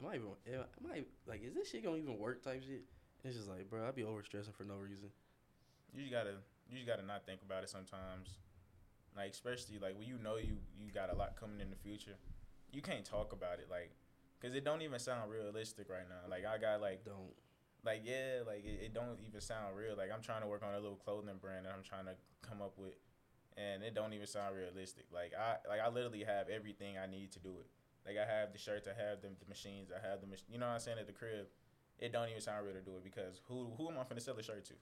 [0.00, 2.84] am I even, am I like, is this shit gonna even work type shit?
[3.24, 5.08] It's just like, bro, I be over stressing for no reason.
[5.92, 6.34] You just gotta
[6.70, 8.38] you just gotta not think about it sometimes.
[9.16, 12.14] Like especially like when you know you you got a lot coming in the future,
[12.72, 13.90] you can't talk about it like,
[14.40, 16.30] cause it don't even sound realistic right now.
[16.30, 17.34] Like I got like Don't.
[17.84, 19.96] like yeah like it, it don't even sound real.
[19.96, 22.62] Like I'm trying to work on a little clothing brand that I'm trying to come
[22.62, 22.94] up with,
[23.60, 25.04] and it don't even sound realistic.
[25.12, 27.68] Like I like I literally have everything I need to do it.
[28.06, 30.58] Like I have the shirts, I have the, the machines, I have the mach- you
[30.58, 31.46] know what I'm saying at the crib.
[31.98, 34.34] It don't even sound real to do it because who who am I finna sell
[34.34, 34.74] the shirt to?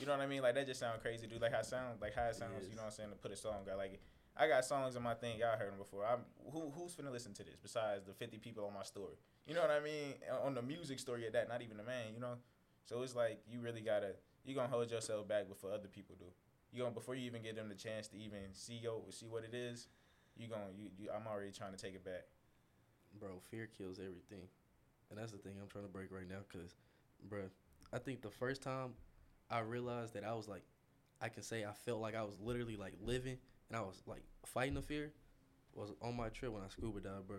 [0.00, 0.42] You know what I mean?
[0.42, 1.40] Like that just sound crazy, dude.
[1.40, 2.66] Like how it sound like how it sounds.
[2.66, 2.70] Yes.
[2.70, 3.10] You know what I'm saying?
[3.10, 4.00] To put a song out like.
[4.38, 5.38] I got songs in my thing.
[5.38, 6.04] Y'all heard them before.
[6.04, 6.20] I'm
[6.52, 9.16] who who's finna listen to this besides the 50 people on my story?
[9.46, 10.12] You know what I mean?
[10.44, 12.12] On the music story at that, not even the man.
[12.12, 12.36] You know,
[12.84, 14.12] so it's like you really gotta
[14.44, 16.26] you gonna hold yourself back before other people do.
[16.76, 19.44] You gonna before you even give them the chance to even see yo see what
[19.44, 19.88] it is.
[20.36, 22.24] You gonna you, you I'm already trying to take it back.
[23.18, 24.46] Bro, fear kills everything.
[25.08, 26.74] And that's the thing I'm trying to break right now because,
[27.30, 27.44] bro,
[27.94, 28.90] I think the first time
[29.50, 30.64] I realized that I was like,
[31.22, 33.38] I can say I felt like I was literally like living
[33.70, 35.12] and I was like fighting the fear
[35.72, 37.38] was on my trip when I scuba dived, bro.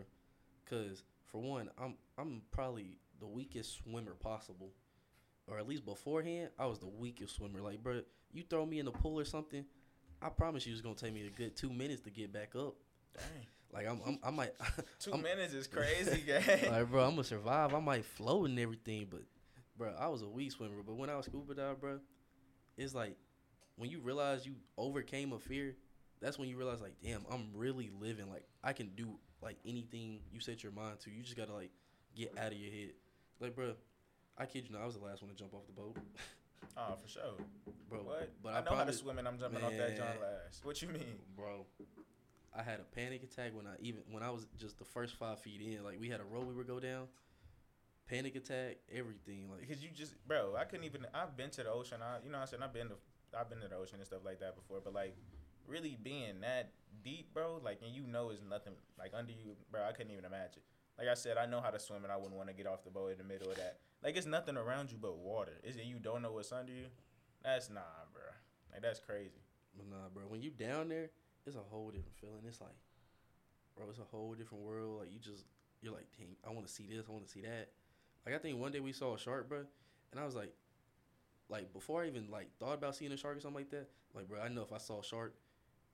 [0.66, 4.72] Because, for one, I'm, I'm probably the weakest swimmer possible.
[5.48, 7.62] Or at least beforehand, I was the weakest swimmer.
[7.62, 8.02] Like, bro,
[8.34, 9.64] you throw me in the pool or something,
[10.22, 12.56] I promise you it's going to take me a good two minutes to get back
[12.56, 12.76] up.
[13.14, 14.52] Dang, Like, I'm, I'm I might.
[15.00, 16.70] 2 I'm- minutes is crazy, gang.
[16.72, 17.74] like, bro, I'm gonna survive.
[17.74, 19.22] I might float and everything, but,
[19.78, 20.82] bro, I was a weak swimmer.
[20.86, 22.00] But when I was scuba dive, bro,
[22.78, 23.16] it's like
[23.78, 25.76] when you realize you overcame a fear.
[26.20, 28.28] That's when you realize, like, damn, I'm really living.
[28.28, 31.12] Like, I can do like anything you set your mind to.
[31.12, 31.70] You just gotta like
[32.16, 32.90] get out of your head.
[33.40, 33.74] Like, bro,
[34.38, 35.98] I kid you not, I was the last one to jump off the boat,
[36.78, 37.24] oh, for sure.
[37.90, 38.00] bro.
[38.00, 38.30] What?
[38.44, 40.64] But I, I, know how to swim and I'm jumping off that John last.
[40.64, 41.20] What you mean?
[41.36, 41.66] bro.
[42.58, 45.40] I had a panic attack when I even when I was just the first five
[45.40, 45.84] feet in.
[45.84, 47.08] Like we had a road we would go down.
[48.10, 49.50] Panic attack, everything.
[49.52, 51.06] Like Because you just, bro, I couldn't even.
[51.14, 51.98] I've been to the ocean.
[52.02, 52.96] I, you know, what I'm saying I've been to,
[53.38, 54.80] I've been to the ocean and stuff like that before.
[54.84, 55.16] But like,
[55.68, 56.72] really being that
[57.04, 59.84] deep, bro, like, and you know, it's nothing like under you, bro.
[59.84, 60.62] I couldn't even imagine.
[60.98, 62.84] Like I said, I know how to swim, and I wouldn't want to get off
[62.84, 63.78] the boat in the middle of that.
[64.04, 65.60] Like, it's nothing around you but water.
[65.64, 66.88] Is it you don't know what's under you?
[67.44, 67.82] That's nah,
[68.14, 68.24] bro.
[68.72, 69.42] Like that's crazy.
[69.90, 70.24] Nah, bro.
[70.28, 71.10] When you down there,
[71.46, 72.42] it's a whole different feeling.
[72.48, 72.76] It's like,
[73.76, 75.00] bro, it's a whole different world.
[75.00, 75.46] Like you just,
[75.82, 77.06] you're like, dang, I want to see this.
[77.08, 77.70] I want to see that.
[78.26, 79.60] Like I think one day we saw a shark, bro,
[80.12, 80.54] and I was like,
[81.50, 83.88] like before I even like thought about seeing a shark or something like that.
[84.14, 85.36] Like, bro, I know if I saw a shark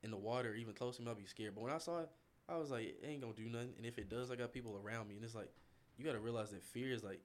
[0.02, 1.54] in the water, even close to me, I'd be scared.
[1.56, 2.10] But when I saw it,
[2.50, 3.74] I was like, it ain't gonna do nothing.
[3.78, 5.50] And if it does, I got people around me, and it's like,
[5.98, 7.22] you gotta realize that fear is like,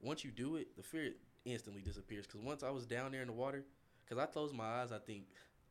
[0.00, 1.12] once you do it, the fear
[1.44, 2.26] instantly disappears.
[2.26, 3.64] Cause once I was down there in the water,
[4.08, 5.24] cause I closed my eyes, I think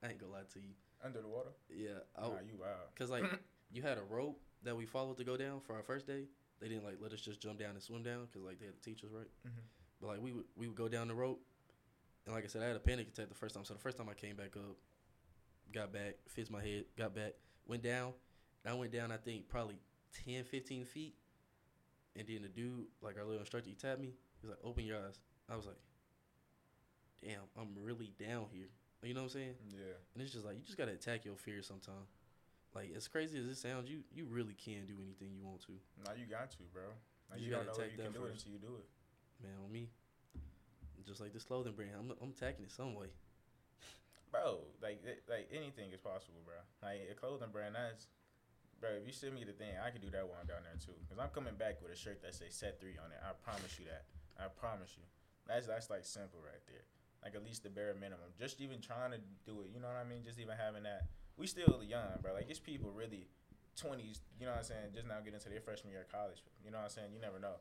[0.04, 0.70] I ain't gonna lie to you.
[1.04, 1.50] Under the water?
[1.70, 2.74] Yeah, I, Nah, you wild.
[2.96, 3.24] cause like
[3.72, 6.24] you had a rope that we followed to go down for our first day.
[6.62, 8.76] They didn't like let us just jump down and swim down, cause like they had
[8.76, 9.28] to teach us right.
[9.46, 9.52] Mhm.
[10.02, 11.42] But like we would we would go down the rope,
[12.26, 13.66] and like I said, I had a panic attack the first time.
[13.66, 14.78] So the first time I came back up,
[15.74, 17.34] got back, fixed my head, got back,
[17.68, 18.14] went down,
[18.66, 19.12] and I went down.
[19.12, 19.78] I think probably
[20.26, 21.14] 10, 15 feet,
[22.16, 24.14] and then the dude, like our little instructor, he tapped me.
[24.42, 25.78] He was like, "Open your eyes." I was like,
[27.24, 28.68] "Damn, I'm really down here."
[29.04, 29.56] You know what I'm saying?
[29.70, 29.94] Yeah.
[30.14, 32.10] And it's just like you just gotta attack your fears sometime.
[32.74, 35.74] Like as crazy as it sounds, you you really can do anything you want to.
[36.04, 36.84] Now you got to, bro.
[37.30, 38.76] Like, You you, gotta know if take you can that do it until you do
[38.82, 38.88] it.
[39.44, 39.90] Man, on me,
[41.06, 43.08] just like this clothing brand, I'm I'm attacking it some way.
[44.32, 44.60] bro.
[44.82, 46.56] Like like anything is possible, bro.
[46.82, 48.08] Like a clothing brand, that's
[48.80, 48.96] bro.
[49.00, 50.96] If you send me the thing, I can do that one down there too.
[51.10, 53.20] Cause I'm coming back with a shirt that says Set Three on it.
[53.22, 54.06] I promise you that.
[54.36, 55.06] I promise you.
[55.48, 56.86] That's that's like simple right there.
[57.24, 58.32] Like at least the bare minimum.
[58.38, 59.74] Just even trying to do it.
[59.74, 60.24] You know what I mean?
[60.24, 61.10] Just even having that.
[61.38, 62.34] We still young, bro.
[62.34, 63.28] Like it's people really.
[63.76, 66.40] 20s, you know what I'm saying, just now getting into their freshman year of college.
[66.64, 67.12] You know what I'm saying?
[67.12, 67.60] You never know.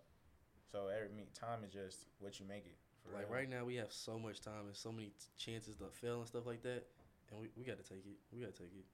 [0.70, 2.78] So every me time is just what you make it.
[3.12, 3.34] Like real.
[3.38, 6.46] right now, we have so much time and so many chances to fail and stuff
[6.46, 6.88] like that,
[7.30, 8.16] and we, we got to take it.
[8.32, 8.86] We got to take it,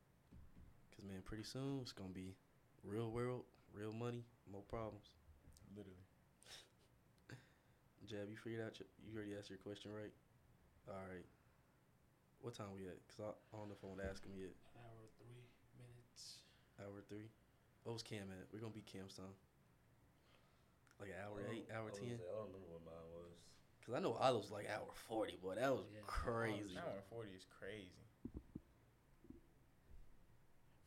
[1.00, 2.36] cause man, pretty soon it's gonna be
[2.84, 5.08] real world, real money, no problems.
[5.72, 6.04] Literally.
[8.04, 8.76] Jab, you figured out?
[8.76, 10.12] Your, you already asked your question, right?
[10.88, 11.24] All right.
[12.40, 13.00] What time we at?
[13.08, 14.52] Cause I, I don't know if I want to ask him yet.
[14.76, 15.44] Hour three
[15.76, 16.44] minutes.
[16.80, 17.28] Hour three.
[17.84, 18.48] What was Cam at?
[18.52, 19.32] We're gonna be Cam's time.
[20.98, 22.20] Like an hour I eight, hour I ten.
[22.20, 23.32] say, I don't remember what mine was.
[23.84, 25.56] Cause I know I was like hour forty, boy.
[25.56, 26.76] That was Yeah, crazy.
[26.76, 28.09] Hour forty is crazy.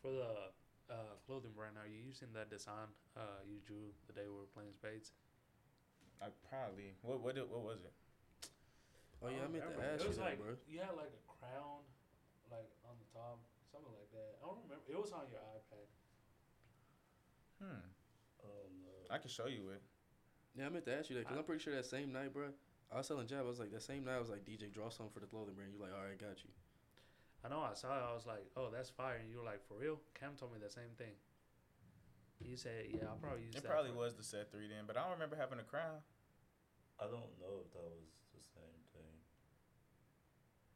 [0.04, 0.52] For the
[0.92, 4.52] uh, clothing brand, are you using that design uh, you drew the day we were
[4.52, 5.16] playing spades?
[6.20, 6.92] I probably.
[7.02, 7.96] What what did- what was it?
[9.24, 10.60] Oh yeah, I meant to ask it you was that, like, bro.
[10.68, 11.88] You had like a crown,
[12.52, 13.40] like on the top,
[13.72, 14.44] something like that.
[14.44, 14.84] I don't remember.
[14.92, 15.88] It was on your iPad.
[17.64, 17.88] Hmm.
[18.44, 19.80] Um, uh, I can show you it.
[20.60, 22.52] Yeah, I meant to ask you that because I'm pretty sure that same night, bro,
[22.92, 24.92] I was telling Jab, I was like, that same night, I was like, DJ, draw
[24.92, 25.72] something for the clothing brand.
[25.72, 26.52] You're like, all right, got you.
[27.44, 28.04] I know I saw it.
[28.08, 29.20] I was like, oh, that's fire.
[29.20, 30.00] And you were like, for real?
[30.16, 31.12] Cam told me the same thing.
[32.40, 33.72] You said, yeah, I'll probably use It that.
[33.72, 36.00] probably for- was the set three then, but I don't remember having a crown.
[37.00, 39.14] I don't know if that was the same thing.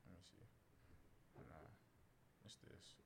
[0.07, 0.43] Let me see.
[1.47, 1.67] Nah,
[2.47, 2.99] it's this.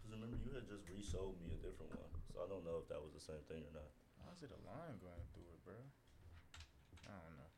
[0.00, 2.88] Cause remember you had just resold me a different one, so I don't know if
[2.92, 3.88] that was the same thing or not.
[4.20, 5.76] Why is it a line going through it, bro?
[7.08, 7.50] I don't know.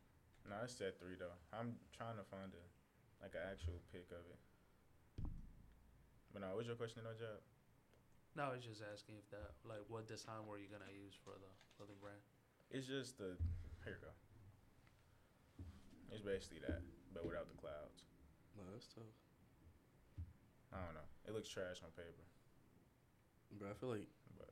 [0.51, 1.35] Nah, it's set three though.
[1.55, 2.65] I'm trying to find a
[3.23, 4.41] like an actual pic of it.
[6.35, 7.39] But no, what's your question though, Job?
[8.35, 11.39] No, I was just asking if that, like, what design were you gonna use for
[11.39, 11.47] the
[11.79, 12.19] clothing brand?
[12.75, 13.39] It's just the
[13.87, 14.11] here you go.
[16.11, 16.83] It's basically that,
[17.15, 18.03] but without the clouds.
[18.59, 19.15] No, that's tough.
[20.75, 21.07] I don't know.
[21.31, 22.27] It looks trash on paper,
[23.55, 24.51] Bro, I feel like but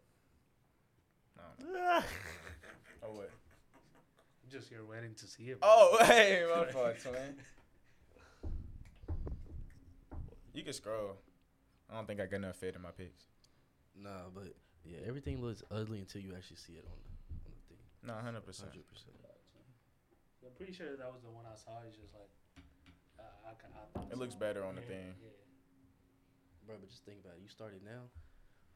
[1.34, 2.02] I don't know.
[3.02, 3.30] oh what?
[4.48, 5.58] Just here waiting to see it.
[5.58, 5.68] bro.
[5.68, 7.34] Oh hey, my fault, twin.
[10.54, 11.16] You can scroll.
[11.92, 13.28] I don't think I got enough fit in my pics.
[13.94, 17.12] nah, but yeah, everything looks ugly until you actually see it on the
[17.44, 17.82] on the thing.
[18.02, 18.70] No, hundred percent.
[18.70, 19.14] Hundred percent.
[20.42, 21.78] I'm pretty sure that was the one I saw.
[21.86, 22.28] It's just like,
[23.20, 25.06] uh, I, ca- I It looks better on the Yeah, thing.
[25.22, 25.28] Yeah.
[26.66, 27.42] Bro, but just think about it.
[27.42, 28.10] You started now,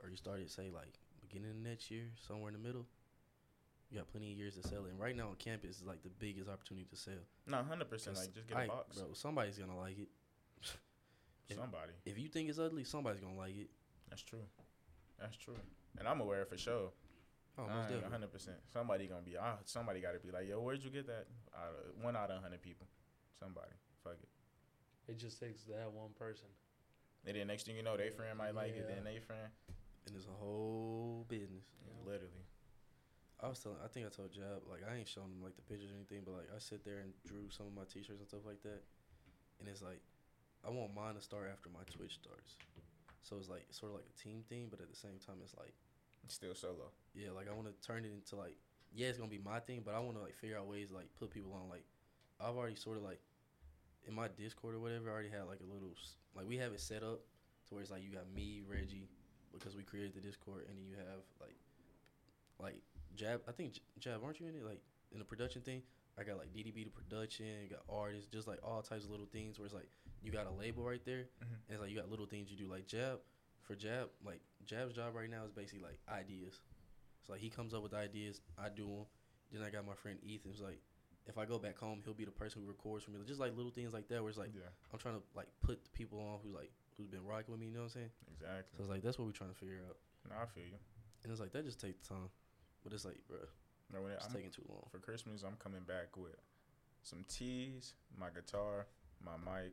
[0.03, 2.87] or you started say like beginning of next year, somewhere in the middle.
[3.91, 4.91] You got plenty of years to sell it.
[4.91, 7.23] And right now on campus is like the biggest opportunity to sell.
[7.47, 8.17] No, hundred percent.
[8.17, 8.97] Like just get a I- box.
[8.99, 10.09] Bro, somebody's gonna like it.
[11.49, 11.92] If- Somebody.
[12.05, 13.70] If you think it's ugly, somebody's gonna like it.
[14.09, 14.44] That's true.
[15.18, 15.57] That's true.
[15.99, 16.90] And I'm aware for sure.
[17.59, 18.11] Oh, most definitely.
[18.11, 18.57] hundred percent.
[18.72, 19.36] Somebody gonna be.
[19.40, 21.26] ah, somebody got to be like, yo, where'd you get that?
[21.57, 22.86] Out of, one out of hundred people.
[23.40, 23.72] Somebody.
[24.05, 25.12] Fuck it.
[25.12, 26.49] It just takes that one person.
[27.26, 28.86] And then next thing you know, they friend might like it.
[28.88, 29.49] Then they friend.
[30.07, 31.64] And it's a whole business.
[31.82, 32.12] Yeah.
[32.12, 32.44] Literally.
[33.42, 35.62] I was telling, I think I told Jab, like I ain't showing him like the
[35.62, 38.28] pictures or anything, but like I sit there and drew some of my T-shirts and
[38.28, 38.80] stuff like that,
[39.61, 40.01] and it's like
[40.67, 42.57] I want mine to start after my Twitch starts,
[43.23, 45.55] so it's like sort of like a team thing, but at the same time it's
[45.57, 45.75] like
[46.29, 46.91] Still solo.
[47.14, 48.57] yeah, like I want to turn it into like
[48.93, 51.07] yeah, it's gonna be my thing, but I want to like figure out ways like
[51.19, 51.85] put people on like
[52.41, 53.21] I've already sort of like
[54.09, 55.95] in my Discord or whatever, I already had like a little
[56.35, 57.21] like we have it set up
[57.69, 59.09] to where it's like you got me, Reggie,
[59.53, 61.57] because we created the Discord, and then you have like
[62.59, 62.83] like
[63.14, 63.41] Jab.
[63.49, 64.64] I think Jab, aren't you in it?
[64.64, 64.81] Like
[65.12, 65.83] in the production thing,
[66.19, 69.59] I got like DDB the production, got artists, just like all types of little things
[69.59, 69.89] where it's like
[70.27, 71.53] you got a label right there, Mhm.
[71.53, 72.66] and it's like you got little things you do.
[72.66, 73.20] Like Jab,
[73.62, 76.61] for Jab, like Jab's job right now is basically like ideas.
[77.20, 79.07] It's like he comes up with ideas, I do them.
[79.53, 80.51] Then I got my friend Ethan.
[80.51, 80.83] Who's like,
[81.27, 83.18] if I go back home, he'll be the person who records for me.
[83.24, 84.68] Just like little things like that, where it's like yeah.
[84.93, 87.66] I'm trying to like put the people on who's like who's been rocking with me.
[87.68, 88.11] You know what I'm saying?
[88.33, 88.77] Exactly.
[88.77, 89.97] So it's like that's what we're trying to figure out.
[90.29, 90.79] No, I feel you.
[91.22, 92.31] And it's like that just takes time,
[92.83, 93.39] but it's like, bro,
[93.93, 94.87] No, it's I'm, taking too long.
[94.91, 96.37] for Christmas, I'm coming back with
[97.03, 98.87] some teas, my guitar,
[99.24, 99.72] my mic.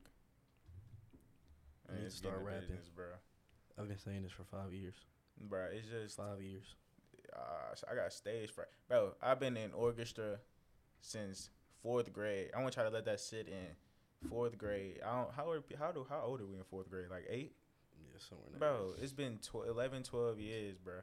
[1.96, 2.62] You need to start rapping.
[2.62, 3.06] business, bro.
[3.80, 4.96] I've been saying this for five years.
[5.40, 6.76] Bro, it's just Five years.
[7.36, 8.68] uh, I got stage fright.
[8.88, 10.38] Bro, I've been in orchestra
[11.02, 11.50] since
[11.82, 12.52] fourth grade.
[12.56, 14.30] I want to try to let that sit in.
[14.30, 15.00] Fourth grade.
[15.06, 15.34] I don't.
[15.34, 17.08] How are how do how old are we in fourth grade?
[17.10, 17.56] Like eight,
[18.00, 18.94] Yeah, somewhere bro.
[19.02, 21.00] It's been tw- 11, 12 years, bro.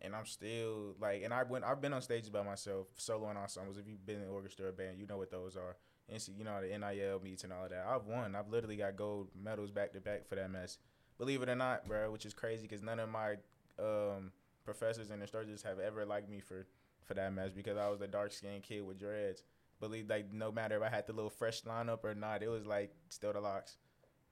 [0.00, 1.64] And I'm still like, and I went.
[1.64, 3.76] I've been on stages by myself, solo and ensembles.
[3.76, 5.76] If you've been in orchestra or band, you know what those are.
[6.08, 7.84] And you know the NIL meets and all of that.
[7.86, 8.34] I've won.
[8.34, 10.78] I've literally got gold medals back to back for that mess.
[11.18, 13.34] Believe it or not, bro, which is crazy because none of my
[13.78, 14.32] um,
[14.64, 16.66] professors and instructors have ever liked me for
[17.04, 19.42] for that mess because I was the dark skinned kid with dreads.
[19.80, 22.66] Believe like no matter if I had the little fresh lineup or not, it was
[22.66, 23.76] like still the locks.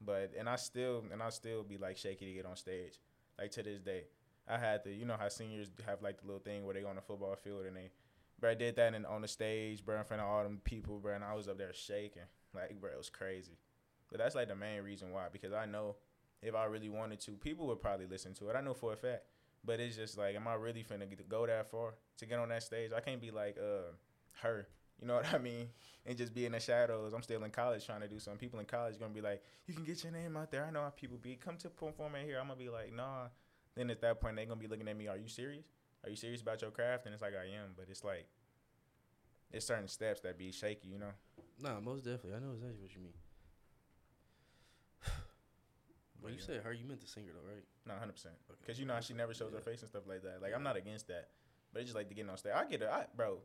[0.00, 3.00] But and I still and I still be like shaky to get on stage,
[3.38, 4.04] like to this day.
[4.48, 6.88] I had to, you know how seniors have like the little thing where they go
[6.88, 7.90] on the football field and they,
[8.40, 10.98] bro, I did that in, on the stage, bro, in front of all them people,
[10.98, 12.22] bro, and I was up there shaking,
[12.54, 13.58] like, bro, it was crazy.
[14.10, 15.96] But that's like the main reason why, because I know
[16.42, 18.56] if I really wanted to, people would probably listen to it.
[18.56, 19.24] I know for a fact.
[19.64, 22.62] But it's just like, am I really finna go that far to get on that
[22.62, 22.92] stage?
[22.96, 23.90] I can't be like uh
[24.42, 24.68] her.
[25.00, 25.68] You know what I mean?
[26.06, 27.12] And just be in the shadows.
[27.12, 28.38] I'm still in college trying to do something.
[28.38, 30.64] People in college gonna be like, you can get your name out there.
[30.64, 31.34] I know how people be.
[31.34, 32.38] Come to perform in here.
[32.38, 33.26] I'm gonna be like, nah.
[33.74, 35.08] Then at that point, they gonna be looking at me.
[35.08, 35.66] Are you serious?
[36.04, 37.06] Are you serious about your craft?
[37.06, 38.26] And it's like I am, but it's like,
[39.52, 40.88] it's certain steps that be shaky.
[40.88, 41.12] You know?
[41.60, 42.34] Nah, most definitely.
[42.34, 43.14] I know exactly what you mean.
[46.20, 46.46] when you yeah.
[46.46, 47.64] said her, you meant the singer though, right?
[47.86, 48.12] Not 100.
[48.12, 48.66] percent Okay.
[48.66, 50.42] Cause you know how she never shows her face and stuff like that.
[50.42, 51.28] Like I'm not against that,
[51.72, 52.52] but it's just like to get on stage.
[52.54, 53.38] I get it, I, bro.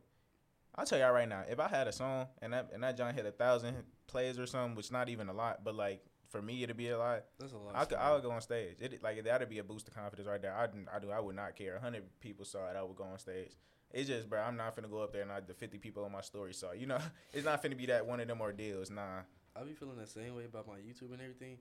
[0.74, 3.14] I'll tell y'all right now, if I had a song and that and that John
[3.14, 3.76] hit a thousand
[4.06, 6.02] plays or something, which not even a lot, but like
[6.32, 7.24] for me it'd be a lot.
[7.38, 7.76] That's a lot.
[7.76, 7.98] I could.
[7.98, 8.76] I would go on stage.
[8.80, 10.54] It like that'd be a boost of confidence right there.
[10.54, 10.64] I
[10.96, 11.78] I do I would not care.
[11.78, 13.52] hundred people saw it, I would go on stage,
[13.92, 16.12] It's just, bro, I'm not finna go up there and I, the 50 people on
[16.12, 16.72] my story saw.
[16.72, 16.98] You know,
[17.32, 18.90] it's not finna be that one of them ordeals.
[18.90, 19.20] Nah.
[19.54, 21.58] I be feeling the same way about my YouTube and everything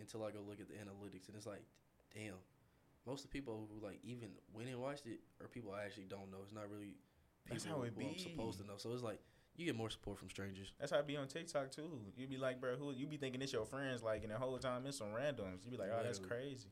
[0.00, 1.62] until I go look at the analytics and it's like,
[2.14, 2.34] damn,
[3.06, 6.04] most of the people who like even went and watched it are people I actually
[6.10, 6.38] don't know.
[6.42, 6.96] It's not really
[7.48, 8.74] That's people how it who I'm supposed to know.
[8.76, 9.20] So it's like
[9.58, 10.72] you get more support from strangers.
[10.78, 12.00] That's how it be on TikTok too.
[12.16, 14.56] You be like, bro, who you be thinking it's your friends, like, and the whole
[14.58, 15.64] time it's some randoms.
[15.64, 16.68] You be like, oh, that's crazy.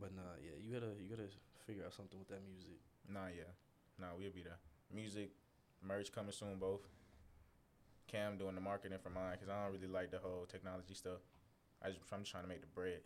[0.00, 1.28] But nah, yeah, you gotta you gotta
[1.66, 2.78] figure out something with that music.
[3.12, 3.50] Nah, yeah,
[3.98, 4.58] nah, we'll be there.
[4.94, 5.30] Music,
[5.82, 6.86] merch coming soon, both.
[8.06, 11.18] Cam doing the marketing for mine because I don't really like the whole technology stuff.
[11.82, 13.02] I just I'm just trying to make the bread.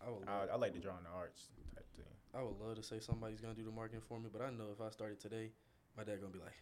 [0.00, 2.08] I would love, I, I like the drawing the arts type thing.
[2.32, 4.72] I would love to say somebody's gonna do the marketing for me, but I know
[4.72, 5.52] if I started today,
[5.98, 6.56] my dad gonna be like,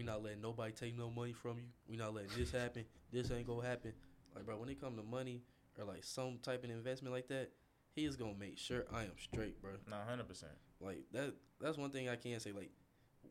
[0.00, 1.66] "We not letting nobody take no money from you.
[1.86, 2.86] We not letting this happen.
[3.12, 3.92] This ain't gonna happen."
[4.34, 5.42] Like, bro, when it come to money
[5.78, 7.50] or like some type of investment like that,
[7.94, 9.72] he is gonna make sure I am straight, bro.
[9.86, 10.52] Nah, hundred percent.
[10.80, 11.34] Like that.
[11.60, 12.50] That's one thing I can say.
[12.50, 12.70] Like,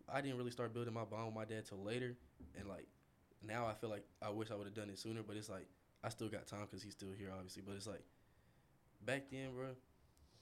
[0.08, 2.16] I didn't really start building my bond with my dad till later,
[2.56, 2.88] and like
[3.42, 5.24] now I feel like I wish I would have done it sooner.
[5.24, 5.66] But it's like
[6.04, 7.64] I still got time because he's still here, obviously.
[7.66, 8.04] But it's like
[9.04, 9.70] back then, bro,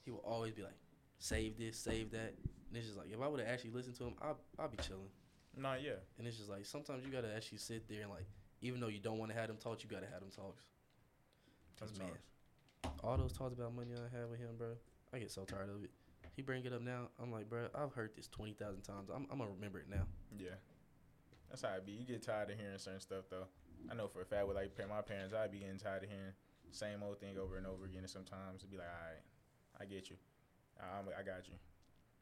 [0.04, 0.76] he will always be like,
[1.20, 2.34] "Save this, save that,"
[2.68, 4.76] and it's just like if I would have actually listened to him, I'll I'll be
[4.76, 5.08] chilling.
[5.58, 5.98] Nah, yeah.
[6.18, 8.26] And it's just like sometimes you gotta actually sit there and like,
[8.62, 10.62] even though you don't want to have them talks, you gotta have them talks.
[11.78, 12.10] Cause man,
[13.02, 14.74] all those talks about money I had with him, bro,
[15.12, 15.90] I get so tired of it.
[16.34, 17.08] He bring it up now.
[17.20, 19.10] I'm like, bro, I've heard this twenty thousand times.
[19.14, 20.06] I'm, I'm gonna remember it now.
[20.38, 20.54] Yeah.
[21.50, 21.92] That's how it be.
[21.92, 23.46] You get tired of hearing certain stuff though.
[23.90, 26.34] I know for a fact with like my parents, I'd be getting tired of hearing
[26.70, 28.02] same old thing over and over again.
[28.02, 29.24] And sometimes it'd be like, all right,
[29.80, 30.16] I get you.
[30.78, 31.54] I, I'm, I got you.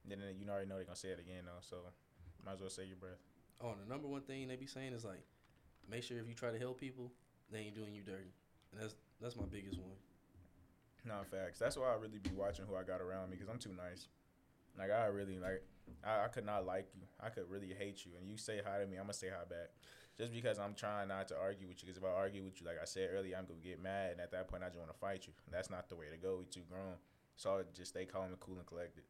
[0.04, 1.76] And Then you already know they're gonna say it again though, so
[2.44, 3.22] might as well say your breath.
[3.60, 5.22] Oh, and the number one thing they be saying is like,
[5.90, 7.12] make sure if you try to help people,
[7.50, 8.34] they ain't doing you dirty,
[8.72, 9.96] and that's that's my biggest one.
[11.04, 11.58] No facts.
[11.58, 14.08] That's why I really be watching who I got around me because I'm too nice.
[14.78, 15.62] Like I really like.
[16.04, 17.02] I, I could not like you.
[17.22, 19.44] I could really hate you, and you say hi to me, I'm gonna say hi
[19.48, 19.70] back.
[20.18, 22.66] Just because I'm trying not to argue with you, because if I argue with you,
[22.66, 24.90] like I said earlier, I'm gonna get mad, and at that point, I just want
[24.90, 25.32] to fight you.
[25.52, 26.38] That's not the way to go.
[26.40, 26.94] We too grown.
[27.36, 29.04] So I just stay calm and cool and collected.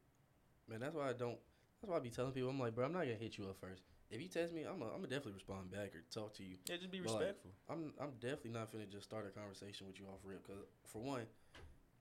[0.69, 1.37] Man, that's why I don't.
[1.81, 3.57] That's why I be telling people, I'm like, bro, I'm not gonna hit you up
[3.61, 3.83] first.
[4.09, 6.55] If you text me, I'm gonna I'm gonna definitely respond back or talk to you.
[6.69, 7.51] Yeah, just be But, like, respectful.
[7.69, 10.45] I'm I'm definitely not gonna just start a conversation with you off rip.
[10.47, 11.23] Cause for one,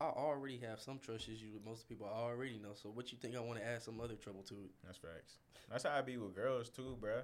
[0.00, 2.74] I already have some trust issues with most people I already know.
[2.74, 4.70] So what you think I want to add some other trouble to it?
[4.84, 5.38] That's facts.
[5.70, 7.22] That's how I be with girls too, bro.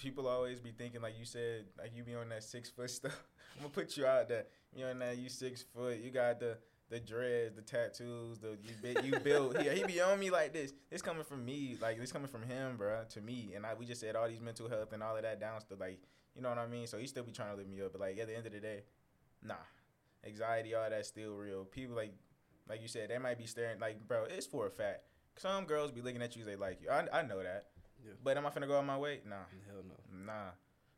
[0.00, 3.24] People always be thinking like you said, like you be on that six foot stuff.
[3.56, 4.46] I'm gonna put you out there.
[4.74, 5.18] You on that?
[5.18, 5.98] You six foot.
[5.98, 6.56] You got the
[6.90, 9.56] the dreads, the tattoos, the you you built.
[9.56, 10.72] He, he be on me like this.
[10.90, 13.52] This coming from me, like this coming from him, bro, to me.
[13.54, 15.78] And I we just said all these mental health and all of that down stuff,
[15.80, 16.00] like
[16.34, 16.86] you know what I mean.
[16.88, 18.52] So he still be trying to lift me up, but like at the end of
[18.52, 18.82] the day,
[19.42, 19.54] nah,
[20.26, 21.64] anxiety, all that still real.
[21.64, 22.12] People like
[22.68, 25.04] like you said, they might be staring like, bro, it's for a fact.
[25.36, 26.90] Some girls be looking at you, they like you.
[26.90, 27.66] I, I know that.
[28.04, 28.12] Yeah.
[28.22, 29.20] But am I finna go out my way?
[29.28, 29.36] Nah,
[29.66, 30.24] Hell no.
[30.26, 30.50] nah.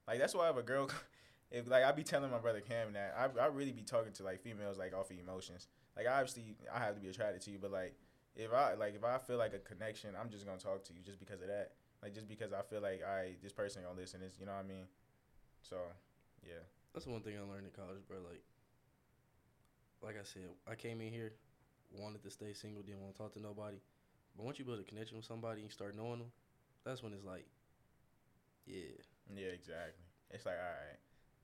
[0.09, 0.91] Like that's why if a girl,
[1.51, 4.23] if like I be telling my brother Cam that I I really be talking to
[4.23, 5.69] like females like off of emotions.
[5.97, 7.95] Like obviously I have to be attracted to you, but like
[8.35, 11.01] if I like if I feel like a connection, I'm just gonna talk to you
[11.05, 11.73] just because of that.
[12.03, 14.23] Like just because I feel like I this person gonna listen.
[14.23, 14.87] Is you know what I mean?
[15.63, 15.77] So
[16.43, 18.19] yeah, That's one thing I learned in college, bro.
[18.19, 18.43] Like,
[20.03, 21.33] like I said, I came in here,
[21.95, 23.79] wanted to stay single, didn't want to talk to nobody.
[24.37, 26.33] But once you build a connection with somebody and you start knowing them,
[26.85, 27.47] that's when it's like,
[28.67, 28.99] yeah,
[29.33, 30.03] yeah, exactly.
[30.31, 30.99] It's like all right.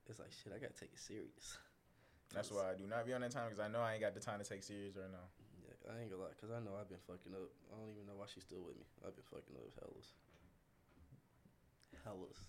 [0.09, 0.53] it's like shit.
[0.55, 1.59] I gotta take it serious.
[2.35, 4.01] That's 'Cause, why I do not be on that time because I know I ain't
[4.03, 5.27] got the time to take serious right now.
[5.65, 7.49] Yeah, I ain't gonna lie, cause I know I've been fucking up.
[7.73, 8.85] I don't even know why she's still with me.
[9.07, 10.13] I've been fucking up hellas.
[12.05, 12.41] Hellas.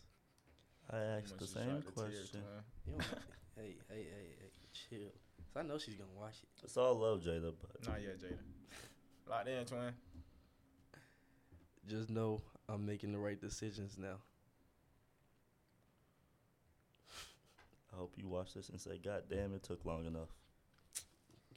[0.92, 2.42] I asked the same tried to tear, question.
[2.42, 2.64] twin.
[2.88, 3.06] You know,
[3.56, 5.12] hey, hey, hey, hey, chill.
[5.54, 6.50] 'Cause I know she's gonna watch it.
[6.64, 8.38] It's all love, Jada, but Not yet, Jada.
[9.30, 9.94] Locked in, twin.
[11.88, 14.18] Just know I'm making the right decisions now.
[17.94, 20.30] I hope you watch this and say, God damn, it took long enough.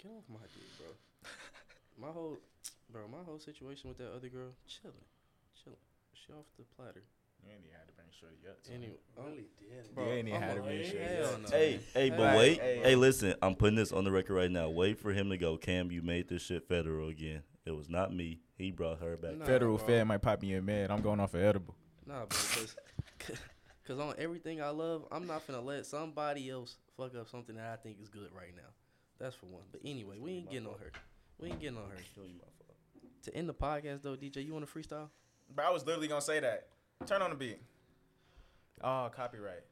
[0.03, 0.89] Get off my dick, bro.
[2.09, 2.39] my whole,
[2.91, 4.97] bro, my whole situation with that other girl, chilling,
[5.63, 5.79] chilling.
[6.15, 7.03] She off the platter.
[7.45, 8.63] You ain't even had to bring shorty up.
[8.63, 8.77] twin.
[8.77, 9.95] Anyway, really did.
[9.95, 11.41] bro, You ain't even had to a- bring shorty hell up.
[11.43, 11.49] no.
[11.51, 12.61] Hey, hey, but Hey, wait.
[12.61, 12.81] hey.
[12.83, 14.71] Hey, listen, I'm putting this on the record right now.
[14.71, 15.57] Wait for him to go.
[15.57, 17.43] Cam, you made this shit federal again.
[17.67, 18.41] It was not me.
[18.57, 19.37] He brought her back.
[19.39, 19.87] Nah, Federal bro.
[19.87, 20.91] Fed might pop me in mad.
[20.91, 21.75] I'm going off of edible.
[22.07, 22.77] Nah, bro, cause,
[23.87, 27.67] cause on everything I love, I'm not gonna let somebody else fuck up something that
[27.73, 28.69] I think is good right now.
[29.19, 29.63] That's for one.
[29.71, 30.93] But anyway, we ain't getting on her.
[31.39, 31.97] We ain't getting on her.
[32.15, 32.77] Kill you, my fault.
[33.25, 35.09] To end the podcast though, DJ, you want to freestyle?
[35.55, 36.69] But I was literally gonna say that.
[37.07, 37.61] Turn on the beat.
[38.83, 39.63] Oh, copyright.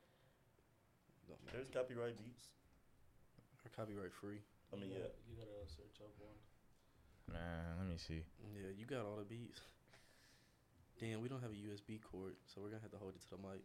[1.52, 2.44] There's copyright beats.
[3.64, 4.38] Or copyright free.
[4.72, 5.10] I mean, yeah.
[5.26, 6.38] you gotta uh, search up one.
[7.26, 8.22] Man, let me see.
[8.54, 9.60] Yeah, you got all the beats.
[11.00, 13.30] Damn, we don't have a USB cord, so we're gonna have to hold it to
[13.30, 13.62] the mic.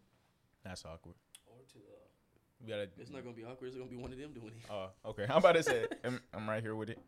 [0.66, 1.16] That's awkward.
[1.46, 1.80] Or to.
[2.62, 2.90] We gotta.
[2.98, 3.68] It's not gonna be awkward.
[3.68, 4.66] It's gonna be one of them doing it.
[4.70, 5.26] Oh, okay.
[5.30, 5.86] I'm about to say.
[6.04, 7.00] I'm, I'm right here with it.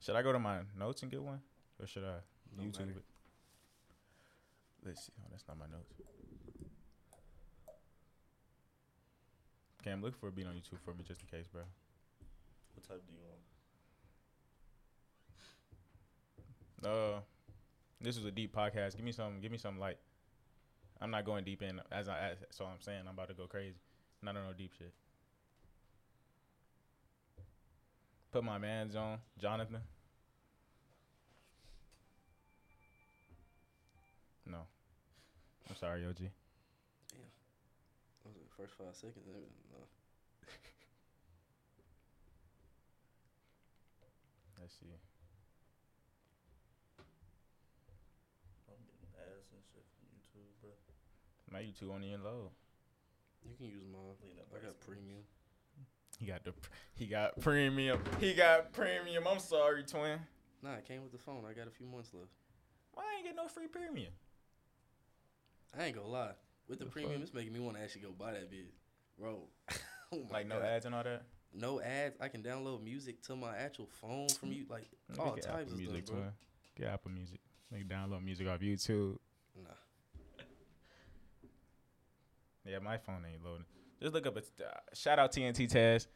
[0.00, 1.40] Should I go to my notes and get one,
[1.80, 2.18] or should I
[2.56, 2.90] Don't YouTube matter.
[2.98, 3.04] it?
[4.86, 5.12] Let's see.
[5.18, 5.94] Oh, that's not my notes.
[9.80, 11.62] Okay, I'm looking for a beat on YouTube for me just in case, bro.
[12.74, 13.18] What type do you
[16.84, 17.14] want?
[17.16, 17.20] Uh,
[18.00, 18.96] this is a deep podcast.
[18.96, 19.40] Give me some.
[19.40, 19.96] Give me some light.
[21.00, 22.30] I'm not going deep in as I.
[22.30, 23.76] As, so I'm saying I'm about to go crazy.
[24.22, 24.92] Not on no deep shit.
[28.32, 29.80] Put my man's on Jonathan.
[34.46, 34.58] No.
[35.70, 36.18] I'm sorry, OG.
[36.18, 36.30] That
[38.26, 39.24] was the first five seconds.
[39.24, 39.78] No.
[44.60, 44.86] Let's see.
[48.66, 50.74] I'm getting ass and shit from YouTube, bro.
[51.54, 52.50] My YouTube only in low.
[53.48, 54.02] You can use mine.
[54.24, 55.20] Lean I got premium.
[56.18, 56.50] He got the.
[56.50, 58.00] pr- He got premium.
[58.18, 59.24] He got premium.
[59.28, 60.18] I'm sorry, twin.
[60.64, 61.44] Nah, it came with the phone.
[61.48, 62.32] I got a few months left.
[62.92, 64.12] Why I ain't get no free premium?
[65.78, 66.32] I ain't gonna lie.
[66.68, 67.22] With the The premium, fuck?
[67.22, 68.72] it's making me want to actually go buy that bit,
[69.16, 69.42] bro.
[70.12, 70.64] oh my Like no God.
[70.66, 71.22] ads and all that.
[71.52, 72.16] No ads.
[72.20, 75.62] I can download music to my actual phone from you, like Nigga, all get types
[75.62, 76.22] Apple of music, stuff, bro.
[76.24, 76.32] twin.
[76.78, 77.40] Get Apple Music.
[77.72, 79.18] Nigga, download music off YouTube.
[79.62, 79.70] Nah.
[82.64, 83.66] Yeah, my phone ain't loading.
[84.00, 84.36] Just look up.
[84.36, 86.06] It's uh, shout out TNT Taz.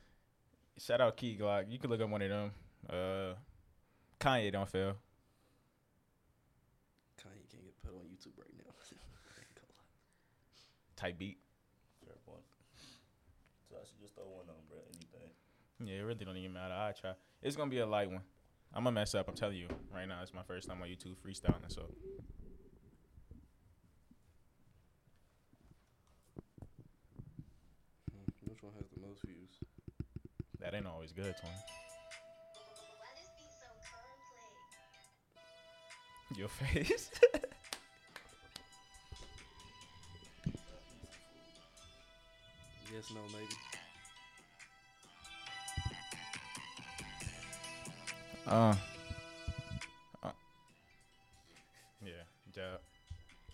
[0.78, 1.64] Shout out Key Glock.
[1.68, 2.50] You can look up one of them.
[2.88, 3.34] Uh,
[4.20, 4.94] Kanye don't fail.
[7.20, 8.70] Kanye can't get put on YouTube right now.
[8.70, 10.96] I ain't gonna lie.
[10.96, 11.38] Type beat.
[12.04, 12.42] Fair point.
[13.68, 14.78] So I should just throw one on, bro.
[14.94, 15.30] Anything.
[15.84, 16.74] Yeah, it really don't even matter.
[16.74, 17.12] I try.
[17.42, 18.22] It's gonna be a light one.
[18.74, 19.28] I'm gonna mess up.
[19.28, 20.20] I'm telling you right now.
[20.22, 21.82] It's my first time on YouTube freestyling, so
[28.10, 28.62] Hmm, Which
[29.24, 29.58] one has the most views?
[30.60, 31.52] that ain't always good, twin.
[32.98, 33.68] Why this beat so
[36.28, 36.38] complex?
[36.38, 37.10] Your face.
[42.98, 43.54] Yes, no, maybe.
[48.46, 48.74] Uh.
[50.22, 50.30] uh.
[52.02, 52.12] Yeah,
[52.54, 52.80] job.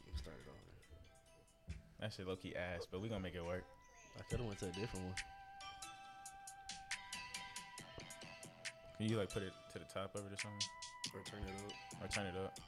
[0.06, 1.76] Let's start it over.
[2.00, 3.64] That shit low key ass, but we gonna make it work.
[4.16, 5.14] I could have went to a different one.
[9.04, 10.66] Can you like put it to the top of it or something,
[11.14, 12.02] Or turn it up.
[12.02, 12.58] or turn it up?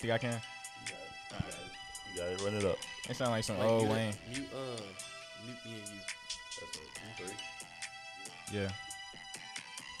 [0.00, 0.32] Think I can?
[0.32, 1.14] You got it.
[1.30, 1.54] You got it.
[2.14, 2.44] You got it.
[2.44, 2.78] Run it up.
[3.08, 4.12] It sound like some Like, old Wayne.
[4.28, 4.82] Mute, uh,
[5.46, 6.00] mute me and you.
[6.58, 7.30] That's.
[8.50, 8.58] Three.
[8.60, 8.70] Yeah.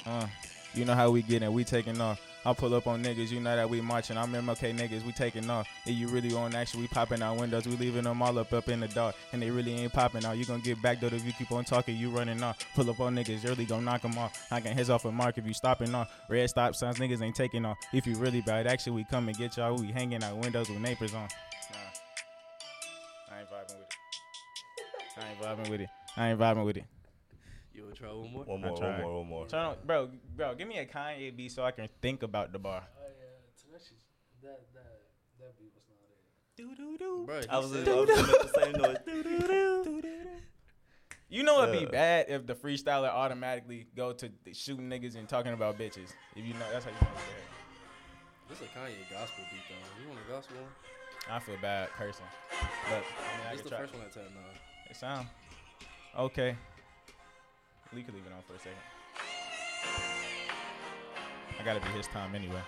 [0.04, 0.26] Uh,
[0.74, 2.20] you know how we getting, we taking off.
[2.44, 4.18] I pull up on niggas, you know that we marching.
[4.18, 5.68] I'm MLK niggas, we taking off.
[5.86, 8.68] If you really on action, we popping out windows, we leaving them all up up
[8.68, 9.14] in the dark.
[9.32, 10.36] And they really ain't popping out.
[10.36, 12.58] You gonna get back though if you keep on talking, you running off.
[12.74, 14.50] Pull up on niggas, really gonna knock them off.
[14.50, 16.10] Knocking heads off a mark if you stopping off.
[16.28, 17.76] Red stop signs, niggas ain't taking off.
[17.92, 19.76] If you really bad action, we come and get y'all.
[19.76, 21.28] We hanging out windows with neighbors on.
[21.70, 21.78] Nah.
[23.30, 23.94] I ain't vibing with it.
[25.16, 25.88] I ain't vibing with it.
[26.16, 26.84] I ain't vibing with it.
[27.82, 28.44] You wanna try one more?
[28.44, 28.78] One I more.
[28.78, 29.18] One more.
[29.18, 29.46] One more.
[29.48, 30.54] Turn on, bro, bro.
[30.54, 32.84] Give me a Kanye beat so I can think about the bar.
[32.96, 33.80] Oh yeah, that
[34.42, 35.00] that that
[35.40, 36.56] that beat was not it.
[36.56, 37.24] Do do do.
[37.26, 38.96] Bro, I was, he I said- was the same noise.
[41.28, 45.54] You know it'd be bad if the freestyler automatically go to shooting niggas and talking
[45.54, 46.12] about bitches.
[46.36, 48.48] If you know, that's how you know it's bad.
[48.50, 50.02] This is a Kanye gospel beat though.
[50.02, 50.70] You want a gospel one?
[51.30, 52.24] I feel bad cursing,
[52.90, 53.78] but I mean, I This can the try.
[53.80, 54.90] first one I tapped on.
[54.90, 55.26] It sound
[56.18, 56.56] okay.
[57.94, 58.78] We could leave it on for a second.
[61.60, 62.62] I gotta be his time anyway.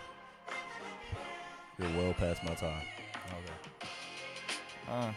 [1.78, 2.86] You're well past my time.
[3.30, 3.88] Okay.
[4.88, 5.12] Uh.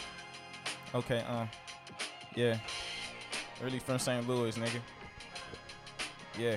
[0.96, 1.24] Okay.
[1.28, 1.46] Uh.
[2.36, 2.58] Yeah.
[3.62, 4.28] Really from St.
[4.28, 4.80] Louis, nigga.
[6.38, 6.56] Yeah.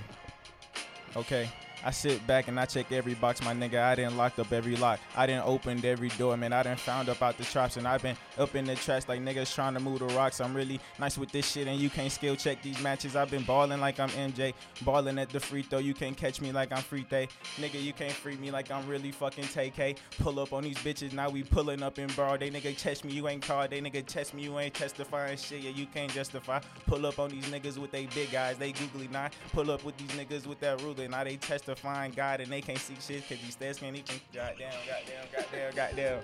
[1.16, 1.50] Okay.
[1.84, 3.80] I sit back and I check every box, my nigga.
[3.80, 5.00] I didn't locked up every lock.
[5.16, 6.52] I didn't opened every door, man.
[6.52, 9.20] I didn't found up out the traps and I've been up in the trash like
[9.20, 10.40] niggas trying to move the rocks.
[10.40, 13.16] I'm really nice with this shit and you can't skill check these matches.
[13.16, 14.52] I've been balling like I'm MJ,
[14.82, 15.78] balling at the free throw.
[15.78, 17.28] You can't catch me like I'm free day.
[17.56, 19.96] Nigga, you can't free me like I'm really fucking TK.
[20.18, 22.36] Pull up on these bitches, now we pulling up in bar.
[22.36, 23.70] They nigga test me, you ain't called.
[23.70, 25.62] They nigga test me, you ain't testifying shit.
[25.62, 26.60] Yeah, you can't justify.
[26.86, 29.30] Pull up on these niggas with they big eyes, they googly nine.
[29.52, 31.36] Pull up with these niggas with that ruler, now they
[31.74, 34.20] testifying God and they can't see shit cause these stats can't even.
[34.34, 36.22] Goddamn, goddamn, goddamn, goddamn,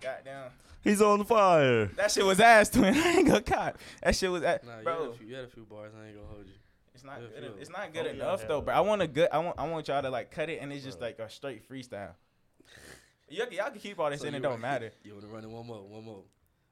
[0.00, 0.50] goddamn.
[0.82, 1.86] He's on fire.
[1.96, 2.94] That shit was ass, twin.
[2.94, 3.78] I ain't gonna cop.
[4.02, 4.60] That shit was ass.
[4.64, 5.10] Nah, you had, bro.
[5.10, 5.92] a few, you had a few bars.
[6.00, 6.52] I ain't gonna hold you.
[6.94, 7.30] It's not good.
[7.42, 7.52] feel.
[7.60, 8.54] It's not good Oh, enough hell though.
[8.56, 8.62] no.
[8.62, 9.28] But I want a good.
[9.32, 9.58] I want.
[9.58, 11.08] I want y'all to like cut it, and it's just Bro.
[11.08, 12.10] like a straight freestyle.
[13.28, 14.34] Y'all, can- y'all can keep all this So in.
[14.34, 14.92] It don't want- matter.
[15.04, 16.22] You want to run it one more, one more.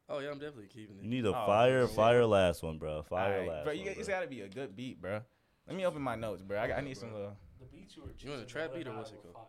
[0.08, 1.02] Oh yeah, I'm definitely keeping it.
[1.04, 1.94] You need a Oh, fire, bro.
[1.94, 3.02] fire last one, bro.
[3.02, 3.74] Fire Alright, last bro.
[3.74, 3.84] one.
[3.84, 4.14] You, it's bro.
[4.16, 5.20] got to be a good beat, bro.
[5.66, 6.58] Let me open my notes, bro.
[6.58, 7.10] I, I need some.
[7.12, 8.26] Uh, The beats you were choosing.
[8.28, 9.34] You want a the trap other beat or what's it called?
[9.34, 9.44] fire.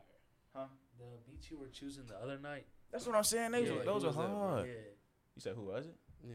[0.64, 0.68] Huh?
[1.00, 2.66] The beats you were choosing the other night.
[2.92, 3.52] that's what I'm saying.
[3.52, 4.68] Those, Yeah, are like, those are was that, hard.
[4.68, 4.74] Yeah.
[5.36, 5.96] You said who was it?
[6.24, 6.34] Yeah.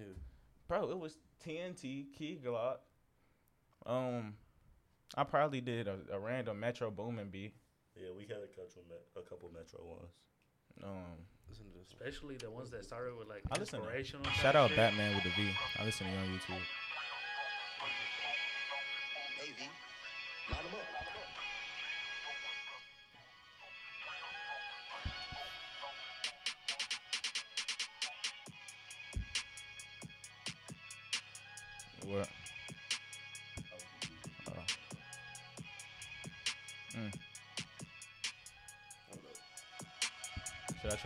[0.69, 2.77] Bro, it was TNT, Key Glock.
[3.85, 4.35] Um,
[5.17, 7.55] I probably did a, a random Metro Boomin beat.
[7.97, 10.13] Yeah, we had a couple, met- a couple Metro ones.
[10.83, 11.19] Um,
[11.49, 11.89] Listen to this.
[11.93, 14.31] Especially the ones that started with like I listen to- inspirational.
[14.33, 14.77] shout out shit.
[14.79, 15.51] Batman with the V.
[15.79, 16.63] I listen to you on YouTube.
[19.37, 19.63] Hey, V,
[20.51, 21.02] line 'em up.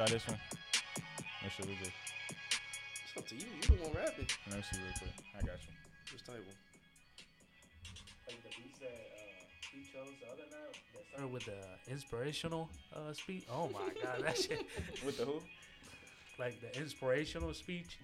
[0.07, 0.39] Try this one?
[1.45, 1.91] Or should we just?
[3.05, 3.43] It's up to you.
[3.43, 4.27] You the one rapping.
[4.49, 5.11] Let me see real quick.
[5.35, 5.75] I got you.
[6.11, 6.57] Just type one.
[8.27, 12.69] Like the beats that uh, he chose the other night that started with the inspirational
[12.95, 13.45] uh, speech.
[13.51, 14.67] Oh my god, that shit!
[15.05, 15.41] With the who?
[16.39, 17.99] Like the inspirational speech.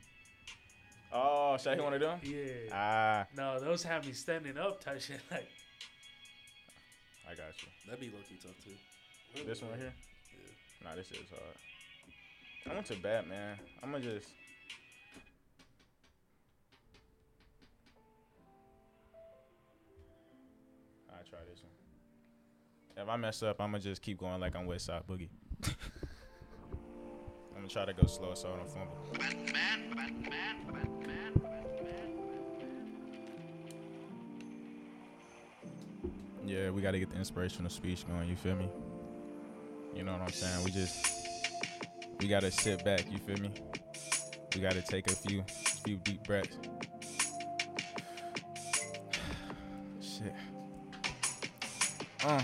[1.12, 2.18] Oh, should I hit one of them?
[2.22, 2.72] Yeah.
[2.72, 5.20] Ah, no, those have me standing up, type shit.
[5.30, 5.48] Like
[7.28, 7.68] I got you.
[7.86, 9.44] That'd be low key tough too.
[9.46, 9.92] This one right here?
[10.32, 10.88] Yeah.
[10.88, 11.56] Nah, this is hard.
[12.68, 13.56] I went to Batman.
[13.82, 14.28] I'm gonna just.
[21.10, 21.72] I try this one.
[22.96, 25.28] If I mess up, I'm gonna just keep going like I'm West Side Boogie.
[25.64, 28.96] I'm gonna try to go slow so I don't fumble.
[36.44, 38.28] Yeah, we gotta get the inspirational speech going.
[38.28, 38.68] You feel me?
[39.96, 40.64] You know what I'm saying?
[40.64, 41.28] We just
[42.22, 43.04] we gotta sit back.
[43.10, 43.50] You feel me?
[44.54, 45.42] We gotta take a few
[45.84, 46.56] few deep breaths.
[50.00, 50.32] Shit.
[52.24, 52.42] Uh,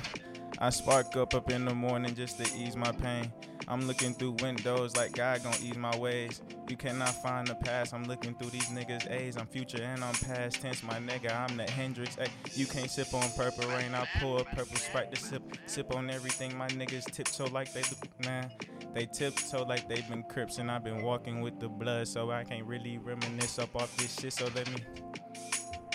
[0.58, 3.32] I spark up up in the morning just to ease my pain.
[3.68, 6.40] I'm looking through windows like God gon' ease my ways.
[6.68, 7.92] You cannot find the past.
[7.92, 9.36] I'm looking through these niggas' A's.
[9.36, 11.38] I'm future and I'm past tense, my nigga.
[11.38, 12.16] I'm the Hendrix.
[12.18, 13.94] Ay, you can't sip on purple rain.
[13.94, 15.42] I pour a purple sprite to sip.
[15.66, 16.56] Sip on everything.
[16.56, 17.96] My niggas tiptoe like they do.
[18.24, 18.44] Nah,
[18.94, 20.58] they tiptoe like they've been crips.
[20.58, 24.18] And I've been walking with the blood, so I can't really reminisce up off this
[24.18, 24.32] shit.
[24.32, 24.82] So let me.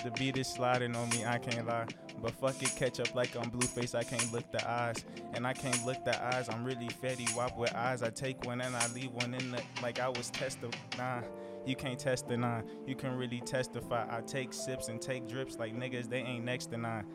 [0.03, 1.86] The beat is sliding on me, I can't lie.
[2.22, 5.06] But fuck it, catch up like I'm Blueface, I can't look the eyes.
[5.34, 8.03] And I can't look the eyes, I'm really Fetty Wap with eyes.
[8.03, 10.76] I take one and I leave one in the like I was tested.
[10.98, 11.22] Nah,
[11.65, 12.65] you can't test the nine.
[12.86, 14.06] You can really testify.
[14.10, 17.06] I take sips and take drips like niggas, they ain't next to nine.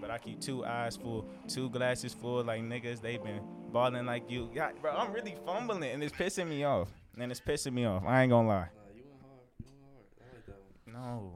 [0.00, 3.40] But I keep two eyes full, two glasses full like niggas, they been
[3.72, 4.50] balling like you.
[4.54, 6.88] Yeah, bro, I'm really fumbling and it's pissing me off.
[7.18, 8.02] And it's pissing me off.
[8.06, 8.54] I ain't gonna lie.
[8.74, 9.46] Nah, you went hard.
[9.58, 10.06] You went hard.
[10.20, 11.32] I like that one.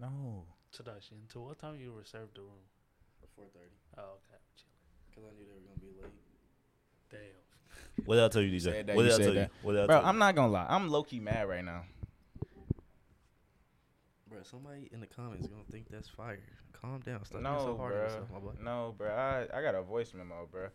[0.00, 0.44] No, no.
[0.72, 2.62] Tadashi, until what time you reserved the room?
[3.34, 3.74] Four thirty.
[3.96, 4.38] Oh, okay.
[4.56, 4.66] Chill.
[5.14, 6.12] Cause I knew they were gonna be late.
[7.10, 8.04] Damn.
[8.04, 8.62] What did I tell you, DJ?
[8.62, 9.46] said that, What did I said tell you?
[9.62, 10.66] What did I bro, tell I'm not gonna lie.
[10.68, 11.82] I'm low key mad right now.
[14.28, 16.38] Bro, somebody in the comments gonna think that's fire.
[16.72, 17.24] Calm down.
[17.24, 18.02] Stop being so No, hard on bro.
[18.04, 18.50] yourself, my boy.
[18.62, 19.08] No, bro.
[19.10, 20.68] I, I got a voice memo, bro.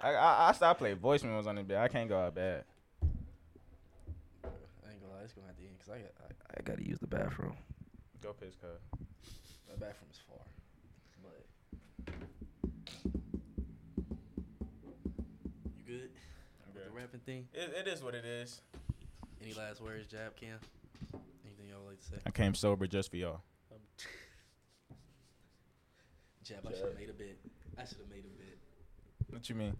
[0.00, 1.78] I, I I stopped playing voice memos on the bit.
[1.78, 2.64] I can't go out bad.
[3.02, 6.86] I ain't gonna lie, it's gonna have to end because I got I, I gotta
[6.86, 7.56] use the bathroom.
[8.22, 8.80] Go piss, cuz.
[9.70, 10.44] The bathroom is far,
[11.22, 12.14] but
[15.76, 16.10] you good?
[16.66, 17.48] With The rapping thing.
[17.54, 18.60] It, it is what it is.
[19.42, 20.58] Any last words, Jab Cam?
[21.44, 22.16] Anything y'all would like to say?
[22.24, 23.40] I came sober just for y'all.
[23.72, 23.78] Um,
[26.44, 27.38] Jab, I should have made a bit.
[27.76, 28.53] I should have made a bit.
[29.34, 29.76] What you mean?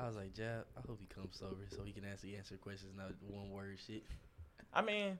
[0.00, 2.92] I was like, Jab, I hope he comes sober so he can actually answer questions,
[2.96, 4.02] not one word shit.
[4.72, 5.18] I mean,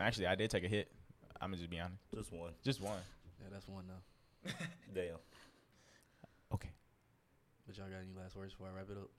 [0.00, 0.90] actually, I did take a hit.
[1.40, 2.02] I'm gonna just be honest.
[2.12, 2.50] Just one.
[2.64, 2.98] Just one.
[3.40, 4.50] Yeah, that's one now.
[4.94, 5.14] Damn.
[6.52, 6.70] Okay.
[7.66, 9.10] But y'all got any last words before I wrap it up?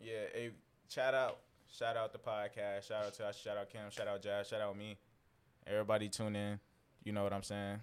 [0.00, 0.30] Yeah.
[0.32, 0.50] Hey,
[0.88, 1.38] shout out,
[1.76, 2.86] shout out the podcast.
[2.86, 3.36] Shout out to us.
[3.36, 3.90] Shout out Kim.
[3.90, 4.46] Shout out Jazz.
[4.46, 4.96] Shout out me.
[5.66, 6.60] Everybody tune in.
[7.02, 7.80] You know what I'm saying.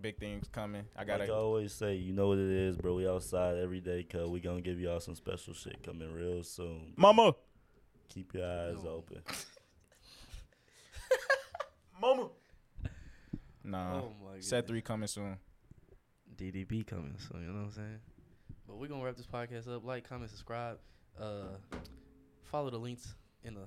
[0.00, 0.84] Big things coming.
[0.96, 1.24] I gotta.
[1.24, 2.94] Like I always say, you know what it is, bro.
[2.94, 6.92] We outside every day, cuz we gonna give y'all some special shit coming real soon.
[6.96, 7.34] Mama.
[8.10, 8.90] Keep your eyes No.
[8.90, 9.22] open.
[12.00, 12.28] Mama.
[13.64, 14.00] Nah.
[14.02, 14.12] oh.
[14.40, 15.36] Set three coming soon.
[16.36, 17.42] DDB coming, soon.
[17.42, 17.98] you know what I'm saying.
[18.66, 19.84] But we're gonna wrap this podcast up.
[19.84, 20.78] Like, comment, subscribe.
[21.18, 21.56] Uh,
[22.44, 23.66] follow the links in the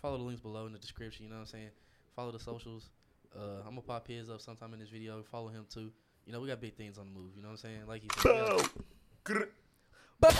[0.00, 1.24] follow the links below in the description.
[1.24, 1.70] You know what I'm saying.
[2.16, 2.88] Follow the socials.
[3.36, 5.22] Uh, I'm gonna pop his up sometime in this video.
[5.22, 5.90] Follow him too.
[6.26, 7.30] You know, we got big things on the move.
[7.36, 7.86] You know what I'm saying?
[7.88, 8.32] Like he said.
[9.28, 9.48] we got-
[10.20, 10.30] Boom.